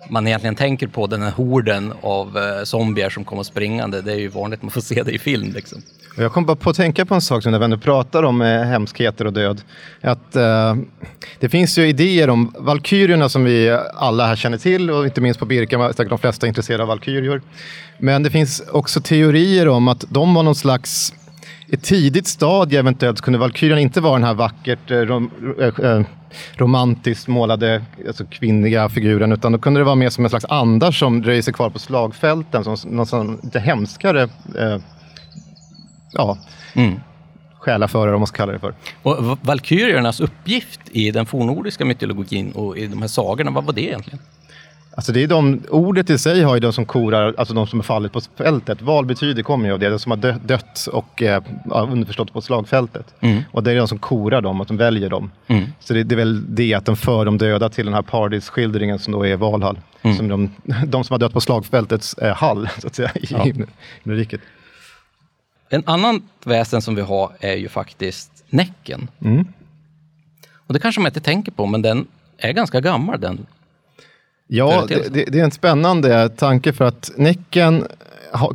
man 0.09 0.27
egentligen 0.27 0.55
tänker 0.55 0.87
på 0.87 1.07
den 1.07 1.23
här 1.23 1.31
horden 1.31 1.93
av 2.01 2.39
eh, 2.39 2.65
zombier 2.65 3.11
som 3.11 3.25
kommer 3.25 3.43
springande. 3.43 4.03
Det 4.03 4.13
är 4.13 4.19
ju 4.19 4.29
vanligt 4.29 4.63
man 4.63 4.71
får 4.71 4.81
se 4.81 5.03
det 5.03 5.13
i 5.13 5.19
film. 5.19 5.53
Liksom. 5.55 5.83
Jag 6.17 6.33
kom 6.33 6.47
bara 6.47 6.57
på 6.57 6.71
att 6.71 6.77
tänka 6.77 7.05
på 7.05 7.15
en 7.15 7.21
sak 7.21 7.45
när 7.45 7.59
vi 7.59 7.65
ändå 7.65 7.79
pratar 7.79 8.23
om 8.23 8.43
eh, 8.43 8.63
hemskheter 8.63 9.27
och 9.27 9.33
död. 9.33 9.63
Att, 10.01 10.37
eh, 10.37 10.77
det 11.41 11.49
finns 11.49 11.79
ju 11.79 11.89
idéer 11.89 12.31
om 12.31 12.55
valkyrierna 12.59 13.29
som 13.29 13.45
vi 13.45 13.79
alla 13.95 14.27
här 14.27 14.37
känner 14.37 14.59
till 14.59 14.91
och 14.91 15.05
inte 15.05 15.21
minst 15.21 15.41
på 15.41 15.47
Birka 15.47 15.79
var 15.79 15.93
säkert 15.93 16.09
de 16.09 16.19
flesta 16.19 16.47
intresserade 16.47 16.83
av 16.83 16.89
valkyrior. 16.89 17.43
Men 17.99 18.23
det 18.23 18.31
finns 18.31 18.63
också 18.73 19.01
teorier 19.01 19.69
om 19.69 19.89
att 19.89 20.05
de 20.09 20.35
var 20.35 20.43
någon 20.43 20.55
slags 20.55 21.15
ett 21.75 21.83
tidigt 21.83 22.27
stadie 22.27 22.79
eventuellt 22.79 23.21
kunde 23.21 23.39
valkyrierna 23.39 23.81
inte 23.81 24.01
vara 24.01 24.13
den 24.13 24.25
här 24.25 24.35
vackert 24.35 24.91
eh, 24.91 24.97
rom, 24.97 25.31
eh, 25.61 25.91
eh, 25.91 26.03
romantiskt 26.57 27.29
målade 27.29 27.83
alltså 28.07 28.25
kvinnliga 28.25 28.89
figuren 28.89 29.33
utan 29.33 29.53
då 29.53 29.59
kunde 29.59 29.81
det 29.81 29.85
vara 29.85 29.95
mer 29.95 30.11
som 30.11 30.25
en 30.25 30.31
slags 30.31 30.45
andar 30.45 30.91
som 30.91 31.23
dröjer 31.23 31.43
sig 31.43 31.53
kvar 31.53 31.71
på 31.71 31.79
slagfälten 31.79 32.65
som 32.65 32.77
någon 32.97 33.07
sån 33.07 33.39
lite 33.43 33.61
hemskare 33.61 34.23
eh, 34.59 34.79
ja, 36.13 36.39
Mm. 36.77 36.95
själaförare 37.59 38.15
om 38.15 38.21
man 38.21 38.27
ska 38.27 38.37
kalla 38.37 38.53
det 38.53 38.59
för. 38.59 38.75
Och 39.03 39.39
valkyriernas 39.43 40.21
uppgift 40.21 40.81
i 40.93 41.11
den 41.11 41.27
fornnordiska 41.27 41.85
mytologin 41.85 42.53
och 42.53 42.79
i 42.79 42.87
de 42.87 43.01
här 43.01 43.09
sagorna, 43.09 43.51
vad 43.51 43.65
var 43.65 43.73
det 43.73 43.83
egentligen? 43.83 44.19
Alltså 44.97 45.13
det 45.13 45.23
är 45.23 45.27
de, 45.29 45.61
ordet 45.71 46.11
i 46.11 46.19
sig 46.19 46.43
har 46.43 46.55
ju 46.55 46.61
de 46.61 46.73
som 46.73 46.87
korar, 46.87 47.35
alltså 47.39 47.55
de 47.55 47.67
som 47.67 47.79
har 47.79 47.85
fallit 47.85 48.13
på 48.13 48.21
fältet. 48.21 48.83
Val 48.83 49.07
betyder 49.07 49.43
kommer 49.43 49.67
ju 49.67 49.73
av 49.73 49.79
det, 49.79 49.89
de 49.89 49.99
som 49.99 50.11
har 50.11 50.17
dö, 50.17 50.37
dött 50.45 50.87
och 50.93 51.23
eh, 51.23 51.43
underförstått 51.71 52.33
på 52.33 52.41
slagfältet. 52.41 53.15
Och 53.53 53.63
det 53.63 53.73
är 53.73 53.77
de 53.77 53.89
som 53.89 53.99
korar 53.99 54.41
dem, 54.41 54.61
att 54.61 54.69
de 54.69 54.77
väljer 54.77 55.11
dem. 55.11 55.31
Mm. 55.47 55.65
Så 55.81 55.95
det, 55.95 56.03
det 56.03 56.15
är 56.15 56.17
väl 56.17 56.55
det 56.55 56.75
att 56.75 56.85
de 56.85 56.97
för 56.97 57.25
de 57.25 57.39
döda 57.39 57.69
till 57.69 57.85
den 57.85 57.95
här 57.95 58.03
paradisskildringen 58.03 58.99
som 58.99 59.13
då 59.13 59.27
är 59.27 59.37
Valhall. 59.37 59.79
Som 60.17 60.29
de, 60.29 60.51
de 60.87 61.05
som 61.05 61.15
har 61.15 61.19
dött 61.19 61.33
på 61.33 61.41
slagfältets 61.41 62.15
eh, 62.15 62.35
hall, 62.37 62.69
så 62.79 62.87
att 62.87 62.95
säga, 62.95 63.11
i 63.15 63.27
Ja. 63.31 63.45
himmelriket. 64.03 64.41
En 65.69 65.83
annan 65.87 66.23
väsen 66.45 66.83
som 66.83 66.95
vi 66.95 67.03
har 67.03 67.33
är 67.41 67.55
ju 67.55 67.69
faktiskt 67.69 68.45
Näcken. 68.51 69.09
Mm. 69.25 69.47
Och 70.67 70.75
det 70.75 70.81
kanske 70.81 71.01
man 71.01 71.09
inte 71.09 71.21
tänker 71.21 71.53
på, 71.53 71.67
men 71.67 71.83
den 71.83 72.07
är 72.39 72.53
ganska 72.53 72.81
gammal 72.81 73.21
den. 73.21 73.47
Ja, 74.47 74.85
det, 74.89 75.15
det, 75.15 75.25
det 75.25 75.41
är 75.41 75.45
en 75.45 75.51
spännande 75.51 76.29
tanke 76.29 76.73
för 76.73 76.85
att 76.85 77.11
Näcken 77.17 77.87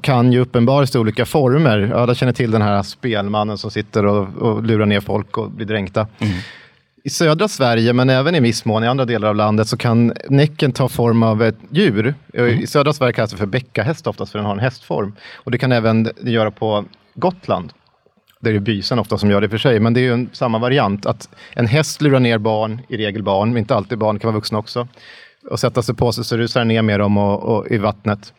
kan 0.01 0.33
ju 0.33 0.39
uppenbaras 0.39 0.95
i 0.95 0.97
olika 0.97 1.25
former. 1.25 1.91
Alla 1.95 2.15
känner 2.15 2.33
till 2.33 2.51
den 2.51 2.61
här 2.61 2.83
spelmannen 2.83 3.57
som 3.57 3.71
sitter 3.71 4.05
och, 4.05 4.27
och 4.37 4.63
lurar 4.63 4.85
ner 4.85 4.99
folk 4.99 5.37
och 5.37 5.51
blir 5.51 5.65
dränkta. 5.65 6.07
I 7.03 7.09
södra 7.09 7.47
Sverige, 7.47 7.93
men 7.93 8.09
även 8.09 8.35
i 8.35 8.39
viss 8.39 8.65
mån 8.65 8.83
i 8.83 8.87
andra 8.87 9.05
delar 9.05 9.27
av 9.27 9.35
landet, 9.35 9.67
så 9.67 9.77
kan 9.77 10.13
Näcken 10.29 10.71
ta 10.71 10.89
form 10.89 11.23
av 11.23 11.43
ett 11.43 11.57
djur. 11.69 12.13
I 12.61 12.67
södra 12.67 12.93
Sverige 12.93 13.13
kallas 13.13 13.31
det 13.31 13.37
för 13.37 13.45
bäckahäst 13.45 14.07
oftast, 14.07 14.31
för 14.31 14.39
den 14.39 14.45
har 14.45 14.53
en 14.53 14.59
hästform. 14.59 15.15
Och 15.35 15.51
det 15.51 15.57
kan 15.57 15.71
även 15.71 16.09
göra 16.21 16.51
på 16.51 16.85
Gotland. 17.15 17.73
Det 18.41 18.49
är 18.49 18.59
bysen 18.59 18.99
ofta 18.99 19.17
som 19.17 19.31
gör 19.31 19.41
det 19.41 19.49
för 19.49 19.57
sig, 19.57 19.79
men 19.79 19.93
det 19.93 19.99
är 19.99 20.01
ju 20.01 20.13
en, 20.13 20.29
samma 20.33 20.59
variant. 20.59 21.05
Att 21.05 21.29
en 21.53 21.67
häst 21.67 22.01
lurar 22.01 22.19
ner 22.19 22.37
barn, 22.37 22.81
i 22.89 22.97
regel 22.97 23.23
barn, 23.23 23.49
men 23.49 23.57
inte 23.57 23.75
alltid 23.75 23.97
barn, 23.97 24.15
det 24.15 24.19
kan 24.19 24.27
vara 24.27 24.37
vuxna 24.37 24.57
också. 24.57 24.87
Och 25.49 25.59
sätta 25.59 25.81
sig 25.81 25.95
på 25.95 26.11
sig 26.11 26.23
så 26.23 26.37
rusar 26.37 26.65
ner 26.65 26.81
med 26.81 26.99
dem 26.99 27.17
och, 27.17 27.43
och, 27.43 27.71
i 27.71 27.77
vattnet. 27.77 28.33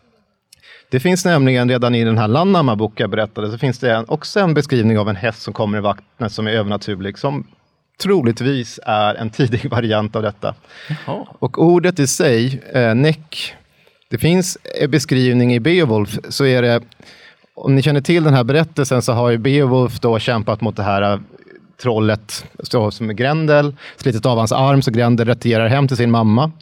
Det 0.90 1.00
finns 1.00 1.24
nämligen 1.24 1.68
redan 1.68 1.94
i 1.94 2.04
den 2.04 2.18
här 2.18 2.28
Lannama-boken 2.28 3.04
jag 3.04 3.10
berättade, 3.10 3.50
så 3.50 3.58
finns 3.58 3.78
det 3.78 3.94
en, 3.94 4.04
också 4.08 4.40
en 4.40 4.54
beskrivning 4.54 4.98
av 4.98 5.08
en 5.08 5.16
häst 5.16 5.42
som 5.42 5.54
kommer 5.54 5.78
i 5.78 5.80
vattnet 5.80 6.32
som 6.32 6.46
är 6.46 6.50
övernaturlig, 6.50 7.18
som 7.18 7.46
troligtvis 8.02 8.80
är 8.86 9.14
en 9.14 9.30
tidig 9.30 9.70
variant 9.70 10.16
av 10.16 10.22
detta. 10.22 10.54
Jaha. 11.06 11.26
Och 11.38 11.62
ordet 11.62 11.98
i 11.98 12.06
sig, 12.06 12.62
eh, 12.74 12.94
näck, 12.94 13.54
det 14.10 14.18
finns 14.18 14.58
en 14.82 14.90
beskrivning 14.90 15.54
i 15.54 15.60
Beowulf, 15.60 16.18
så 16.28 16.44
är 16.44 16.62
det, 16.62 16.80
om 17.54 17.74
ni 17.74 17.82
känner 17.82 18.00
till 18.00 18.24
den 18.24 18.34
här 18.34 18.44
berättelsen 18.44 19.02
så 19.02 19.12
har 19.12 19.30
ju 19.30 19.38
Beowulf 19.38 20.00
då 20.00 20.18
kämpat 20.18 20.60
mot 20.60 20.76
det 20.76 20.82
här 20.82 21.02
eh, 21.12 21.20
trollet 21.82 22.44
så, 22.62 22.90
som 22.90 23.10
är 23.10 23.14
Grendel, 23.14 23.76
slitit 23.96 24.26
av 24.26 24.38
hans 24.38 24.52
arm 24.52 24.82
så 24.82 24.90
Grendel 24.90 25.26
retirerar 25.26 25.68
hem 25.68 25.88
till 25.88 25.96
sin 25.96 26.10
mamma. 26.10 26.52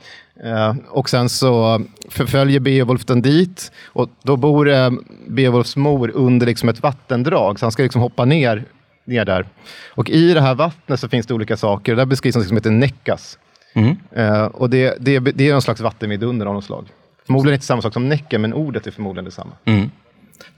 Eh, 0.44 0.74
och 0.88 1.10
sen 1.10 1.28
så 1.28 1.80
förföljer 2.08 2.60
Beowulf 2.60 3.04
den 3.04 3.22
dit 3.22 3.72
och 3.86 4.10
då 4.22 4.36
bor 4.36 4.68
eh, 4.70 4.90
Beowulfs 5.28 5.76
mor 5.76 6.10
under 6.14 6.46
liksom 6.46 6.68
ett 6.68 6.82
vattendrag 6.82 7.58
så 7.58 7.64
han 7.66 7.72
ska 7.72 7.82
liksom 7.82 8.00
hoppa 8.02 8.24
ner, 8.24 8.64
ner 9.04 9.24
där. 9.24 9.46
Och 9.94 10.10
i 10.10 10.34
det 10.34 10.40
här 10.40 10.54
vattnet 10.54 11.00
så 11.00 11.08
finns 11.08 11.26
det 11.26 11.34
olika 11.34 11.56
saker. 11.56 11.92
Det 11.92 12.00
där 12.00 12.06
beskrivs 12.06 12.36
något 12.36 12.46
som 12.46 12.56
heter 12.56 12.70
Neckas. 12.70 13.38
Mm. 13.74 13.96
Eh, 14.12 14.44
och 14.44 14.70
det, 14.70 14.96
det, 15.00 15.18
det 15.18 15.48
är 15.48 15.52
någon 15.52 15.62
slags 15.62 15.80
vattenvidunder 15.80 16.46
av 16.46 16.54
något 16.54 16.64
slag. 16.64 16.86
Förmodligen 17.26 17.54
inte 17.54 17.66
samma 17.66 17.82
sak 17.82 17.92
som 17.92 18.08
Näcken, 18.08 18.40
men 18.40 18.54
ordet 18.54 18.86
är 18.86 18.90
förmodligen 18.90 19.24
detsamma. 19.24 19.52
Mm. 19.64 19.90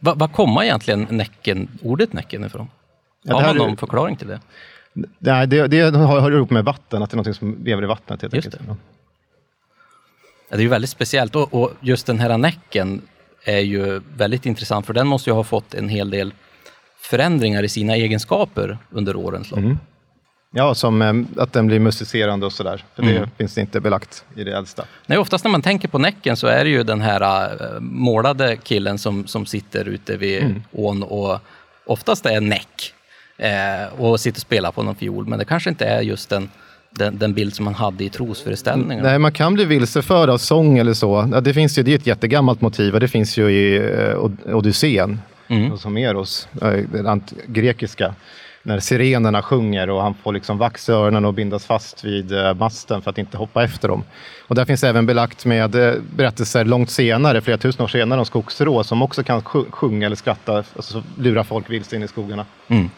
Va- 0.00 0.14
Vad 0.16 0.32
kommer 0.32 0.62
egentligen 0.62 1.06
näcken, 1.10 1.68
ordet 1.82 2.12
näcken 2.12 2.44
ifrån? 2.44 2.68
Ja, 3.22 3.34
Har 3.34 3.42
man 3.42 3.50
är- 3.50 3.54
någon 3.54 3.76
förklaring 3.76 4.16
till 4.16 4.28
det? 4.28 4.40
Nej, 5.18 5.46
det, 5.46 5.66
det 5.66 5.80
har, 5.96 6.20
har 6.20 6.30
ihop 6.32 6.50
med 6.50 6.64
vatten, 6.64 7.02
att 7.02 7.10
det 7.10 7.14
är 7.14 7.16
något 7.24 7.36
som 7.36 7.58
lever 7.64 7.82
i 7.82 7.86
vattnet. 7.86 8.22
Helt 8.22 8.34
Just. 8.34 8.56
Det. 10.50 10.56
Det 10.56 10.60
är 10.60 10.64
ju 10.64 10.68
väldigt 10.68 10.90
speciellt 10.90 11.36
och, 11.36 11.54
och 11.54 11.72
just 11.80 12.06
den 12.06 12.18
här 12.20 12.38
näcken 12.38 13.02
är 13.44 13.58
ju 13.60 14.00
väldigt 14.16 14.46
intressant 14.46 14.86
för 14.86 14.94
den 14.94 15.06
måste 15.06 15.30
ju 15.30 15.34
ha 15.34 15.44
fått 15.44 15.74
en 15.74 15.88
hel 15.88 16.10
del 16.10 16.32
förändringar 17.00 17.62
i 17.62 17.68
sina 17.68 17.96
egenskaper 17.96 18.78
under 18.90 19.16
årens 19.16 19.50
lopp. 19.50 19.58
Mm. 19.60 19.78
Ja, 20.52 20.74
som 20.74 21.02
eh, 21.02 21.42
att 21.42 21.52
den 21.52 21.66
blir 21.66 21.78
musicerande 21.80 22.46
och 22.46 22.52
sådär. 22.52 22.84
För 22.94 23.02
det 23.02 23.16
Mm. 23.16 23.30
finns 23.38 23.58
inte 23.58 23.80
belagt 23.80 24.24
i 24.36 24.44
det 24.44 24.52
äldsta. 24.56 24.84
Nej, 25.06 25.18
oftast 25.18 25.44
när 25.44 25.50
man 25.50 25.62
tänker 25.62 25.88
på 25.88 25.98
Näcken 25.98 26.36
så 26.36 26.46
är 26.46 26.64
det 26.64 26.70
ju 26.70 26.82
den 26.82 27.00
här 27.00 27.20
äh, 27.52 27.80
målade 27.80 28.56
killen 28.56 28.98
som, 28.98 29.26
som 29.26 29.46
sitter 29.46 29.84
ute 29.88 30.16
vid 30.16 30.42
Mm. 30.42 30.62
ån 30.72 31.02
och 31.02 31.38
oftast 31.86 32.26
är 32.26 32.40
Näck 32.40 32.94
eh, 33.38 34.00
och 34.00 34.20
sitter 34.20 34.38
och 34.38 34.42
spelar 34.42 34.72
på 34.72 34.82
någon 34.82 34.94
fiol. 34.94 35.26
Men 35.26 35.38
det 35.38 35.44
kanske 35.44 35.70
inte 35.70 35.84
är 35.86 36.00
just 36.00 36.28
den, 36.30 36.50
den, 36.90 37.18
den 37.18 37.34
bild 37.34 37.54
som 37.54 37.64
man 37.64 37.74
hade 37.74 38.04
i 38.04 38.08
trosföreställningen. 38.08 39.04
Nej, 39.04 39.18
man 39.18 39.32
kan 39.32 39.54
bli 39.54 39.64
vilseförd 39.64 40.30
av 40.30 40.38
sång 40.38 40.78
eller 40.78 40.94
så. 40.94 41.28
Ja, 41.32 41.40
det, 41.40 41.54
finns 41.54 41.78
ju, 41.78 41.82
det 41.82 41.92
är 41.92 41.96
ett 41.96 42.06
jättegammalt 42.06 42.60
motiv 42.60 42.94
och 42.94 43.00
det 43.00 43.08
finns 43.08 43.36
ju 43.38 43.50
i 43.50 43.76
eh, 43.76 44.24
Od- 44.24 44.52
Odysseen, 44.54 45.20
Mm. 45.48 45.70
hos 45.70 45.84
Homeros, 45.84 46.48
eh, 46.62 46.68
den 46.90 47.22
grekiska. 47.46 48.14
När 48.62 48.80
sirenerna 48.80 49.42
sjunger 49.42 49.90
och 49.90 50.02
han 50.02 50.14
får 50.14 50.32
liksom 50.32 50.58
vax 50.58 50.88
i 50.88 50.92
öronen 50.92 51.24
och 51.24 51.34
bindas 51.34 51.64
fast 51.66 52.04
vid 52.04 52.32
eh, 52.32 52.54
masten 52.54 53.02
för 53.02 53.10
att 53.10 53.18
inte 53.18 53.36
hoppa 53.36 53.64
efter 53.64 53.88
dem. 53.88 54.04
Och 54.48 54.54
där 54.54 54.64
finns 54.64 54.84
även 54.84 55.06
belagt 55.06 55.44
med 55.44 55.74
eh, 55.74 55.94
berättelser 56.16 56.64
långt 56.64 56.90
senare, 56.90 57.40
flera 57.40 57.58
tusen 57.58 57.84
år 57.84 57.88
senare, 57.88 58.18
om 58.20 58.26
skogsrå 58.26 58.84
som 58.84 59.02
också 59.02 59.22
kan 59.22 59.40
sj- 59.40 59.70
sjunga 59.70 60.06
eller 60.06 60.16
skratta, 60.16 60.56
alltså 60.76 61.02
lura 61.18 61.44
folk 61.44 61.70
vilse 61.70 61.96
in 61.96 62.02
i 62.02 62.08
skogarna. 62.08 62.46
Mm. 62.68 62.90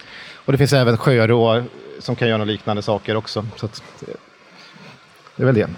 Och 0.44 0.52
det 0.52 0.58
finns 0.58 0.72
även 0.72 0.96
sjörå 0.96 1.64
som 1.98 2.16
kan 2.16 2.28
göra 2.28 2.38
några 2.38 2.50
liknande 2.50 2.82
saker 2.82 3.16
också. 3.16 3.46
Så 3.56 3.66
att, 3.66 3.82
eh, 4.00 4.14
det 5.36 5.42
är 5.42 5.46
väl 5.46 5.54
det. 5.54 5.68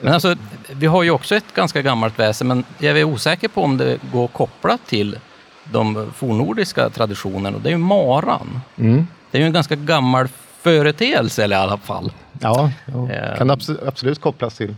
Men 0.00 0.12
alltså, 0.12 0.36
vi 0.70 0.86
har 0.86 1.02
ju 1.02 1.10
också 1.10 1.34
ett 1.34 1.54
ganska 1.54 1.82
gammalt 1.82 2.18
väsen, 2.18 2.48
men 2.48 2.64
jag 2.78 2.98
är 2.98 3.04
osäker 3.04 3.48
på 3.48 3.62
om 3.62 3.76
det 3.76 3.98
går 4.12 4.24
att 4.24 4.32
koppla 4.32 4.78
till 4.86 5.18
de 5.64 6.12
fornnordiska 6.16 6.90
traditionerna. 6.90 7.56
Och 7.56 7.62
det 7.62 7.68
är 7.68 7.72
ju 7.72 7.78
maran. 7.78 8.60
Mm. 8.76 9.06
Det 9.30 9.38
är 9.38 9.42
ju 9.42 9.46
en 9.46 9.52
ganska 9.52 9.74
gammal 9.74 10.28
företeelse 10.62 11.46
i 11.46 11.54
alla 11.54 11.78
fall. 11.78 12.12
Ja, 12.40 12.70
ja. 12.84 13.10
Eh. 13.10 13.38
kan 13.38 13.50
absolut, 13.50 13.82
absolut 13.82 14.20
kopplas 14.20 14.56
till, 14.56 14.74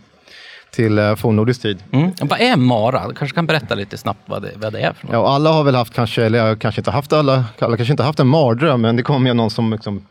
till 0.71 0.99
eh, 0.99 1.15
fornnordisk 1.15 1.63
tid. 1.63 1.79
Mm. 1.93 2.11
Vad 2.21 2.41
är 2.41 2.57
Mara? 2.57 3.09
Du 3.09 3.15
kanske 3.15 3.35
kan 3.35 3.47
berätta 3.47 3.75
lite 3.75 3.99
snabbt 3.99 4.21
vad 4.27 4.43
det, 4.43 4.51
vad 4.57 4.73
det 4.73 4.81
är 4.81 4.93
för 4.93 5.07
något? 5.07 5.13
Ja, 5.13 5.35
alla 5.35 5.51
har 5.51 5.65
väl 5.65 5.75
haft 5.75 5.95
kanske, 5.95 6.25
eller 6.25 6.39
jag 6.47 6.61
kanske 6.61 6.81
inte 6.81 6.91
haft 6.91 7.13
alla, 7.13 7.45
alla 7.59 7.77
kanske 7.77 7.93
inte 7.93 8.03
haft 8.03 8.21
en 8.21 8.27
mardröm, 8.27 8.81
men 8.81 8.97
det 8.97 9.03
kommer 9.03 9.31
ju 9.31 9.35
någon 9.35 9.51
som 9.51 9.73
liksom 9.73 10.07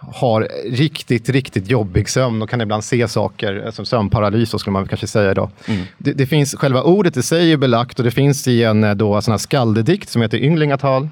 har 0.00 0.48
riktigt, 0.70 1.28
riktigt 1.28 1.70
jobbig 1.70 2.08
sömn 2.08 2.42
och 2.42 2.50
kan 2.50 2.60
ibland 2.60 2.84
se 2.84 3.08
saker, 3.08 3.62
eh, 3.66 3.70
som 3.70 3.86
sömnparalys 3.86 4.50
så 4.50 4.58
skulle 4.58 4.72
man 4.72 4.88
kanske 4.88 5.06
säga 5.06 5.30
idag. 5.30 5.50
Det, 5.98 6.12
det 6.12 6.26
finns, 6.26 6.54
själva 6.54 6.82
ordet 6.82 7.16
i 7.16 7.22
sig 7.22 7.52
är 7.52 7.56
belagt 7.56 7.98
och 7.98 8.04
det 8.04 8.10
finns 8.10 8.48
i 8.48 8.64
en 8.64 8.84
eh, 8.84 8.94
då, 8.94 9.22
sån 9.22 9.32
här 9.32 9.38
skaldedikt 9.38 10.08
som 10.08 10.22
heter 10.22 10.38
Ynglingatal. 10.38 11.08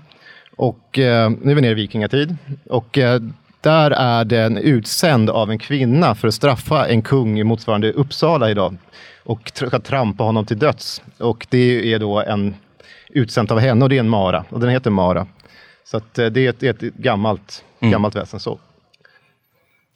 Och 0.57 0.99
eh, 0.99 1.31
nu 1.31 1.51
är 1.51 1.55
vi 1.55 1.61
nere 1.61 1.71
i 1.71 1.75
vikingatid. 1.75 2.37
Och 2.71 2.99
eh, 2.99 3.21
där 3.67 3.91
är 3.91 4.25
den 4.25 4.59
utsänd 4.59 5.31
av 5.31 5.51
en 5.51 5.59
kvinna 5.59 6.15
för 6.15 6.29
att 6.29 6.35
straffa 6.35 6.89
en 6.89 7.03
kung 7.03 7.39
i 7.39 7.45
motsvarande 7.45 7.93
Uppsala 7.93 8.51
idag. 8.51 8.77
Och 9.25 9.53
ska 9.55 9.79
trampa 9.81 10.25
honom 10.25 10.47
till 10.47 10.59
döds. 10.59 11.03
Och 11.19 11.47
det 11.51 11.93
är 11.93 11.99
då 11.99 12.23
en 12.23 12.55
utsänd 13.09 13.53
av 13.53 13.59
henne 13.59 13.85
och 13.85 13.89
det 13.89 13.97
är 13.97 14.01
en 14.01 14.09
mara. 14.09 14.45
Och 14.49 14.61
den 14.61 14.71
heter 14.71 14.91
Mara. 14.91 15.27
Så 15.85 15.97
eh, 15.97 16.03
det 16.27 16.47
är 16.47 16.49
ett, 16.49 16.63
ett 16.63 16.81
gammalt, 16.81 17.65
gammalt 17.81 18.17
väsen 18.17 18.41
så. 18.41 18.59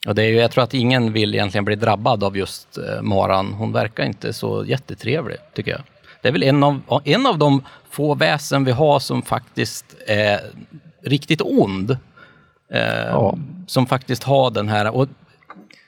Och 0.07 0.15
det 0.15 0.23
är 0.23 0.27
ju, 0.27 0.35
jag 0.35 0.51
tror 0.51 0.63
att 0.63 0.73
ingen 0.73 1.13
vill 1.13 1.35
egentligen 1.35 1.65
bli 1.65 1.75
drabbad 1.75 2.23
av 2.23 2.37
just 2.37 2.77
eh, 2.77 3.01
maran. 3.01 3.53
Hon 3.53 3.71
verkar 3.71 4.03
inte 4.03 4.33
så 4.33 4.65
jättetrevlig, 4.65 5.37
tycker 5.53 5.71
jag. 5.71 5.81
Det 6.21 6.27
är 6.27 6.31
väl 6.31 6.43
en 6.43 6.63
av, 6.63 6.81
en 7.03 7.25
av 7.25 7.37
de 7.37 7.63
få 7.89 8.15
väsen 8.15 8.63
vi 8.63 8.71
har 8.71 8.99
som 8.99 9.21
faktiskt 9.21 9.85
är 10.07 10.39
riktigt 11.03 11.41
ond. 11.41 11.97
Eh, 12.71 13.07
Ja. 13.07 13.37
Som 13.67 13.85
faktiskt 13.85 14.23
har 14.23 14.51
den 14.51 14.69
här... 14.69 14.95
Och 14.95 15.07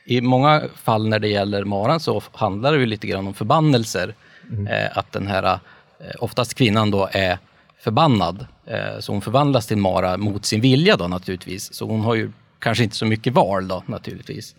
I 0.06 0.22
många 0.22 0.64
fall 0.76 1.08
när 1.08 1.20
det 1.20 1.28
gäller 1.28 1.64
maran 1.64 2.00
så 2.00 2.22
handlar 2.32 2.74
det 2.74 2.80
ju 2.80 2.86
lite 2.86 3.08
grann 3.08 3.28
om 3.28 3.34
förbannelser. 3.34 4.16
Eh, 4.70 4.98
att 4.98 5.12
den 5.12 5.28
här, 5.28 5.44
eh, 5.44 5.60
oftast 6.20 6.54
kvinnan 6.54 6.92
då, 6.92 7.10
är 7.12 7.38
förbannad. 7.80 8.48
Eh, 8.66 9.00
så 9.00 9.12
hon 9.12 9.22
förvandlas 9.22 9.68
till 9.68 9.78
mara 9.78 10.18
mot 10.18 10.46
sin 10.46 10.62
vilja 10.62 10.98
då 10.98 11.08
naturligtvis. 11.08 11.74
Så 11.74 11.86
hon 11.88 12.02
har 12.02 12.16
ju 12.16 12.32
kanske 12.60 12.84
inte 12.84 12.96
så 12.96 13.06
mycket 13.06 13.34
val 13.34 13.68
då 13.68 13.84
naturligtvis. 13.86 14.56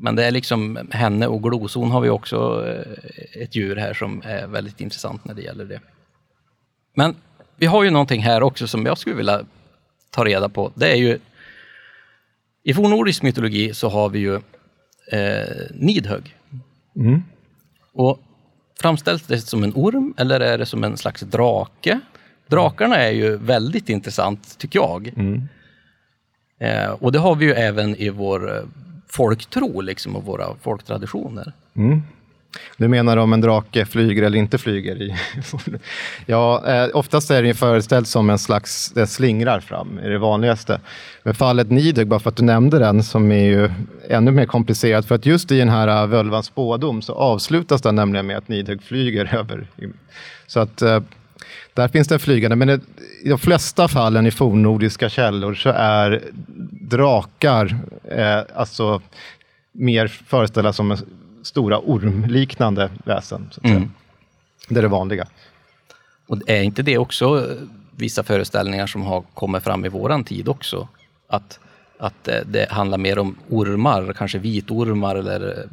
Men 0.00 0.16
det 0.16 0.24
är 0.24 0.30
liksom 0.30 0.78
henne 0.90 1.26
och 1.26 1.42
gloson 1.42 1.90
har 1.90 2.00
vi 2.00 2.08
också 2.08 2.66
eh, 2.66 3.42
ett 3.42 3.56
djur 3.56 3.76
här 3.76 3.94
som 3.94 4.22
är 4.24 4.46
väldigt 4.46 4.80
intressant 4.80 5.24
när 5.24 5.34
det 5.34 5.42
gäller 5.42 5.64
det. 5.64 5.80
Men 6.94 7.14
vi 7.56 7.66
har 7.66 7.84
ju 7.84 7.90
någonting 7.90 8.22
här 8.22 8.42
också 8.42 8.66
som 8.66 8.86
jag 8.86 8.98
skulle 8.98 9.16
vilja 9.16 9.40
ta 10.10 10.24
reda 10.24 10.48
på. 10.48 10.72
Det 10.74 10.90
är 10.92 10.96
ju 10.96 11.18
i 12.62 12.74
fornnordisk 12.74 13.22
mytologi 13.22 13.74
så 13.74 13.88
har 13.88 14.08
vi 14.08 14.18
ju 14.18 14.34
eh, 15.12 15.66
Nidhögg. 15.74 16.36
Och 17.92 18.20
framställs 18.80 19.22
det 19.22 19.40
som 19.40 19.64
en 19.64 19.72
orm 19.74 20.14
eller 20.18 20.40
är 20.40 20.58
det 20.58 20.66
som 20.66 20.84
en 20.84 20.96
slags 20.96 21.20
drake? 21.20 22.00
Drakarna 22.46 22.96
är 22.96 23.10
ju 23.10 23.36
väldigt 23.36 23.88
intressant 23.88 24.58
tycker 24.58 24.78
jag. 24.78 25.12
Eh, 26.60 26.90
och 26.90 27.12
det 27.12 27.18
har 27.18 27.34
vi 27.34 27.44
ju 27.44 27.52
även 27.52 27.96
i 27.96 28.08
vår 28.08 28.56
eh, 28.56 28.62
folktro 29.08 29.80
liksom, 29.80 30.16
och 30.16 30.24
våra 30.24 30.56
folktraditioner. 30.62 31.52
Du 32.76 32.88
menar 32.88 33.16
om 33.16 33.32
en 33.32 33.40
drake 33.40 33.86
flyger 33.86 34.22
eller 34.22 34.38
inte 34.38 34.58
flyger? 34.58 35.02
I 35.02 35.14
ja, 36.26 36.66
eh, 36.66 36.88
oftast 36.94 37.30
är 37.30 37.42
det 37.42 37.54
föreställt 37.54 38.08
som 38.08 38.30
en 38.30 38.38
slags, 38.38 38.92
det 38.94 39.06
slingrar 39.06 39.60
fram, 39.60 39.98
är 39.98 40.10
det 40.10 40.18
vanligaste. 40.18 40.80
Men 41.22 41.34
fallet 41.34 41.70
Nidhögg, 41.70 42.08
bara 42.08 42.20
för 42.20 42.30
att 42.30 42.36
du 42.36 42.44
nämnde 42.44 42.78
den, 42.78 43.02
som 43.02 43.32
är 43.32 43.44
ju 43.44 43.70
ännu 44.08 44.30
mer 44.30 44.46
komplicerat, 44.46 45.06
för 45.06 45.14
att 45.14 45.26
just 45.26 45.52
i 45.52 45.58
den 45.58 45.68
här 45.68 45.88
eh, 45.88 46.06
völvans 46.06 46.46
spådom 46.46 47.02
så 47.02 47.14
avslutas 47.14 47.82
den 47.82 47.94
nämligen 47.94 48.26
med 48.26 48.36
att 48.38 48.48
Nidhögg 48.48 48.82
flyger 48.82 49.34
över. 49.38 49.66
Så 50.46 50.60
att 50.60 50.82
eh, 50.82 51.00
där 51.74 51.88
finns 51.88 52.08
det 52.08 52.18
flygande, 52.18 52.56
men 52.56 52.68
det, 52.68 52.80
i 53.24 53.28
de 53.28 53.38
flesta 53.38 53.88
fallen 53.88 54.26
i 54.26 54.30
fornnordiska 54.30 55.08
källor 55.08 55.54
så 55.54 55.70
är 55.70 56.22
drakar 56.80 57.76
eh, 58.10 58.40
alltså 58.54 59.02
mer 59.72 60.06
föreställda 60.06 60.72
som 60.72 60.90
en 60.90 60.98
stora 61.48 61.78
ormliknande 61.78 62.90
väsen. 63.04 63.48
Så 63.50 63.60
att 63.60 63.66
säga. 63.66 63.88
Det 64.68 64.78
är 64.78 64.82
det 64.82 64.88
vanliga. 64.88 65.26
Och 66.26 66.38
är 66.46 66.62
inte 66.62 66.82
det 66.82 66.98
också 66.98 67.50
eh, 67.50 67.56
vissa 67.96 68.22
föreställningar 68.22 68.86
som 68.86 69.02
har 69.02 69.20
kommit 69.34 69.62
fram 69.62 69.84
i 69.84 69.88
våran 69.88 70.24
tid 70.24 70.48
också? 70.48 70.88
Att, 71.28 71.58
att 71.98 72.28
eh, 72.28 72.40
det 72.46 72.70
handlar 72.70 72.98
mer 72.98 73.18
om 73.18 73.36
ormar, 73.48 74.12
kanske 74.12 74.38
vitormar 74.38 75.16
eller 75.16 75.48
eh, 75.48 75.64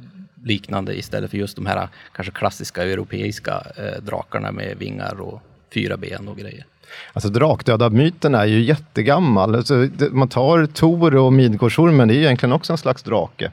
liknande 0.43 0.99
istället 0.99 1.31
för 1.31 1.37
just 1.37 1.55
de 1.55 1.65
här 1.65 1.87
kanske 2.15 2.31
klassiska 2.31 2.83
europeiska 2.83 3.63
eh, 3.77 4.03
drakarna 4.03 4.51
med 4.51 4.77
vingar 4.77 5.21
och 5.21 5.41
fyra 5.73 5.97
ben 5.97 6.27
och 6.27 6.37
grejer. 6.37 6.65
Alltså 7.13 7.29
drakdödarmyten 7.29 8.35
är 8.35 8.45
ju 8.45 8.63
jättegammal. 8.63 9.55
Alltså, 9.55 9.87
man 10.11 10.29
tar 10.29 10.65
Tor 10.65 11.15
och 11.15 11.33
Midgårdsormen, 11.33 12.07
det 12.07 12.13
är 12.13 12.15
ju 12.15 12.23
egentligen 12.23 12.53
också 12.53 12.73
en 12.73 12.77
slags 12.77 13.03
drake. 13.03 13.51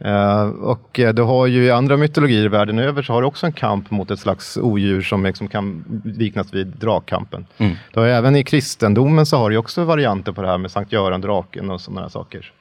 Eh, 0.00 0.42
och 0.48 0.98
eh, 1.00 1.14
du 1.14 1.22
har 1.22 1.46
ju 1.46 1.64
i 1.64 1.70
andra 1.70 1.96
mytologier 1.96 2.48
världen 2.48 2.78
över 2.78 3.02
så 3.02 3.12
har 3.12 3.20
du 3.22 3.26
också 3.28 3.46
en 3.46 3.52
kamp 3.52 3.90
mot 3.90 4.10
ett 4.10 4.18
slags 4.18 4.56
odjur 4.56 5.02
som 5.02 5.24
liksom 5.24 5.48
kan 5.48 5.84
liknas 6.04 6.54
vid 6.54 6.66
dragkampen. 6.66 7.46
Har 7.94 8.04
ju 8.04 8.10
även 8.12 8.36
i 8.36 8.44
kristendomen 8.44 9.26
så 9.26 9.36
har 9.36 9.50
du 9.50 9.56
också 9.56 9.84
varianter 9.84 10.32
på 10.32 10.42
det 10.42 10.48
här 10.48 10.58
med 10.58 10.70
Sankt 10.70 10.92
Göran, 10.92 11.20
draken 11.20 11.70
och 11.70 11.80
sådana 11.80 12.08
saker. 12.08 12.52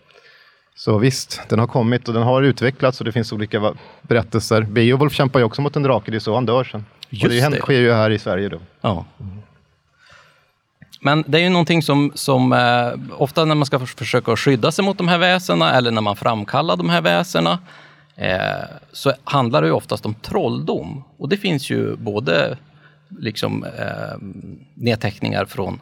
Så 0.75 0.97
visst, 0.97 1.41
den 1.49 1.59
har 1.59 1.67
kommit 1.67 2.07
och 2.07 2.13
den 2.13 2.23
har 2.23 2.41
utvecklats 2.41 2.99
och 2.99 3.05
det 3.05 3.11
finns 3.11 3.31
olika 3.33 3.73
berättelser. 4.01 4.61
Beowulf 4.61 5.13
kämpar 5.13 5.39
ju 5.39 5.45
också 5.45 5.61
mot 5.61 5.75
en 5.75 5.83
drake, 5.83 6.11
det 6.11 6.17
är 6.17 6.19
så 6.19 6.33
han 6.35 6.45
dör 6.45 6.63
sen. 6.63 6.85
och 7.05 7.13
Just 7.13 7.29
det, 7.35 7.41
händer- 7.41 7.57
det. 7.57 7.61
sker 7.63 7.79
ju 7.79 7.91
här 7.93 8.09
i 8.09 8.19
Sverige 8.19 8.49
då. 8.49 8.57
Ja. 8.81 9.05
Men 11.01 11.23
det 11.27 11.37
är 11.37 11.41
ju 11.41 11.49
någonting 11.49 11.81
som, 11.83 12.11
som 12.15 12.53
eh, 12.53 12.93
ofta 13.17 13.45
när 13.45 13.55
man 13.55 13.65
ska 13.65 13.79
förs- 13.79 13.95
försöka 13.95 14.35
skydda 14.35 14.71
sig 14.71 14.85
mot 14.85 14.97
de 14.97 15.07
här 15.07 15.17
väsena 15.17 15.73
eller 15.73 15.91
när 15.91 16.01
man 16.01 16.15
framkallar 16.15 16.75
de 16.77 16.89
här 16.89 17.01
väsena 17.01 17.59
eh, 18.15 18.37
så 18.91 19.13
handlar 19.23 19.61
det 19.61 19.67
ju 19.67 19.73
oftast 19.73 20.05
om 20.05 20.13
trolldom. 20.13 21.03
Och 21.17 21.29
det 21.29 21.37
finns 21.37 21.69
ju 21.69 21.95
både 21.95 22.57
liksom, 23.19 23.63
eh, 23.63 24.17
nedteckningar 24.73 25.45
från 25.45 25.79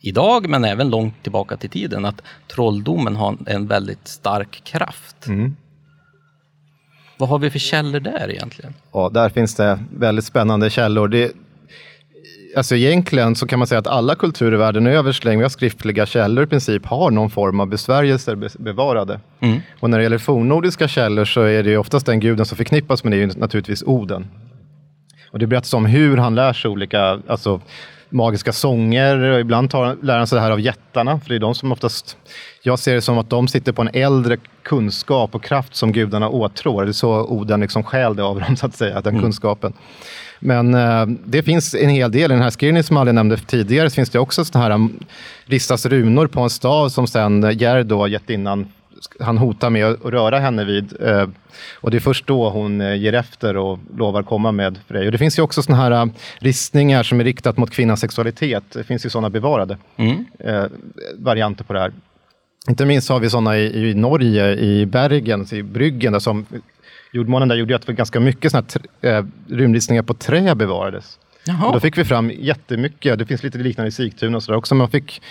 idag 0.00 0.48
men 0.48 0.64
även 0.64 0.90
långt 0.90 1.22
tillbaka 1.22 1.56
till 1.56 1.70
tiden 1.70 2.04
att 2.04 2.22
trolldomen 2.54 3.16
har 3.16 3.36
en 3.46 3.66
väldigt 3.66 4.08
stark 4.08 4.64
kraft. 4.64 5.26
Vad 7.18 7.28
har 7.28 7.38
vi 7.38 7.50
för 7.50 7.58
källor 7.58 8.00
där 8.00 8.30
egentligen? 8.30 8.74
Ja, 8.92 9.08
där 9.08 9.28
finns 9.28 9.54
det 9.54 9.78
väldigt 9.96 10.24
spännande 10.24 10.70
källor. 10.70 11.08
Det, 11.08 11.32
alltså 12.56 12.76
egentligen 12.76 13.36
så 13.36 13.46
kan 13.46 13.58
man 13.58 13.68
säga 13.68 13.78
att 13.78 13.86
alla 13.86 14.14
kulturer 14.14 14.56
världen 14.56 14.86
över, 14.86 15.12
så 15.12 15.24
länge 15.24 15.36
vi 15.36 15.42
har 15.42 15.48
skriftliga 15.50 16.06
källor 16.06 16.44
i 16.44 16.46
princip, 16.46 16.86
har 16.86 17.10
någon 17.10 17.30
form 17.30 17.60
av 17.60 17.66
besvärjelser 17.66 18.34
be- 18.34 18.48
bevarade. 18.58 19.20
Och 19.80 19.90
när 19.90 19.98
det 19.98 20.02
gäller 20.02 20.18
fornnordiska 20.18 20.88
källor 20.88 21.24
så 21.24 21.42
är 21.42 21.62
det 21.62 21.70
ju 21.70 21.76
oftast 21.76 22.06
den 22.06 22.20
guden 22.20 22.46
som 22.46 22.56
förknippas 22.56 23.04
med 23.04 23.12
det 23.12 23.16
är 23.16 23.20
ju 23.20 23.26
naturligtvis 23.26 23.82
Oden. 23.82 24.26
Och 25.30 25.38
det 25.38 25.46
berättas 25.46 25.74
om 25.74 25.86
hur 25.86 26.16
han 26.16 26.34
lär 26.34 26.52
sig 26.52 26.70
olika 26.70 27.20
alltså, 27.26 27.60
magiska 28.10 28.52
sånger. 28.52 29.16
Och 29.16 29.40
ibland 29.40 29.70
tar, 29.70 29.96
lär 30.02 30.18
han 30.18 30.26
sig 30.26 30.36
det 30.36 30.42
här 30.42 30.50
av 30.50 30.60
jättarna, 30.60 31.20
för 31.20 31.28
det 31.28 31.34
är 31.34 31.38
de 31.38 31.54
som 31.54 31.72
oftast... 31.72 32.16
Jag 32.62 32.78
ser 32.78 32.94
det 32.94 33.00
som 33.00 33.18
att 33.18 33.30
de 33.30 33.48
sitter 33.48 33.72
på 33.72 33.82
en 33.82 33.90
äldre 33.92 34.36
kunskap 34.62 35.34
och 35.34 35.44
kraft 35.44 35.74
som 35.74 35.92
gudarna 35.92 36.28
åtrår. 36.28 36.84
Det 36.84 36.90
är 36.90 36.92
så 36.92 37.26
Oden 37.26 37.60
liksom 37.60 37.82
stjäl 37.82 38.16
det 38.16 38.22
av 38.22 38.40
dem, 38.40 38.56
så 38.56 38.66
att 38.66 38.74
säga, 38.74 39.00
den 39.00 39.20
kunskapen. 39.20 39.72
Men 40.44 40.74
eh, 40.74 41.06
det 41.24 41.42
finns 41.42 41.74
en 41.74 41.88
hel 41.88 42.12
del. 42.12 42.30
I 42.30 42.34
den 42.34 42.42
här 42.42 42.50
skrivningen 42.50 42.84
som 42.84 42.96
jag 42.96 43.14
nämnde 43.14 43.36
tidigare 43.36 43.90
så 43.90 43.94
finns 43.94 44.10
det 44.10 44.18
också 44.18 44.44
sådana 44.44 44.64
här 44.64 44.74
um, 44.74 44.98
ristas 45.44 45.86
runor 45.86 46.26
på 46.26 46.40
en 46.40 46.50
stav 46.50 46.88
som 46.88 47.06
sen 47.06 47.44
eh, 47.44 47.56
Gerd 47.56 47.86
då, 47.86 48.08
jättinnan, 48.08 48.68
han 49.20 49.38
hotar 49.38 49.70
med 49.70 49.86
att 49.86 50.04
röra 50.04 50.38
henne 50.38 50.64
vid. 50.64 51.02
Eh, 51.02 51.28
och 51.74 51.90
det 51.90 51.96
är 51.96 52.00
först 52.00 52.26
då 52.26 52.50
hon 52.50 52.80
eh, 52.80 52.94
ger 52.94 53.14
efter 53.14 53.56
och 53.56 53.78
lovar 53.96 54.22
komma 54.22 54.52
med 54.52 54.78
Frej. 54.88 55.06
Och 55.06 55.12
det 55.12 55.18
finns 55.18 55.38
ju 55.38 55.42
också 55.42 55.62
sådana 55.62 55.82
här 55.82 55.90
eh, 55.90 56.06
ristningar 56.38 57.02
som 57.02 57.20
är 57.20 57.24
riktat 57.24 57.56
mot 57.56 57.70
kvinnans 57.70 58.00
sexualitet. 58.00 58.64
Det 58.72 58.84
finns 58.84 59.06
ju 59.06 59.10
sådana 59.10 59.30
bevarade 59.30 59.78
eh, 60.38 60.64
varianter 61.18 61.64
på 61.64 61.72
det 61.72 61.80
här. 61.80 61.92
Inte 62.68 62.86
minst 62.86 63.08
har 63.08 63.20
vi 63.20 63.30
sådana 63.30 63.58
i, 63.58 63.90
i 63.90 63.94
Norge, 63.94 64.54
i 64.56 64.86
Bergen, 64.86 65.46
i 65.52 65.62
Bryggen, 65.62 66.12
där 66.12 66.20
som 66.20 66.46
jordmånen 67.12 67.48
där 67.48 67.56
gjorde 67.56 67.72
ju 67.72 67.76
att 67.76 67.86
ganska 67.86 68.20
mycket 68.20 68.50
sådana 68.50 68.66
här 69.02 69.18
eh, 69.18 69.24
rymdlistningar 69.48 70.02
på 70.02 70.14
trä 70.14 70.54
bevarades. 70.54 71.18
Jaha. 71.44 71.66
Och 71.66 71.72
då 71.72 71.80
fick 71.80 71.98
vi 71.98 72.04
fram 72.04 72.30
jättemycket, 72.30 73.18
det 73.18 73.26
finns 73.26 73.42
lite 73.42 73.58
liknande 73.58 73.88
i 73.88 73.92
Sigtuna 73.92 74.36
och 74.36 74.42
sådär 74.42 74.58
också, 74.58 74.74
man 74.74 74.90
fick 74.90 75.22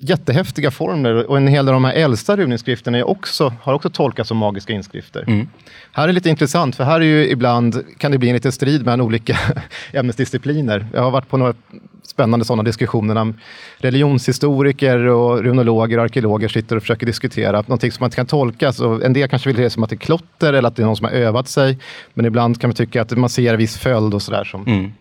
jättehäftiga 0.00 0.70
formler 0.70 1.30
och 1.30 1.36
en 1.36 1.48
hel 1.48 1.66
del 1.66 1.74
av 1.74 1.80
de 1.82 1.84
här 1.84 1.94
äldsta 1.94 2.36
runinskrifterna 2.36 2.98
är 2.98 3.08
också, 3.08 3.52
har 3.62 3.74
också 3.74 3.90
tolkats 3.90 4.28
som 4.28 4.36
magiska 4.36 4.72
inskrifter. 4.72 5.24
Mm. 5.26 5.48
Här 5.92 6.08
är 6.08 6.12
lite 6.12 6.30
intressant, 6.30 6.76
för 6.76 6.84
här 6.84 7.00
är 7.00 7.04
ju 7.04 7.28
ibland, 7.30 7.84
kan 7.98 8.12
det 8.12 8.18
bli 8.18 8.28
en 8.28 8.34
liten 8.34 8.52
strid 8.52 8.84
mellan 8.84 9.00
olika 9.00 9.38
ämnesdiscipliner. 9.92 10.86
Jag 10.92 11.02
har 11.02 11.10
varit 11.10 11.28
på 11.28 11.36
några 11.36 11.54
spännande 12.02 12.44
sådana 12.44 12.62
diskussioner 12.62 13.14
när 13.14 13.34
religionshistoriker 13.78 14.98
och 14.98 15.42
runologer 15.42 15.98
och 15.98 16.04
arkeologer 16.04 16.48
sitter 16.48 16.76
och 16.76 16.82
försöker 16.82 17.06
diskutera 17.06 17.60
någonting 17.60 17.92
som 17.92 18.02
man 18.02 18.06
inte 18.06 18.16
kan 18.16 18.26
tolka. 18.26 18.72
Så 18.72 19.02
en 19.02 19.12
del 19.12 19.28
kanske 19.28 19.48
vill 19.48 19.56
se 19.56 19.62
det 19.62 19.70
som 19.70 19.82
att 19.82 19.90
det 19.90 19.96
är 19.96 19.98
klotter 19.98 20.52
eller 20.52 20.68
att 20.68 20.76
det 20.76 20.82
är 20.82 20.86
någon 20.86 20.96
som 20.96 21.04
har 21.04 21.12
övat 21.12 21.48
sig. 21.48 21.78
Men 22.14 22.26
ibland 22.26 22.60
kan 22.60 22.68
man 22.68 22.74
tycka 22.74 23.02
att 23.02 23.10
man 23.10 23.28
ser 23.30 23.52
en 23.52 23.58
viss 23.58 23.78
följd 23.78 24.14
och 24.14 24.22
sådär. 24.22 24.44
Som, 24.44 24.64
Mm. 24.66 24.92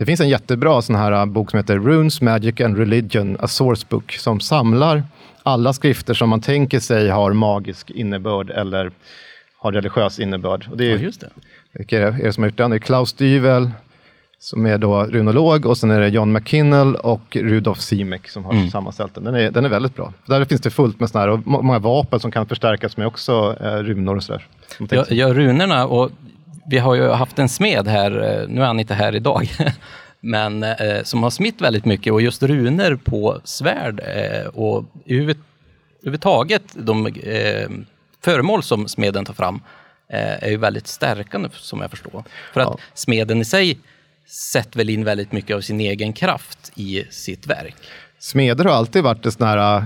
Det 0.00 0.06
finns 0.06 0.20
en 0.20 0.28
jättebra 0.28 0.82
sån 0.82 0.96
här 0.96 1.12
uh, 1.12 1.24
bok 1.26 1.50
som 1.50 1.56
heter 1.56 1.76
Runes, 1.78 2.20
Magic 2.20 2.60
and 2.60 2.76
Religion, 2.78 3.36
a 3.40 3.46
source 3.48 3.86
book, 3.88 4.12
som 4.12 4.40
samlar 4.40 5.02
alla 5.42 5.72
skrifter 5.72 6.14
som 6.14 6.28
man 6.28 6.40
tänker 6.40 6.80
sig 6.80 7.08
har 7.08 7.32
magisk 7.32 7.90
innebörd 7.90 8.50
eller 8.50 8.90
har 9.58 9.72
religiös 9.72 10.18
innebörd. 10.18 10.66
Och 10.70 10.76
det 10.76 10.84
är, 10.84 10.90
Ja, 10.96 11.02
just 11.02 11.20
det. 11.20 11.28
vilka 11.72 11.98
är 12.08 12.12
det 12.12 12.32
som 12.32 12.42
har 12.42 12.48
gjort 12.50 12.56
den? 12.56 12.70
Det 12.70 12.76
är 12.76 12.78
Klaus 12.78 13.12
Dyvel, 13.12 13.70
som 14.38 14.66
är 14.66 14.78
då 14.78 15.04
runolog, 15.04 15.66
och 15.66 15.78
sen 15.78 15.90
är 15.90 16.00
det 16.00 16.08
John 16.08 16.32
McKinnell 16.32 16.94
och 16.96 17.36
Rudolf 17.36 17.80
Simek 17.80 18.28
som 18.28 18.44
har 18.44 18.70
sammanställt 18.70 19.14
den. 19.14 19.24
Den 19.24 19.34
är, 19.34 19.50
den 19.50 19.64
är 19.64 19.68
väldigt 19.68 19.96
bra. 19.96 20.12
Där 20.26 20.44
finns 20.44 20.60
det 20.60 20.70
fullt 20.70 21.00
med 21.00 21.10
såna 21.10 21.20
här, 21.22 21.28
och 21.30 21.46
må- 21.46 21.62
många 21.62 21.78
vapen 21.78 22.20
som 22.20 22.30
kan 22.30 22.46
förstärkas 22.46 22.96
med 22.96 23.06
också 23.06 23.56
eh, 23.60 23.66
runor 23.76 24.16
och 24.16 24.22
sådär. 24.22 24.46
Ja, 24.90 25.04
ja, 25.08 25.32
runorna 25.34 25.86
och 25.86 26.10
vi 26.70 26.78
har 26.78 26.94
ju 26.94 27.08
haft 27.08 27.38
en 27.38 27.48
smed 27.48 27.88
här, 27.88 28.10
eh, 28.42 28.48
nu 28.48 28.60
är 28.62 28.66
han 28.66 28.80
inte 28.80 28.94
här 28.94 29.14
idag, 29.16 29.50
men 30.20 30.62
eh, 30.62 31.02
som 31.02 31.22
har 31.22 31.30
smitt 31.30 31.60
väldigt 31.60 31.84
mycket 31.84 32.12
och 32.12 32.22
just 32.22 32.42
runor 32.42 32.96
på 33.04 33.40
svärd 33.44 34.00
eh, 34.06 34.46
och 34.46 34.84
överhuvud- 35.06 35.36
överhuvudtaget 36.02 36.62
de 36.74 37.06
eh, 37.06 37.68
föremål 38.24 38.62
som 38.62 38.88
smeden 38.88 39.24
tar 39.24 39.34
fram 39.34 39.62
eh, 40.12 40.44
är 40.44 40.48
ju 40.50 40.56
väldigt 40.56 40.86
stärkande 40.86 41.48
som 41.52 41.80
jag 41.80 41.90
förstår. 41.90 42.24
För 42.52 42.60
att 42.60 42.66
Ja. 42.68 42.78
smeden 42.94 43.40
i 43.40 43.44
sig 43.44 43.78
sätter 44.26 44.78
väl 44.78 44.90
in 44.90 45.04
väldigt 45.04 45.32
mycket 45.32 45.56
av 45.56 45.60
sin 45.60 45.80
egen 45.80 46.12
kraft 46.12 46.72
i 46.74 47.04
sitt 47.10 47.46
verk. 47.46 47.76
Smeder 48.18 48.64
har 48.64 48.72
alltid 48.72 49.02
varit 49.02 49.26
en 49.26 49.32
sån 49.32 49.46
här 49.46 49.76
uh, 49.78 49.84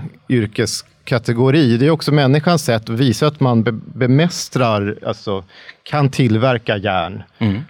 yrkeskategori. 1.05 1.77
Det 1.77 1.87
är 1.87 1.91
också 1.91 2.13
människans 2.13 2.65
sätt 2.65 2.91
att 2.91 2.99
visa 2.99 3.27
att 3.27 3.41
man 3.41 3.63
be 3.63 3.73
bemästrar, 3.73 4.99
alltså 5.07 5.45
kan 5.83 6.11
tillverka 6.11 6.77
järn. 6.77 7.23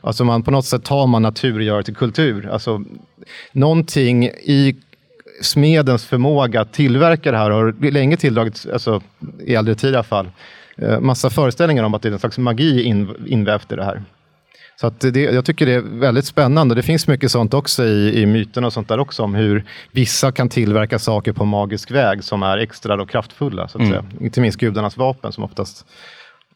Alltså 0.02 0.24
man 0.24 0.42
på 0.42 0.50
något 0.50 0.64
sätt 0.64 0.84
tar 0.84 1.06
man 1.06 1.22
natur 1.22 1.56
och 1.56 1.62
gör 1.62 1.76
det 1.78 1.84
till 1.84 1.96
kultur. 1.96 2.48
Alltså 2.52 2.82
någonting 3.52 4.24
i 4.26 4.76
smedens 5.42 6.04
förmåga 6.04 6.60
att 6.60 6.72
tillverka 6.72 7.32
det 7.32 7.38
här 7.38 7.50
har 7.50 7.90
länge 7.90 8.16
tilldragits, 8.16 8.66
alltså 8.66 9.02
i 9.46 9.54
äldre 9.54 9.74
tid 9.74 9.92
i 9.92 9.96
alla 9.96 10.02
fall, 10.02 10.30
eh, 10.78 11.00
massa 11.00 11.30
föreställningar 11.30 11.84
om 11.84 11.94
att 11.94 12.02
det 12.02 12.08
är 12.08 12.12
en 12.12 12.18
slags 12.18 12.38
magi 12.38 12.82
in, 12.82 13.08
invävt 13.26 13.72
i 13.72 13.76
det 13.76 13.84
här. 13.84 14.02
Så 14.76 14.90
det, 14.90 15.20
jag 15.20 15.44
tycker 15.44 15.66
det 15.66 15.72
är 15.72 15.80
väldigt 15.80 16.24
spännande. 16.24 16.74
Det 16.74 16.82
finns 16.82 17.08
mycket 17.08 17.30
sånt 17.30 17.54
också 17.54 17.84
i, 17.84 18.22
i 18.22 18.26
myterna 18.26 18.66
och 18.66 18.72
sånt 18.72 18.88
där 18.88 18.98
också 18.98 19.22
om 19.22 19.34
hur 19.34 19.64
vissa 19.92 20.32
kan 20.32 20.48
tillverka 20.48 20.98
saker 20.98 21.32
på 21.32 21.44
magisk 21.44 21.90
väg 21.90 22.24
som 22.24 22.42
är 22.42 22.58
extra 22.58 22.96
då 22.96 23.06
kraftfulla. 23.06 23.68
Så 23.68 23.82
att 23.82 23.88
säga. 23.88 24.04
Inte 24.20 24.40
minst 24.40 24.58
gudarnas 24.58 24.96
vapen 24.96 25.32
som 25.32 25.44
oftast 25.44 25.86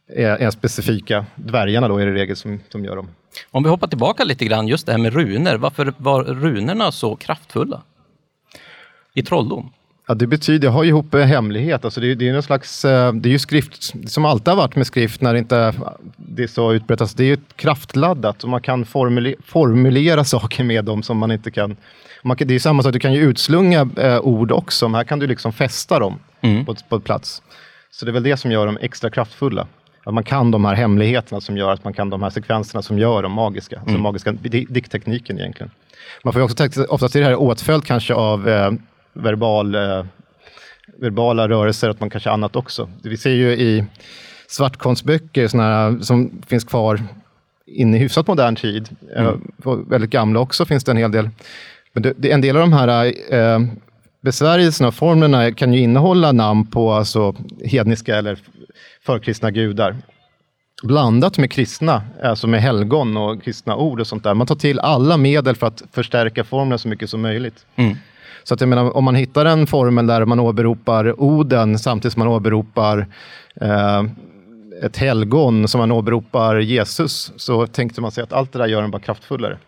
är, 0.08 0.36
är 0.36 0.50
specifika. 0.50 1.26
Dvärgarna 1.34 1.88
då 1.88 1.98
är 1.98 2.06
det 2.06 2.12
regel 2.12 2.36
som, 2.36 2.60
som 2.68 2.84
gör 2.84 2.96
dem. 2.96 3.08
Om 3.50 3.62
vi 3.62 3.68
hoppar 3.68 3.86
tillbaka 3.86 4.24
lite 4.24 4.44
grann, 4.44 4.68
just 4.68 4.86
det 4.86 4.92
här 4.92 4.98
med 4.98 5.12
runor. 5.12 5.56
Varför 5.56 5.92
var 5.96 6.24
runorna 6.24 6.92
så 6.92 7.16
kraftfulla? 7.16 7.82
I 9.14 9.22
trolldom? 9.22 9.72
Ja, 10.08 10.14
det 10.14 10.26
betyder, 10.26 10.68
jag 10.68 10.72
har 10.72 10.82
ju 10.82 10.88
ihop 10.88 11.14
en 11.14 11.28
hemlighet. 11.28 11.84
Alltså 11.84 12.00
det, 12.00 12.10
är- 12.10 12.14
det 12.14 12.28
är 12.28 12.32
någon 12.32 12.42
slags, 12.42 12.84
eh, 12.84 13.12
det 13.12 13.28
är 13.28 13.30
ju 13.30 13.38
skrift, 13.38 13.92
som 14.10 14.24
alltid 14.24 14.48
har 14.48 14.56
varit 14.56 14.76
med 14.76 14.86
skrift 14.86 15.20
när 15.20 15.32
det 15.32 15.38
inte 15.38 15.74
det 16.16 16.42
är 16.42 16.46
så 16.46 16.72
utbrett. 16.72 17.00
Alltså 17.00 17.16
det 17.16 17.24
är 17.24 17.28
ju 17.28 17.36
kraftladdat 17.56 18.42
och 18.44 18.48
man 18.50 18.60
kan 18.60 18.84
formulera, 18.84 19.36
formulera 19.44 20.24
saker 20.34 20.64
med 20.64 20.84
dem 20.84 21.02
som 21.02 21.18
man 21.18 21.30
inte 21.32 21.50
kan. 21.50 21.76
Man 22.22 22.36
kan 22.36 22.48
det 22.48 22.52
är 22.52 22.54
ju 22.54 22.60
samma 22.60 22.82
sak, 22.82 22.92
du 22.92 22.98
kan 22.98 23.12
ju 23.12 23.20
utslunga 23.20 23.88
eh, 23.96 24.18
ord 24.20 24.52
också, 24.52 24.88
men 24.88 24.94
här 24.98 25.04
kan 25.04 25.18
du 25.18 25.26
liksom 25.26 25.52
fästa 25.52 25.98
dem 25.98 26.18
på, 26.64 26.72
ett- 26.72 26.88
på 26.88 26.96
ett 26.96 27.04
plats. 27.04 27.42
Så 27.90 28.04
det 28.04 28.10
är 28.10 28.12
väl 28.12 28.22
det 28.22 28.36
som 28.36 28.50
gör 28.52 28.66
dem 28.66 28.78
extra 28.80 29.10
kraftfulla. 29.10 29.66
Att 30.04 30.14
man 30.14 30.24
kan 30.24 30.50
de 30.50 30.64
här 30.64 30.74
hemligheterna 30.74 31.40
som 31.40 31.56
gör 31.56 31.70
att 31.72 31.84
man 31.84 31.92
kan 31.92 32.10
de 32.10 32.22
här 32.22 32.30
sekvenserna 32.30 32.82
som 32.82 32.98
gör 32.98 33.22
dem 33.22 33.32
magiska. 33.32 33.76
Alltså 33.80 33.98
magiska 33.98 34.32
di- 34.32 34.66
dikttekniken 34.70 35.38
egentligen. 35.38 35.70
Man 36.24 36.32
får 36.32 36.40
ju 36.40 36.44
också 36.44 36.56
tänka, 36.56 36.84
oftast 36.88 37.16
är 37.16 37.20
det 37.20 37.26
här 37.26 37.40
åtföljt 37.40 37.84
kanske 37.84 38.14
av 38.14 38.48
eh, 38.48 38.70
verbal, 39.12 39.74
eh, 39.74 40.04
verbala 40.98 41.48
rörelser, 41.48 41.88
att 41.88 42.00
man 42.00 42.10
kanske 42.10 42.30
annat 42.30 42.56
också. 42.56 42.90
Vi 43.02 43.16
ser 43.16 43.30
ju 43.30 43.50
i 43.50 43.84
svartkonstböcker 44.48 45.48
såna 45.48 45.62
här, 45.62 45.98
som 46.00 46.42
finns 46.46 46.64
kvar 46.64 47.02
in 47.66 47.94
i 47.94 47.98
hyfsat 47.98 48.26
modern 48.26 48.56
tid, 48.56 48.88
eh, 49.16 49.34
och 49.64 49.92
väldigt 49.92 50.10
gamla 50.10 50.40
också 50.40 50.64
finns 50.64 50.84
det 50.84 50.92
en 50.92 50.96
hel 50.96 51.12
del. 51.12 51.30
Men 51.92 52.02
det, 52.02 52.14
det, 52.16 52.30
en 52.30 52.40
del 52.40 52.56
av 52.56 52.60
de 52.60 52.72
här 52.72 53.12
eh, 53.34 53.60
besvärjelserna 54.20 54.88
och 54.88 54.94
formlerna 54.94 55.52
kan 55.52 55.74
ju 55.74 55.80
innehålla 55.80 56.32
namn 56.32 56.66
på 56.66 56.92
alltså, 56.92 57.34
hedniska 57.64 58.16
eller 58.16 58.38
förkristna 59.02 59.50
gudar 59.50 59.96
blandat 60.82 61.38
med 61.38 61.50
kristna, 61.50 62.02
alltså 62.22 62.46
med 62.46 62.62
helgon 62.62 63.16
och 63.16 63.42
kristna 63.42 63.76
ord 63.76 64.00
och 64.00 64.06
sånt 64.06 64.24
där. 64.24 64.34
Man 64.34 64.46
tar 64.46 64.54
till 64.54 64.80
alla 64.80 65.16
medel 65.16 65.56
för 65.56 65.66
att 65.66 65.82
förstärka 65.92 66.44
formeln 66.44 66.78
så 66.78 66.88
mycket 66.88 67.10
som 67.10 67.20
möjligt. 67.20 67.66
Så 68.48 68.54
att 68.54 68.60
jag 68.60 68.68
menar, 68.68 68.96
om 68.96 69.04
man 69.04 69.14
hittar 69.14 69.44
en 69.44 69.66
formel 69.66 70.06
där 70.06 70.24
man 70.24 70.40
åberopar 70.40 71.20
Oden 71.20 71.78
samtidigt 71.78 72.12
som 72.12 72.20
man 72.20 72.28
åberopar 72.28 73.06
eh, 73.60 74.02
ett 74.82 74.96
helgon, 74.96 75.68
som 75.68 75.78
man 75.78 75.92
åberopar 75.92 76.56
Jesus, 76.56 77.32
så 77.36 77.66
tänkte 77.66 78.00
man 78.00 78.10
sig 78.10 78.24
att 78.24 78.32
allt 78.32 78.52
det 78.52 78.58
där 78.58 78.66
gör 78.66 78.82
den 78.82 78.90
bara 78.90 79.02
kraftfullare. 79.02 79.58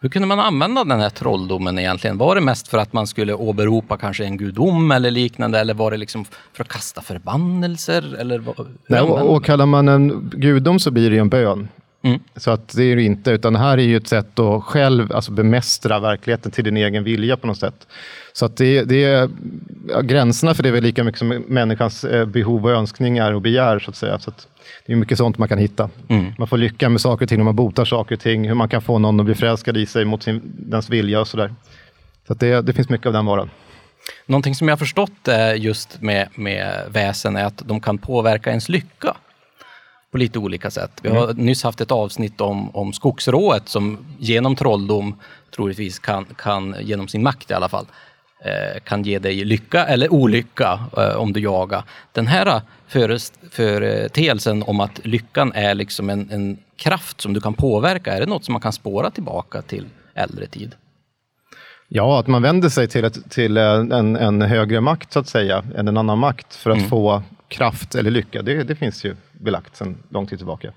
Hur 0.00 0.08
kunde 0.08 0.28
man 0.28 0.40
använda 0.40 0.84
den 0.84 1.00
här 1.00 1.10
trolldomen 1.10 1.78
egentligen? 1.78 2.18
Var 2.18 2.34
det 2.34 2.40
mest 2.40 2.68
för 2.68 2.78
att 2.78 2.92
man 2.92 3.06
skulle 3.06 3.34
åberopa 3.34 3.96
kanske 3.96 4.24
en 4.24 4.36
gudom 4.36 4.90
eller 4.90 5.10
liknande 5.10 5.60
eller 5.60 5.74
var 5.74 5.90
det 5.90 5.96
liksom 5.96 6.24
för 6.52 6.62
att 6.64 6.68
kasta 6.68 7.00
förbannelser? 7.00 8.16
Eller 8.18 8.38
vad, 8.38 8.68
Nej, 8.86 9.00
och, 9.00 9.34
och 9.34 9.44
kallar 9.44 9.66
man 9.66 9.88
en 9.88 10.30
gudom 10.30 10.78
så 10.78 10.90
blir 10.90 11.10
det 11.10 11.18
en 11.18 11.28
bön. 11.28 11.68
Mm. 12.02 12.20
Så 12.36 12.50
att 12.50 12.68
det 12.68 12.84
är 12.84 12.96
det 12.96 13.02
inte, 13.02 13.30
utan 13.30 13.52
det 13.52 13.58
här 13.58 13.78
är 13.78 13.82
ju 13.82 13.96
ett 13.96 14.08
sätt 14.08 14.38
att 14.38 14.64
själv 14.64 15.12
alltså 15.12 15.32
bemästra 15.32 16.00
verkligheten 16.00 16.52
till 16.52 16.64
din 16.64 16.76
egen 16.76 17.04
vilja 17.04 17.36
på 17.36 17.46
något 17.46 17.58
sätt. 17.58 17.86
Så 18.32 18.46
att 18.46 18.56
det, 18.56 18.84
det 18.84 19.04
är, 19.04 19.28
gränserna 20.02 20.54
för 20.54 20.62
det 20.62 20.68
är 20.68 20.72
väl 20.72 20.82
lika 20.82 21.04
mycket 21.04 21.18
som 21.18 21.28
människans 21.28 22.04
eh, 22.04 22.26
behov 22.26 22.64
och 22.64 22.70
önskningar 22.70 23.32
och 23.32 23.42
begär 23.42 23.78
så 23.78 23.90
att 23.90 23.96
säga. 23.96 24.18
Så 24.18 24.30
att 24.30 24.48
det 24.86 24.92
är 24.92 24.96
mycket 24.96 25.18
sånt 25.18 25.38
man 25.38 25.48
kan 25.48 25.58
hitta. 25.58 25.90
Man 26.38 26.48
får 26.48 26.56
lycka 26.56 26.88
med 26.88 27.00
saker 27.00 27.24
och 27.24 27.28
ting, 27.28 27.38
när 27.38 27.44
man 27.44 27.56
botar 27.56 27.84
saker 27.84 28.14
och 28.14 28.20
ting, 28.20 28.48
hur 28.48 28.54
man 28.54 28.68
kan 28.68 28.82
få 28.82 28.98
någon 28.98 29.20
att 29.20 29.26
bli 29.26 29.34
förälskad 29.34 29.76
i 29.76 29.86
sig 29.86 30.04
mot 30.04 30.22
sin, 30.22 30.40
dens 30.44 30.90
vilja 30.90 31.20
och 31.20 31.28
sådär. 31.28 31.54
Så 32.26 32.32
att 32.32 32.40
det, 32.40 32.62
det 32.62 32.72
finns 32.72 32.88
mycket 32.88 33.06
av 33.06 33.12
den 33.12 33.26
varan. 33.26 33.50
Någonting 34.26 34.54
som 34.54 34.68
jag 34.68 34.72
har 34.72 34.78
förstått 34.78 35.28
eh, 35.28 35.56
just 35.56 36.00
med, 36.00 36.28
med 36.34 36.82
väsen 36.88 37.36
är 37.36 37.44
att 37.44 37.62
de 37.66 37.80
kan 37.80 37.98
påverka 37.98 38.50
ens 38.50 38.68
lycka 38.68 39.16
på 40.12 40.18
lite 40.18 40.38
olika 40.38 40.70
sätt. 40.70 40.90
Vi 41.02 41.08
har 41.08 41.34
nyss 41.34 41.62
haft 41.62 41.80
ett 41.80 41.90
avsnitt 41.90 42.40
om, 42.40 42.76
om 42.76 42.92
skogsrået 42.92 43.68
som 43.68 43.98
genom 44.18 44.56
trolldom 44.56 45.14
troligtvis 45.56 45.98
kan, 45.98 46.24
kan, 46.24 46.76
genom 46.80 47.08
sin 47.08 47.22
makt 47.22 47.50
i 47.50 47.54
alla 47.54 47.68
fall, 47.68 47.86
eh, 48.44 48.80
kan 48.84 49.02
ge 49.02 49.18
dig 49.18 49.44
lycka 49.44 49.84
eller 49.84 50.12
olycka 50.12 50.80
eh, 50.96 51.16
om 51.16 51.32
du 51.32 51.40
jagar. 51.40 51.84
Den 52.12 52.26
här 52.26 52.60
förest- 52.88 53.38
företeelsen 53.50 54.62
om 54.62 54.80
att 54.80 55.06
lyckan 55.06 55.52
är 55.54 55.74
liksom 55.74 56.10
en, 56.10 56.30
en 56.30 56.58
kraft 56.76 57.20
som 57.20 57.32
du 57.32 57.40
kan 57.40 57.54
påverka, 57.54 58.12
är 58.12 58.20
det 58.20 58.26
något 58.26 58.44
som 58.44 58.52
man 58.52 58.62
kan 58.62 58.72
spåra 58.72 59.10
tillbaka 59.10 59.62
till 59.62 59.86
äldre 60.14 60.46
tid? 60.46 60.74
Ja, 61.88 62.20
att 62.20 62.26
man 62.26 62.42
vänder 62.42 62.68
sig 62.68 62.88
till, 62.88 63.04
ett, 63.04 63.30
till 63.30 63.56
eh, 63.56 63.72
en, 63.72 64.16
en 64.16 64.42
högre 64.42 64.80
makt 64.80 65.12
så 65.12 65.18
att 65.18 65.28
säga, 65.28 65.64
än 65.76 65.88
en 65.88 65.96
annan 65.96 66.18
makt 66.18 66.54
för 66.54 66.70
att 66.70 66.88
få 66.88 67.22
kraft 67.48 67.94
eller 67.94 68.10
lycka. 68.10 68.42
Det, 68.42 68.62
det 68.62 68.76
finns 68.76 69.04
ju 69.04 69.16
belagt 69.42 69.76
sedan 69.76 70.02
lång 70.08 70.26
tid 70.26 70.38
tillbaka. 70.38 70.72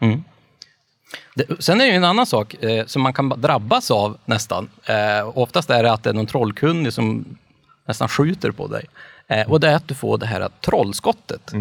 Det, 1.36 1.64
sen 1.64 1.82
är 1.82 1.86
det 1.86 1.92
ju 1.92 1.98
en 1.98 2.04
annan 2.04 2.26
sak 2.26 2.64
eh, 2.64 2.86
som 2.86 3.02
man 3.02 3.14
kan 3.14 3.30
drabbas 3.30 3.92
av 3.92 4.18
nästan. 4.26 4.70
Eh, 4.86 5.38
oftast 5.38 5.70
är 5.70 5.84
det 5.84 5.92
att 5.92 6.04
det 6.04 6.10
är 6.10 6.14
någon 6.14 6.26
trollkunnig 6.26 6.94
som 6.94 7.26
nästan 7.88 8.08
skjuter 8.08 8.52
på 8.52 8.68
dig. 8.68 8.86
Eh, 9.28 9.52
och 9.52 9.60
det 9.60 9.70
är 9.70 9.76
att 9.76 9.88
du 9.88 9.96
får 9.96 10.18
det 10.18 10.26
här 10.26 10.50
trollskottet. 10.62 11.54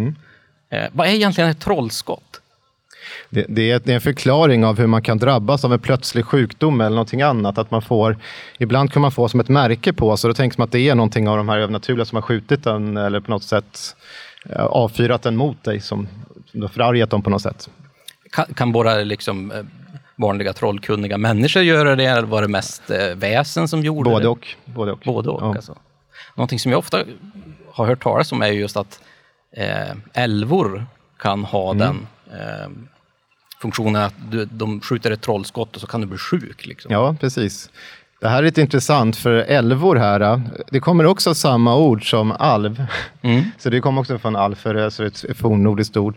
Eh, 0.71 0.85
vad 0.93 1.07
är 1.07 1.13
egentligen 1.13 1.51
ett 1.51 1.61
trollskott? 1.61 2.41
Det, 3.31 3.47
det, 3.49 3.71
är, 3.71 3.91
en 3.91 4.01
förklaring 4.01 4.65
av 4.65 4.79
hur 4.79 4.87
man 4.87 5.03
kan 5.03 5.19
drabbas 5.19 5.65
av 5.65 5.73
en 5.73 5.79
plötslig 5.79 6.25
sjukdom 6.25 6.81
eller 6.81 6.91
någonting 6.91 7.23
annat. 7.23 7.59
Att 7.59 7.71
man 7.71 7.83
får, 7.83 8.17
ibland 8.59 8.93
kan 8.93 9.03
man 9.03 9.13
få 9.13 9.29
som 9.29 9.41
ett 9.41 9.49
märke 9.49 9.93
på 9.93 10.17
sig, 10.17 10.29
då 10.29 10.35
tänker 10.35 10.59
man 10.59 10.65
att 10.65 10.73
det 10.73 10.89
är 10.89 10.95
någonting 10.95 11.29
av 11.29 11.37
de 11.37 11.49
här 11.49 11.59
övernaturliga 11.59 12.05
som 12.05 12.17
har 12.17 12.23
skjutit 12.23 12.65
den 12.65 12.97
eller 12.97 13.21
på 13.21 13.31
något 13.31 13.43
sätt 13.43 13.97
eh, 14.51 14.65
avfyrat 14.65 15.23
den 15.23 15.37
mot 15.37 15.65
dig, 15.65 15.81
som, 15.81 16.09
som 16.55 16.63
har 16.63 16.69
förargat 16.69 17.11
dem 17.11 17.23
på 17.23 17.31
något 17.31 17.43
sätt. 17.43 17.71
Kan, 18.33 18.45
kan 18.55 18.73
bara 18.73 18.95
liksom, 18.95 19.51
eh, 19.53 19.63
vanliga 20.17 20.53
trollkunniga 20.53 21.19
människor 21.19 21.63
göra 21.63 21.97
det? 21.97 22.05
Eller 22.05 22.23
var 22.23 22.43
det 22.43 22.49
mest 22.49 22.91
eh, 22.91 23.15
väsen 23.15 23.69
som 23.69 23.81
gjorde 23.81 24.11
Både 24.11 24.25
det? 24.25 24.29
och. 24.29 24.49
Både 24.65 24.93
och. 24.93 24.99
Både 25.05 25.31
och 25.31 25.43
Ja. 25.43 25.55
alltså. 25.55 25.77
Någonting 26.37 26.59
som 26.59 26.71
jag 26.73 26.79
ofta 26.79 27.03
har 27.73 27.87
hört 27.87 28.03
talas 28.03 28.33
om 28.33 28.43
är 28.43 28.49
ju 28.49 28.61
just 28.61 28.77
att 28.77 29.01
eh, 29.57 29.97
älvor 30.13 30.87
kan 31.19 31.45
ha 31.45 31.71
Mm. 31.73 31.79
den 31.79 32.07
eh, 32.41 32.69
funktionen 33.61 34.03
att 34.03 34.15
du, 34.31 34.45
de 34.45 34.81
skjuter 34.81 35.11
ett 35.11 35.21
trollskott 35.23 35.75
och 35.75 35.81
så 35.81 35.87
kan 35.87 36.01
du 36.01 36.07
bli 36.07 36.19
sjuk. 36.19 36.67
Liksom. 36.67 36.93
Ja, 36.93 37.17
precis. 37.21 37.71
Det 38.25 38.31
här 38.31 38.39
är 38.39 38.43
lite 38.43 38.61
intressant 38.61 39.17
för 39.17 39.33
älvor 39.33 39.97
här, 39.97 40.21
äh, 40.21 40.41
det 40.71 40.81
kommer 40.81 41.07
också 41.07 41.35
samma 41.35 41.77
ord 41.77 42.11
som 42.11 42.33
alv. 42.33 42.87
Mm. 43.23 43.45
Så 43.59 43.71
det 43.71 43.81
kommer 43.81 44.01
också 44.01 44.19
från 44.19 44.37
alfere, 44.37 44.91
så 44.91 45.05
ett 45.05 45.25
fornnordiskt 45.37 45.97
ord. 45.97 46.15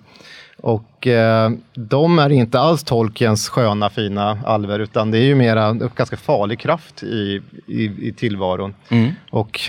Och 0.58 1.08
eh, 1.08 1.52
de 1.74 2.20
är 2.20 2.30
inte 2.30 2.60
alls 2.60 2.84
Tolkiens 2.84 3.50
sköna, 3.50 3.90
fina 3.90 4.40
alver, 4.46 4.80
utan 4.80 5.12
det 5.12 5.18
är 5.18 5.24
ju 5.24 5.36
mera 5.36 5.74
ganska 5.74 6.18
farlig 6.18 6.60
kraft 6.60 7.04
i, 7.04 7.42
i, 7.68 8.08
i 8.08 8.14
tillvaron. 8.18 8.74
Mm. 8.90 9.12
Och 9.30 9.60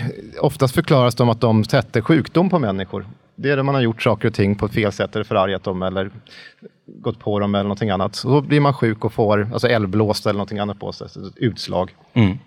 oftast 0.41 0.75
förklaras 0.75 1.15
de 1.15 1.29
att 1.29 1.41
de 1.41 1.63
sätter 1.63 2.01
sjukdom 2.01 2.49
på 2.49 2.59
människor. 2.59 3.05
Det 3.41 3.49
är 3.49 3.55
när 3.55 3.63
man 3.63 3.75
har 3.75 3.81
gjort 3.81 4.01
saker 4.01 4.27
och 4.27 4.33
ting 4.33 4.55
på 4.55 4.65
ett 4.65 4.73
fel 4.73 4.91
sätt, 4.91 5.15
eller 5.15 5.23
förargat 5.23 5.63
dem, 5.63 5.83
eller 5.83 6.11
gått 6.85 7.19
på 7.19 7.39
dem 7.39 7.55
eller 7.55 7.63
någonting 7.63 7.89
annat. 7.89 8.15
Så 8.15 8.27
då 8.27 8.41
blir 8.41 8.59
man 8.59 8.73
sjuk 8.73 9.05
och 9.05 9.13
får 9.13 9.49
alltså 9.53 9.67
eldblåst 9.67 10.25
eller 10.25 10.37
någonting 10.37 10.59
annat 10.59 10.79
på 10.79 10.91
sig, 10.91 11.07
ett 11.07 11.37
utslag. 11.37 11.95
Mm. 12.13 12.37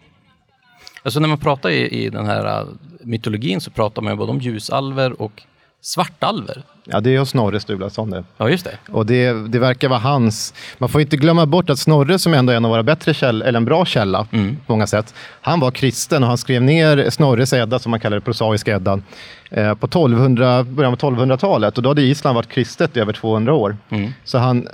Alltså 1.03 1.21
när 1.21 1.29
man 1.29 1.39
pratar 1.39 1.71
i, 1.71 2.05
i 2.05 2.11
den 2.11 2.27
här 2.27 2.61
äh, 2.61 2.67
mytologin 3.01 3.61
så 3.61 3.71
pratar 3.71 4.03
man 4.03 4.13
ju 4.13 4.17
både 4.17 4.33
om 4.33 4.39
ljusalver 4.39 5.23
och 5.23 5.43
svartalver. 5.81 6.63
Ja, 6.85 7.01
det 7.01 7.15
är 7.15 7.19
hos 7.19 7.31
Snorre 7.31 7.61
Sturlason 7.61 8.11
det. 8.11 8.25
Ja, 8.37 8.51
just 8.51 8.65
det. 8.65 8.93
Och 8.93 9.07
det, 9.07 9.33
det 9.49 9.59
verkar 9.59 9.89
vara 9.89 9.99
hans... 10.01 10.55
Man 10.79 10.89
får 10.89 11.01
inte 11.01 11.17
glömma 11.17 11.47
bort 11.47 11.71
att 11.71 11.79
Snorre, 11.79 12.19
som 12.19 12.35
ändå 12.35 12.53
är 12.53 12.57
en 12.57 12.65
av 12.65 12.71
våra 12.71 12.83
bättre 12.83 13.15
käll, 13.15 13.43
eller 13.43 13.57
en 13.57 13.65
bra 13.65 13.85
källa 13.85 14.27
Mm. 14.33 14.57
på 14.67 14.73
många 14.73 14.87
sätt, 14.87 15.15
han 15.41 15.61
var 15.61 15.71
kristen 15.71 16.23
och 16.23 16.29
han 16.29 16.39
skrev 16.39 16.63
ner 16.63 17.11
Snorres 17.11 17.53
Edda, 17.53 17.79
som 17.79 17.91
man 17.91 18.01
kallar 18.01 18.17
det, 18.17 18.21
prosaiska 18.21 18.75
Eddan, 18.77 19.03
eh, 19.51 19.75
på 19.75 19.87
1200, 19.87 20.65
början 20.65 20.93
av 20.93 20.99
1200-talet. 20.99 21.77
Och 21.77 21.83
då 21.83 21.91
hade 21.91 22.03
Island 22.03 22.35
varit 22.35 22.49
kristet 22.49 22.97
i 22.97 23.01
över 23.01 23.13
200 23.13 23.55
år. 23.55 23.77
Mm. 23.91 24.13
Så 24.25 24.39
han, 24.39 24.69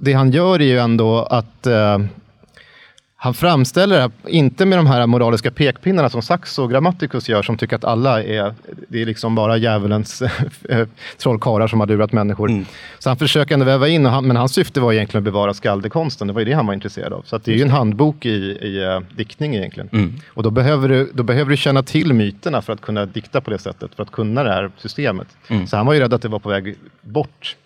det 0.00 0.12
han 0.12 0.30
gör 0.30 0.60
är 0.60 0.66
ju 0.66 0.78
ändå 0.78 1.22
att 1.22 1.66
eh, 1.66 1.98
han 3.20 3.34
framställer 3.34 3.98
det 3.98 4.30
inte 4.30 4.66
med 4.66 4.78
de 4.78 4.86
här 4.86 5.06
moraliska 5.06 5.50
pekpinnarna 5.50 6.10
som 6.10 6.22
Saxo 6.22 6.62
och 6.62 6.70
Grammaticus 6.70 7.28
gör, 7.28 7.42
som 7.42 7.56
tycker 7.56 7.76
att 7.76 7.84
alla 7.84 8.22
är, 8.22 8.54
det 8.88 9.02
är 9.02 9.06
liksom 9.06 9.34
bara 9.34 9.56
djävulens 9.56 10.22
eh, 10.68 10.88
trollkarlar 11.18 11.66
som 11.66 11.80
har 11.80 11.86
lurat 11.86 12.12
människor. 12.12 12.50
Mm. 12.50 12.66
Så 12.98 13.10
han 13.10 13.16
försöker 13.16 13.54
ändå 13.54 13.66
väva 13.66 13.88
in, 13.88 14.06
och 14.06 14.12
han, 14.12 14.26
men 14.26 14.36
hans 14.36 14.52
syfte 14.52 14.80
var 14.80 14.92
egentligen 14.92 15.20
att 15.20 15.24
bevara 15.24 15.54
skaldekonsten, 15.54 16.26
det 16.26 16.32
var 16.32 16.40
ju 16.40 16.44
det 16.44 16.52
han 16.52 16.66
var 16.66 16.74
intresserad 16.74 17.12
av. 17.12 17.22
Så 17.22 17.38
det 17.38 17.52
är 17.52 17.56
ju 17.56 17.62
en 17.62 17.70
handbok 17.70 18.26
i, 18.26 18.58
i 18.62 18.84
uh, 18.84 19.00
diktning 19.16 19.54
egentligen. 19.54 19.88
Mm. 19.92 20.14
Och 20.28 20.42
då 20.42 20.50
behöver, 20.50 20.88
du, 20.88 21.10
då 21.14 21.22
behöver 21.22 21.50
du 21.50 21.56
känna 21.56 21.82
till 21.82 22.14
myterna 22.14 22.62
för 22.62 22.72
att 22.72 22.80
kunna 22.80 23.06
dikta 23.06 23.40
på 23.40 23.50
det 23.50 23.58
sättet, 23.58 23.94
för 23.94 24.02
att 24.02 24.12
kunna 24.12 24.42
det 24.42 24.50
här 24.50 24.70
systemet. 24.76 25.28
Mm. 25.48 25.66
Så 25.66 25.76
han 25.76 25.86
var 25.86 25.94
ju 25.94 26.00
rädd 26.00 26.14
att 26.14 26.22
det 26.22 26.28
var 26.28 26.38
på 26.38 26.48
väg 26.48 26.76
bort. 27.00 27.56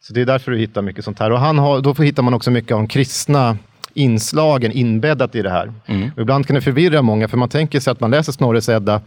Så 0.00 0.12
det 0.12 0.20
är 0.20 0.26
därför 0.26 0.52
du 0.52 0.58
hittar 0.58 0.82
mycket 0.82 1.04
sånt 1.04 1.18
här. 1.18 1.32
Och 1.32 1.40
han 1.40 1.58
har, 1.58 1.80
då 1.80 1.92
hittar 1.94 2.22
man 2.22 2.34
också 2.34 2.50
mycket 2.50 2.68
de 2.68 2.88
kristna 2.88 3.56
inslagen 3.98 4.72
inbäddat 4.72 5.34
i 5.34 5.42
det 5.42 5.50
här. 5.50 5.72
Mm. 5.86 6.10
Ibland 6.16 6.46
kan 6.46 6.54
det 6.54 6.60
förvirra 6.62 7.02
många, 7.02 7.28
för 7.28 7.36
man 7.36 7.48
tänker 7.48 7.80
sig 7.80 7.90
att 7.90 8.00
man 8.00 8.10
läser 8.10 8.32
Snorres 8.32 8.68
Edda 8.68 9.00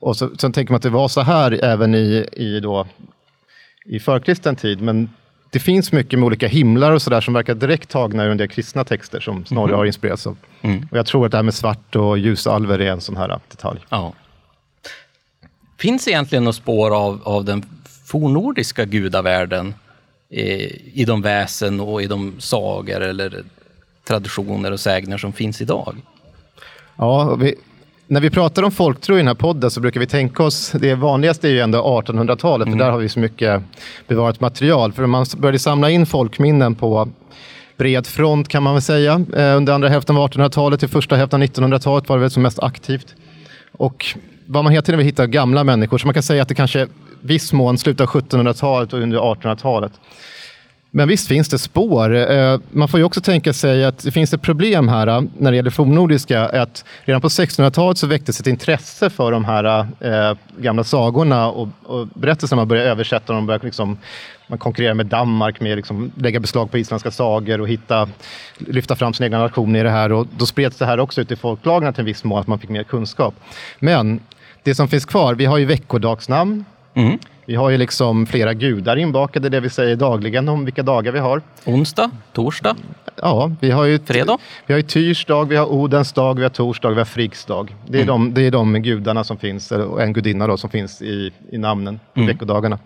och 0.00 0.16
så, 0.16 0.30
sen 0.38 0.52
tänker 0.52 0.72
man 0.72 0.76
att 0.76 0.82
det 0.82 0.90
var 0.90 1.08
så 1.08 1.20
här 1.20 1.64
även 1.64 1.94
i, 1.94 2.26
i, 2.32 2.60
då, 2.60 2.86
i 3.84 4.00
förkristen 4.00 4.56
tid. 4.56 4.82
Men 4.82 5.10
det 5.50 5.58
finns 5.58 5.92
mycket 5.92 6.18
med 6.18 6.26
olika 6.26 6.48
himlar 6.48 6.92
och 6.92 7.02
sådär 7.02 7.20
som 7.20 7.34
verkar 7.34 7.54
direkt 7.54 7.90
tagna 7.90 8.24
ur 8.24 8.30
en 8.30 8.36
del 8.36 8.48
kristna 8.48 8.84
texter 8.84 9.20
som 9.20 9.44
Snorre 9.44 9.74
har 9.74 9.84
inspirerats 9.84 10.26
av. 10.26 10.36
Mm. 10.62 10.88
Och 10.90 10.98
jag 10.98 11.06
tror 11.06 11.26
att 11.26 11.32
det 11.32 11.38
här 11.38 11.42
med 11.42 11.54
svart 11.54 11.96
och 11.96 12.18
ljusalver 12.18 12.80
är 12.80 12.90
en 12.90 13.00
sån 13.00 13.16
här 13.16 13.40
detalj. 13.48 13.80
Ja. 13.88 14.12
Finns 15.78 16.08
egentligen 16.08 16.44
något 16.44 16.56
spår 16.56 16.96
av, 16.96 17.20
av 17.24 17.44
den 17.44 17.64
fornnordiska 18.06 18.84
gudavärlden 18.84 19.74
eh, 20.30 20.70
i 20.94 21.04
de 21.06 21.22
väsen 21.22 21.80
och 21.80 22.02
i 22.02 22.06
de 22.06 22.34
sagor 22.38 23.00
eller 23.00 23.44
traditioner 24.04 24.72
och 24.72 24.80
sägner 24.80 25.18
som 25.18 25.32
finns 25.32 25.60
idag? 25.60 25.96
Ja, 26.96 27.34
vi, 27.34 27.54
när 28.06 28.20
vi 28.20 28.30
pratar 28.30 28.62
om 28.62 28.70
folktro 28.70 29.14
i 29.14 29.18
den 29.18 29.26
här 29.26 29.34
podden 29.34 29.70
så 29.70 29.80
brukar 29.80 30.00
vi 30.00 30.06
tänka 30.06 30.42
oss, 30.42 30.70
det 30.70 30.94
vanligaste 30.94 31.48
är 31.48 31.52
ju 31.52 31.60
ändå 31.60 32.02
1800-talet, 32.02 32.68
för 32.68 32.76
där 32.78 32.90
har 32.90 32.98
vi 32.98 33.08
så 33.08 33.20
mycket 33.20 33.62
bevarat 34.08 34.40
material. 34.40 34.92
För 34.92 35.06
man 35.06 35.26
började 35.36 35.58
samla 35.58 35.90
in 35.90 36.06
folkminnen 36.06 36.74
på 36.74 37.08
bred 37.76 38.06
front 38.06 38.48
kan 38.48 38.62
man 38.62 38.74
väl 38.74 38.82
säga. 38.82 39.24
Eh, 39.36 39.56
under 39.56 39.72
andra 39.72 39.88
hälften 39.88 40.16
av 40.16 40.30
1800-talet 40.30 40.80
till 40.80 40.88
första 40.88 41.16
hälften 41.16 41.42
av 41.42 41.48
1900-talet 41.48 42.08
var 42.08 42.16
det 42.16 42.20
väl 42.20 42.30
som 42.30 42.42
mest 42.42 42.58
aktivt. 42.58 43.14
Och 43.72 44.06
vad 44.46 44.64
man 44.64 44.72
hela 44.72 44.82
tiden 44.82 44.98
vill 44.98 45.06
hitta 45.06 45.26
gamla 45.26 45.64
människor, 45.64 45.98
så 45.98 46.06
man 46.06 46.14
kan 46.14 46.22
säga 46.22 46.42
att 46.42 46.48
det 46.48 46.54
kanske 46.54 46.86
viss 47.20 47.52
mån 47.52 47.78
slutar 47.78 48.06
1700-talet 48.06 48.92
och 48.92 49.00
under 49.00 49.18
1800-talet. 49.18 49.92
Men 50.96 51.08
visst 51.08 51.28
finns 51.28 51.48
det 51.48 51.58
spår. 51.58 52.14
Eh, 52.14 52.60
man 52.70 52.88
får 52.88 53.00
ju 53.00 53.04
också 53.04 53.20
tänka 53.20 53.52
sig 53.52 53.84
att 53.84 53.98
det 53.98 54.10
finns 54.10 54.34
ett 54.34 54.42
problem 54.42 54.88
här 54.88 55.06
eh, 55.06 55.22
när 55.38 55.50
det 55.50 55.56
gäller 55.56 55.70
fornnordiska. 55.70 56.44
Att 56.44 56.84
redan 57.04 57.20
på 57.20 57.28
1600-talet 57.28 57.98
så 57.98 58.06
väcktes 58.06 58.40
ett 58.40 58.46
intresse 58.46 59.10
för 59.10 59.32
de 59.32 59.44
här 59.44 59.86
eh, 60.00 60.36
gamla 60.58 60.84
sagorna 60.84 61.50
och, 61.50 61.68
och 61.82 62.06
berättelserna. 62.06 62.60
Man 62.60 62.68
började 62.68 62.90
översätta 62.90 63.32
dem. 63.32 63.46
Började 63.46 63.66
liksom, 63.66 63.98
man 64.46 64.58
konkurrerar 64.58 64.94
med 64.94 65.06
Danmark 65.06 65.60
med 65.60 65.72
att 65.72 65.76
liksom 65.76 66.12
lägga 66.16 66.40
beslag 66.40 66.70
på 66.70 66.78
isländska 66.78 67.10
sagor 67.10 67.60
och 67.60 67.68
hitta, 67.68 68.08
lyfta 68.58 68.96
fram 68.96 69.14
sina 69.14 69.26
egna 69.26 69.38
nationer 69.38 69.80
i 69.80 69.82
det 69.82 69.90
här. 69.90 70.12
Och 70.12 70.26
då 70.36 70.46
spreds 70.46 70.76
det 70.76 70.86
här 70.86 71.00
också 71.00 71.20
ut 71.20 71.32
i 71.32 71.36
folklagren 71.36 71.92
till 71.92 72.00
en 72.00 72.06
viss 72.06 72.24
mån, 72.24 72.40
att 72.40 72.46
man 72.46 72.58
fick 72.58 72.70
mer 72.70 72.84
kunskap. 72.84 73.34
Men 73.78 74.20
det 74.62 74.74
som 74.74 74.88
finns 74.88 75.04
kvar, 75.04 75.34
vi 75.34 75.44
har 75.44 75.58
ju 75.58 75.64
veckodagsnamn. 75.64 76.64
Mm. 76.94 77.18
Vi 77.46 77.54
har 77.54 77.70
ju 77.70 77.78
liksom 77.78 78.26
flera 78.26 78.54
gudar 78.54 78.96
inbakade, 78.96 79.48
det 79.48 79.60
vi 79.60 79.70
säger 79.70 79.96
dagligen 79.96 80.48
om 80.48 80.64
vilka 80.64 80.82
dagar 80.82 81.12
vi 81.12 81.18
har. 81.18 81.42
Onsdag, 81.64 82.10
torsdag, 82.32 82.76
Ja, 83.22 83.50
vi 83.60 83.70
har 83.70 83.84
ju, 83.84 83.98
fredag? 83.98 84.38
vi 84.66 84.72
har 84.74 84.78
ju 84.78 84.82
Tyrs 84.82 85.24
dag, 85.24 85.48
vi 85.48 85.56
har 85.56 85.72
Odens 85.72 86.12
dag, 86.12 86.34
vi 86.36 86.42
har 86.42 86.48
Tors 86.50 86.80
dag, 86.80 86.90
vi 86.90 86.96
har 86.96 87.04
Friggs 87.04 87.44
dag. 87.44 87.74
Det 87.88 88.00
är, 88.00 88.04
de, 88.06 88.34
det 88.34 88.42
är 88.42 88.50
de 88.50 88.72
gudarna 88.82 89.24
som 89.24 89.36
finns, 89.36 89.72
och 89.72 90.02
en 90.02 90.12
gudinna 90.12 90.46
då, 90.46 90.56
som 90.56 90.70
finns 90.70 91.02
i, 91.02 91.32
i 91.52 91.58
namnen, 91.58 92.00
Mm. 92.16 92.26
veckodagarna. 92.26 92.78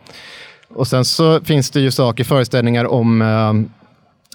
Och 0.69 0.87
sen 0.87 1.05
så 1.05 1.41
finns 1.41 1.71
det 1.71 1.81
ju 1.81 1.91
saker, 1.91 2.25
föreställningar 2.25 2.85
om 2.85 3.23
eh, 3.23 3.53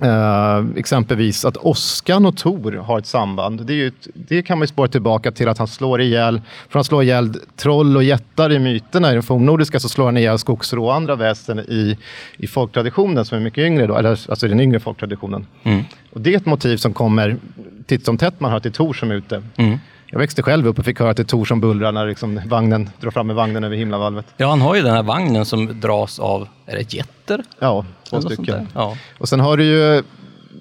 eh, 0.01 0.65
exempelvis 0.75 1.45
att 1.45 1.57
Oskan 1.57 2.25
och 2.25 2.37
Tor 2.37 2.71
har 2.71 2.99
ett 2.99 3.05
samband. 3.05 3.65
Det, 3.65 3.73
ju 3.73 3.91
det 4.13 4.41
kan 4.41 4.57
man 4.57 4.63
ju 4.63 4.67
spåra 4.67 4.87
tillbaka 4.87 5.31
till 5.31 5.49
att 5.49 5.57
han 5.57 5.67
slår 5.67 6.01
ihjäl, 6.01 6.41
från 6.69 6.79
att 6.79 6.85
slå 6.85 7.01
ihjäl 7.01 7.33
troll 7.55 7.97
och 7.97 8.03
jättar 8.03 8.51
i 8.51 8.59
myterna 8.59 9.11
i 9.11 9.13
den 9.13 9.23
fornnordiska 9.23 9.79
så 9.79 9.89
slår 9.89 10.05
han 10.05 10.17
ihjäl 10.17 10.39
skogsrå 10.39 10.85
och 10.85 10.95
andra 10.95 11.15
väsen 11.15 11.59
i, 11.59 11.97
i 12.37 12.47
folktraditionen 12.47 13.25
som 13.25 13.37
är 13.37 13.41
mycket 13.41 13.61
yngre, 13.61 13.87
då, 13.87 13.95
eller 13.97 14.09
alltså 14.09 14.47
den 14.47 14.59
yngre 14.59 14.79
folktraditionen. 14.79 15.45
Mm. 15.63 15.83
Och 16.11 16.21
det 16.21 16.33
är 16.33 16.37
ett 16.37 16.45
motiv 16.45 16.77
som 16.77 16.93
kommer 16.93 17.37
titt 17.85 18.05
som 18.05 18.17
tätt 18.17 18.39
man 18.39 18.51
hör 18.51 18.59
till 18.59 18.71
Tor 18.71 18.93
som 18.93 19.11
är 19.11 19.15
ute. 19.15 19.43
Mm. 19.55 19.79
Jag 20.13 20.19
växte 20.19 20.43
själv 20.43 20.67
upp 20.67 20.79
och 20.79 20.85
fick 20.85 20.99
höra 20.99 21.09
att 21.09 21.17
det 21.17 21.23
är 21.23 21.25
Tor 21.25 21.45
som 21.45 21.61
bullrar 21.61 21.91
när 21.91 22.07
liksom 22.07 22.41
vagnen 22.45 22.89
drar 22.99 23.11
fram 23.11 23.27
med 23.27 23.35
vagnen 23.35 23.63
över 23.63 23.75
himlavalvet. 23.75 24.25
Ja, 24.37 24.49
han 24.49 24.61
har 24.61 24.75
ju 24.75 24.81
den 24.81 24.93
här 24.93 25.03
vagnen 25.03 25.45
som 25.45 25.79
dras 25.79 26.19
av, 26.19 26.47
är 26.65 26.75
det 26.75 26.93
getter? 26.93 27.43
Ja, 27.59 27.85
två 28.09 28.21
stycken. 28.21 28.67
Ja. 28.73 28.97
Och 29.17 29.29
sen 29.29 29.39
har 29.39 29.57
du 29.57 29.63
ju 29.63 30.03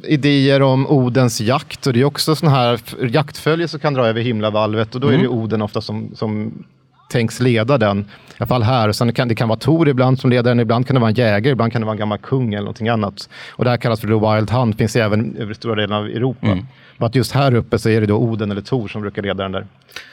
idéer 0.04 0.62
om 0.62 0.86
Odens 0.86 1.40
jakt 1.40 1.86
och 1.86 1.92
det 1.92 2.00
är 2.00 2.04
också 2.04 2.34
sådana 2.36 2.56
här 2.56 2.80
jaktfölje 3.08 3.68
som 3.68 3.80
kan 3.80 3.94
dra 3.94 4.06
över 4.06 4.20
himlavalvet 4.20 4.94
och 4.94 5.00
då 5.00 5.08
är 5.08 5.12
det 5.12 5.22
ju 5.22 5.28
Oden 5.28 5.62
ofta 5.62 5.80
som, 5.80 6.10
som 6.14 6.64
tänks 7.10 7.40
leda 7.40 7.78
den. 7.78 8.00
I 8.00 8.04
alla 8.38 8.46
fall 8.46 8.62
här. 8.62 8.88
Och 8.88 8.96
sen 8.96 9.12
kan, 9.12 9.28
det 9.28 9.34
kan 9.34 9.48
vara 9.48 9.58
Tor 9.58 9.88
ibland 9.88 10.20
som 10.20 10.30
leder 10.30 10.50
den, 10.50 10.60
ibland 10.60 10.86
kan 10.86 10.94
det 10.94 11.00
vara 11.00 11.10
en 11.10 11.16
jägare, 11.16 11.52
ibland 11.52 11.72
kan 11.72 11.80
det 11.80 11.86
vara 11.86 11.94
en 11.94 11.98
gammal 11.98 12.18
kung 12.18 12.54
eller 12.54 12.62
någonting 12.62 12.88
annat. 12.88 13.28
Och 13.50 13.64
det 13.64 13.70
här 13.70 13.76
kallas 13.76 14.00
för 14.00 14.08
The 14.08 14.36
Wild 14.36 14.50
Hunt, 14.50 14.78
finns 14.78 14.96
även 14.96 15.36
över 15.36 15.54
stora 15.54 15.74
delar 15.74 15.98
av 15.98 16.06
Europa. 16.06 16.58
Men 17.02 17.06
att 17.06 17.14
just 17.14 17.32
här 17.32 17.54
uppe 17.54 17.78
så 17.78 17.88
är 17.88 18.00
det 18.00 18.06
då 18.06 18.16
Oden 18.16 18.50
eller 18.50 18.60
Tor 18.60 18.88
som 18.88 19.00
brukar 19.02 19.22
leda 19.22 19.42
den 19.42 19.52
där. 19.52 19.66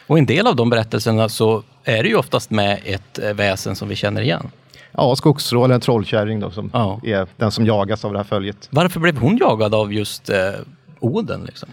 Och 0.08 0.18
en 0.18 0.26
del 0.26 0.48
av 0.48 0.56
de 0.56 0.70
berättelserna 0.70 1.30
så 1.30 1.64
är 1.84 2.04
det 2.04 2.10
ju 2.10 2.16
oftast 2.16 2.52
med 2.52 2.80
ett 2.86 3.20
eh, 3.20 3.34
väsen 3.34 3.76
som 3.76 3.90
vi 3.90 3.96
känner 3.96 4.22
igen. 4.22 4.48
Ja, 4.92 5.16
skogsrå 5.16 5.66
eller 5.66 5.76
en 5.76 5.82
trollkärring 5.82 6.40
då 6.40 6.52
som 6.52 6.70
Ja. 6.74 7.02
är 7.04 7.28
den 7.38 7.52
som 7.52 7.66
jagas 7.66 8.06
av 8.06 8.12
det 8.14 8.20
här 8.20 8.24
följet. 8.24 8.68
Varför 8.70 9.00
blev 9.00 9.18
hon 9.18 9.38
jagad 9.38 9.76
av 9.76 9.94
just 9.94 10.30
eh, 10.30 10.38
Oden? 11.00 11.44
Liksom? 11.46 11.70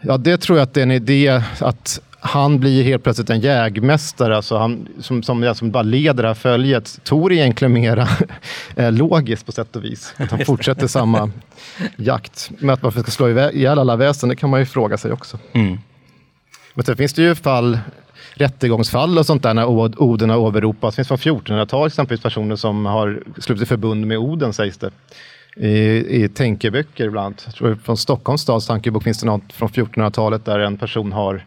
Ja, 0.00 0.16
det 0.16 0.36
tror 0.36 0.58
jag 0.58 0.62
att 0.62 0.74
det 0.74 0.80
är 0.80 0.82
en 0.82 0.90
idé 0.90 1.42
att 1.60 2.00
han 2.26 2.60
blir 2.60 2.82
helt 2.82 3.02
plötsligt 3.02 3.30
en 3.30 3.40
jägmästare, 3.40 4.36
alltså 4.36 4.56
han, 4.56 4.88
som, 5.00 5.22
som, 5.22 5.54
som 5.54 5.70
bara 5.70 5.82
leder 5.82 6.22
det 6.22 6.28
här 6.28 6.34
följet. 6.34 7.00
Tor 7.04 7.32
är 7.32 7.36
egentligen 7.36 7.72
mera 7.72 8.08
eh, 8.76 8.92
logiskt 8.92 9.46
på 9.46 9.52
sätt 9.52 9.76
och 9.76 9.84
vis. 9.84 10.14
Att 10.16 10.30
han 10.30 10.44
fortsätter 10.44 10.86
samma 10.86 11.30
jakt. 11.96 12.50
Men 12.58 12.70
att 12.70 12.82
varför 12.82 13.02
ska 13.02 13.10
slå 13.10 13.28
ihjäl 13.28 13.78
alla 13.78 13.96
väsen, 13.96 14.28
det 14.28 14.36
kan 14.36 14.50
man 14.50 14.60
ju 14.60 14.66
fråga 14.66 14.96
sig 14.96 15.12
också. 15.12 15.38
Mm. 15.52 15.78
Men 16.74 16.84
sen 16.84 16.96
finns 16.96 17.12
det 17.12 17.22
ju 17.22 17.34
fall, 17.34 17.78
rättegångsfall 18.34 19.18
och 19.18 19.26
sånt 19.26 19.42
där 19.42 19.54
när 19.54 19.66
Od- 19.66 19.98
Oden 19.98 20.30
har 20.30 20.36
åberopats. 20.36 20.96
Det 20.96 21.04
finns 21.04 21.22
från 21.22 21.38
1400-talet 21.38 21.92
exempelvis 21.92 22.22
personer 22.22 22.56
som 22.56 22.86
har 22.86 23.22
slutit 23.38 23.68
förbund 23.68 24.06
med 24.06 24.18
Oden 24.18 24.52
sägs 24.52 24.78
det. 24.78 24.90
I, 25.56 26.24
i 26.24 26.28
tänkeböcker 26.28 27.04
ibland. 27.04 27.34
Jag 27.44 27.54
tror 27.54 27.74
från 27.84 27.96
Stockholms 27.96 28.40
stads 28.40 28.66
tankebok 28.66 29.04
finns 29.04 29.20
det 29.20 29.26
något 29.26 29.52
från 29.52 29.68
1400-talet 29.68 30.44
där 30.44 30.58
en 30.58 30.76
person 30.76 31.12
har 31.12 31.44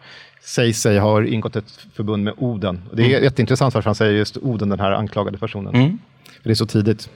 sägs 0.47 0.81
sig 0.81 0.99
ha 0.99 1.25
ingått 1.25 1.55
ett 1.55 1.87
förbund 1.93 2.23
med 2.23 2.33
Oden. 2.37 2.81
Det 2.93 3.01
är 3.01 3.09
mm. 3.09 3.23
jätteintressant 3.23 3.73
varför 3.73 3.89
han 3.89 3.95
säger 3.95 4.13
just 4.13 4.37
Oden, 4.37 4.69
den 4.69 4.79
här 4.79 4.91
anklagade 4.91 5.37
personen. 5.37 5.75
Mm. 5.75 5.99
För 6.25 6.49
det 6.49 6.51
är 6.51 6.55
så 6.55 6.65
tidigt. 6.65 7.09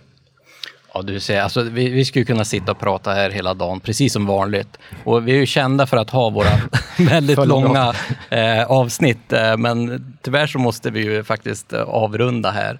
Ja, 0.93 1.01
du 1.01 1.19
ser, 1.19 1.41
alltså, 1.41 1.61
vi, 1.61 1.89
vi 1.89 2.05
skulle 2.05 2.25
kunna 2.25 2.45
sitta 2.45 2.71
och 2.71 2.79
prata 2.79 3.13
här 3.13 3.29
hela 3.29 3.53
dagen, 3.53 3.79
precis 3.79 4.13
som 4.13 4.25
vanligt. 4.25 4.77
Och 5.03 5.27
vi 5.27 5.31
är 5.31 5.35
ju 5.35 5.45
kända 5.45 5.87
för 5.87 5.97
att 5.97 6.09
ha 6.09 6.29
våra 6.29 6.49
väldigt 6.97 7.45
långa 7.45 7.93
eh, 8.29 8.63
avsnitt, 8.63 9.33
eh, 9.33 9.57
men 9.57 10.05
tyvärr 10.21 10.47
så 10.47 10.59
måste 10.59 10.91
vi 10.91 11.03
ju 11.03 11.23
faktiskt 11.23 11.73
eh, 11.73 11.81
avrunda 11.81 12.51
här. 12.51 12.79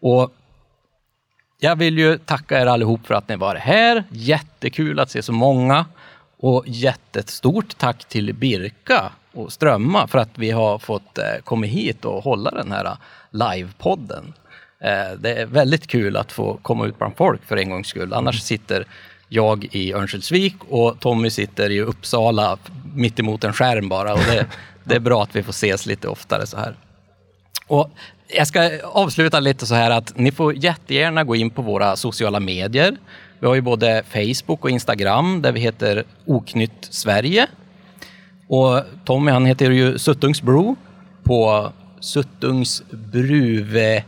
Och 0.00 0.32
jag 1.60 1.76
vill 1.76 1.98
ju 1.98 2.18
tacka 2.18 2.60
er 2.60 2.66
allihop 2.66 3.06
för 3.06 3.14
att 3.14 3.28
ni 3.28 3.36
var 3.36 3.54
här. 3.54 4.04
Jättekul 4.10 5.00
att 5.00 5.10
se 5.10 5.22
så 5.22 5.32
många. 5.32 5.86
Och 6.40 6.64
jättestort 6.66 7.78
tack 7.78 8.04
till 8.04 8.34
Birka 8.34 9.12
och 9.32 9.52
Strömma 9.52 10.06
för 10.06 10.18
att 10.18 10.38
vi 10.38 10.50
har 10.50 10.78
fått 10.78 11.18
eh, 11.18 11.24
komma 11.44 11.66
hit 11.66 12.04
och 12.04 12.24
hålla 12.24 12.50
den 12.50 12.72
här 12.72 12.84
eh, 12.84 12.96
livepodden. 13.30 14.32
Eh, 14.80 15.18
det 15.18 15.34
är 15.34 15.46
väldigt 15.46 15.86
kul 15.86 16.16
att 16.16 16.32
få 16.32 16.58
komma 16.62 16.86
ut 16.86 16.98
bland 16.98 17.16
folk 17.16 17.44
för 17.44 17.56
en 17.56 17.70
gångs 17.70 17.86
skull. 17.86 18.12
Annars 18.12 18.42
sitter 18.42 18.86
jag 19.28 19.68
i 19.72 19.92
Örnsköldsvik 19.92 20.54
och 20.68 21.00
Tommy 21.00 21.30
sitter 21.30 21.70
i 21.70 21.80
Uppsala 21.80 22.58
mitt 22.94 23.18
emot 23.18 23.44
en 23.44 23.52
skärm 23.52 23.88
bara. 23.88 24.12
Och 24.12 24.20
det, 24.26 24.46
det 24.84 24.94
är 24.94 25.00
bra 25.00 25.22
att 25.22 25.36
vi 25.36 25.42
får 25.42 25.50
ses 25.50 25.86
lite 25.86 26.08
oftare 26.08 26.46
så 26.46 26.56
här. 26.56 26.74
Och 27.66 27.90
jag 28.28 28.46
ska 28.46 28.70
avsluta 28.84 29.40
lite 29.40 29.66
så 29.66 29.74
här 29.74 29.90
att 29.90 30.18
ni 30.18 30.32
får 30.32 30.54
jättegärna 30.54 31.24
gå 31.24 31.36
in 31.36 31.50
på 31.50 31.62
våra 31.62 31.96
sociala 31.96 32.40
medier. 32.40 32.96
Vi 33.40 33.46
har 33.46 33.54
ju 33.54 33.60
både 33.60 34.02
Facebook 34.08 34.64
och 34.64 34.70
Instagram 34.70 35.42
där 35.42 35.52
vi 35.52 35.60
heter 35.60 36.04
Oknytt 36.26 36.88
Sverige. 36.90 37.46
Och 38.48 38.82
Tommy 39.04 39.30
han 39.30 39.46
heter 39.46 39.70
ju 39.70 39.98
Suttungsbro 39.98 40.76
på 41.22 41.72
Suttungsbruve 42.00 44.04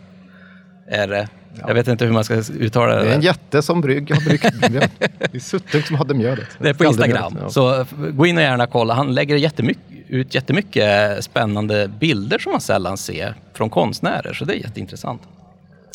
är 0.88 1.08
det. 1.08 1.28
Ja. 1.54 1.64
Jag 1.68 1.74
vet 1.74 1.88
inte 1.88 2.04
hur 2.04 2.12
man 2.12 2.24
ska 2.24 2.42
uttala 2.58 2.94
det. 2.94 3.04
Det 3.04 3.10
är 3.10 3.14
en 3.14 3.20
jätte 3.20 3.62
som 3.62 3.80
brygg, 3.80 4.14
har 4.14 4.20
bryggt 4.20 4.44
mjöl. 4.70 4.88
Det 4.98 5.34
är 5.34 5.38
Suttung 5.38 5.82
som 5.82 5.96
hade 5.96 6.14
mjölet. 6.14 6.48
Det 6.58 6.68
är 6.68 6.74
på 6.74 6.84
Instagram. 6.84 7.38
Ja. 7.40 7.50
Så 7.50 7.86
gå 8.12 8.26
in 8.26 8.36
och 8.36 8.42
gärna 8.42 8.66
kolla. 8.66 8.94
Han 8.94 9.14
lägger 9.14 9.36
jättemycket, 9.36 9.82
ut 10.08 10.34
jättemycket 10.34 11.24
spännande 11.24 11.90
bilder 12.00 12.38
som 12.38 12.52
man 12.52 12.60
sällan 12.60 12.96
ser 12.96 13.34
från 13.54 13.70
konstnärer. 13.70 14.32
Så 14.32 14.44
det 14.44 14.54
är 14.54 14.56
jätteintressant. 14.56 15.22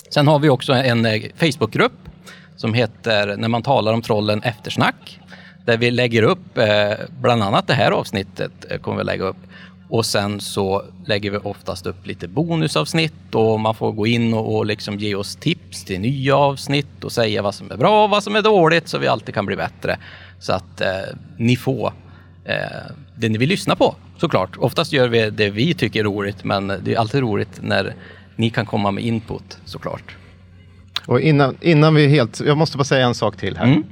Sen 0.10 0.28
har 0.28 0.40
vi 0.40 0.50
också 0.50 0.74
en 0.74 1.06
eh, 1.06 1.22
Facebookgrupp 1.36 1.94
som 2.56 2.74
heter 2.74 3.38
När 3.38 3.48
man 3.48 3.62
talar 3.62 3.94
om 3.94 4.02
trollen 4.02 4.44
eftersnack. 4.44 5.20
Där 5.66 5.78
vi 5.78 5.92
lägger 5.92 6.24
upp 6.24 6.58
eh, 6.58 6.94
bland 7.22 7.44
annat 7.44 7.68
det 7.68 7.74
här 7.74 7.92
avsnittet 7.92 8.52
eh, 8.70 8.78
kommer 8.78 8.98
vi 8.98 9.04
lägga 9.04 9.24
upp. 9.24 9.38
Och 9.90 10.06
sen 10.06 10.40
så 10.40 10.84
lägger 11.06 11.32
vi 11.32 11.38
oftast 11.38 11.86
upp 11.86 12.08
lite 12.08 12.28
bonusavsnitt 12.28 13.36
och 13.36 13.60
man 13.60 13.76
får 13.76 13.92
gå 13.92 14.08
in 14.08 14.34
och, 14.34 14.56
och 14.56 14.66
liksom 14.66 14.98
ge 14.98 15.16
oss 15.16 15.36
tips 15.36 15.84
till 15.84 16.00
nya 16.00 16.36
avsnitt 16.36 17.04
och 17.04 17.12
säga 17.12 17.42
vad 17.42 17.56
som 17.56 17.72
är 17.72 17.78
bra 17.78 18.04
och 18.04 18.10
vad 18.10 18.24
som 18.24 18.36
är 18.36 18.42
dåligt 18.42 18.88
så 18.88 18.98
vi 18.98 19.08
alltid 19.08 19.36
kan 19.36 19.46
bli 19.46 19.56
bättre. 19.56 19.98
Så 20.40 20.54
att 20.54 20.82
eh, 20.82 20.88
ni 21.38 21.56
får 21.56 21.94
eh, 22.46 22.56
det 23.16 23.30
ni 23.30 23.38
vill 23.38 23.50
lyssna 23.50 23.76
på 23.76 23.96
såklart. 24.18 24.58
Oftast 24.58 24.94
gör 24.94 25.08
vi 25.08 25.30
det 25.30 25.50
vi 25.50 25.74
tycker 25.74 26.00
är 26.00 26.04
roligt 26.04 26.44
men 26.44 26.68
det 26.68 26.94
är 26.94 26.98
alltid 26.98 27.22
roligt 27.22 27.60
när 27.62 27.96
ni 28.36 28.50
kan 28.50 28.66
komma 28.66 28.92
med 28.92 29.04
input 29.04 29.58
såklart. 29.66 30.16
Och 31.08 31.22
innan, 31.22 31.58
innan 31.62 31.96
vi 31.96 32.08
helt, 32.08 32.42
jag 32.46 32.58
måste 32.58 32.78
bara 32.78 32.84
säga 32.84 33.06
en 33.06 33.16
sak 33.16 33.38
till 33.38 33.58
här. 33.58 33.66
Mm. 33.66 33.84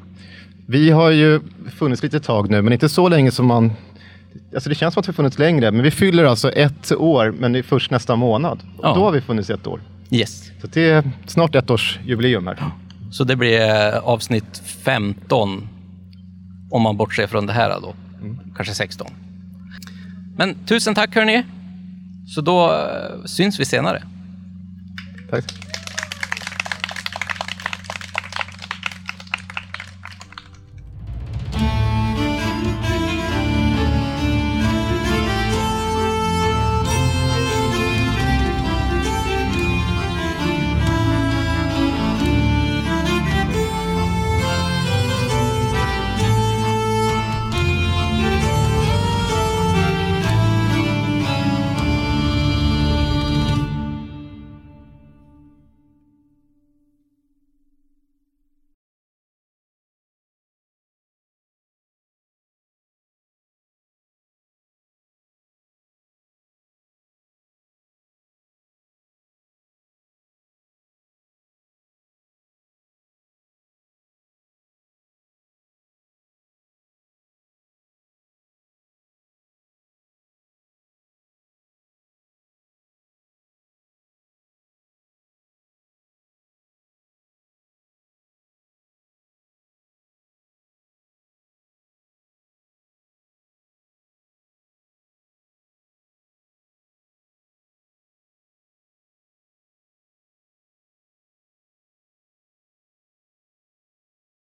Vi 0.68 0.92
har 0.92 1.10
ju 1.12 1.40
funnits 1.78 2.04
lite 2.04 2.20
tag 2.20 2.50
nu, 2.50 2.62
men 2.62 2.74
inte 2.74 2.90
så 2.90 3.10
länge 3.10 3.32
som 3.32 3.46
man 3.46 3.72
Alltså 4.54 4.70
det 4.70 4.76
känns 4.76 4.94
som 4.94 5.02
att 5.02 5.10
vi 5.10 5.14
funnits 5.14 5.40
längre, 5.40 5.72
men 5.72 5.84
vi 5.84 5.92
fyller 5.92 6.24
alltså 6.24 6.52
ett 6.52 6.92
år, 6.92 7.34
men 7.40 7.52
det 7.52 7.60
är 7.60 7.64
först 7.64 7.92
nästa 7.92 8.16
månad. 8.16 8.60
Ja. 8.82 8.94
Då 8.94 9.04
har 9.04 9.12
vi 9.12 9.22
funnits 9.22 9.50
ett 9.50 9.68
år. 9.68 9.82
Yes. 10.12 10.52
Så 10.62 10.68
det 10.68 10.90
är 10.90 11.12
snart 11.26 11.56
ett 11.56 11.70
års 11.70 12.00
jubileum 12.06 12.48
här. 12.48 12.64
Så 13.12 13.24
det 13.24 13.36
blir 13.36 13.62
eh, 13.62 13.98
avsnitt 13.98 14.62
15, 14.84 15.68
om 16.72 16.82
man 16.82 16.98
bortser 16.98 17.28
från 17.28 17.46
det 17.46 17.54
här 17.54 17.80
då. 17.82 17.94
Mm. 18.22 18.40
Kanske 18.56 18.74
16. 18.74 19.08
Men 20.38 20.56
tusen 20.66 20.96
tack 20.96 21.16
hörni. 21.16 21.44
Så 22.28 22.42
då 22.42 22.72
eh, 22.72 23.26
syns 23.26 23.60
vi 23.60 23.66
senare. 23.66 24.04
Tack. 25.30 25.63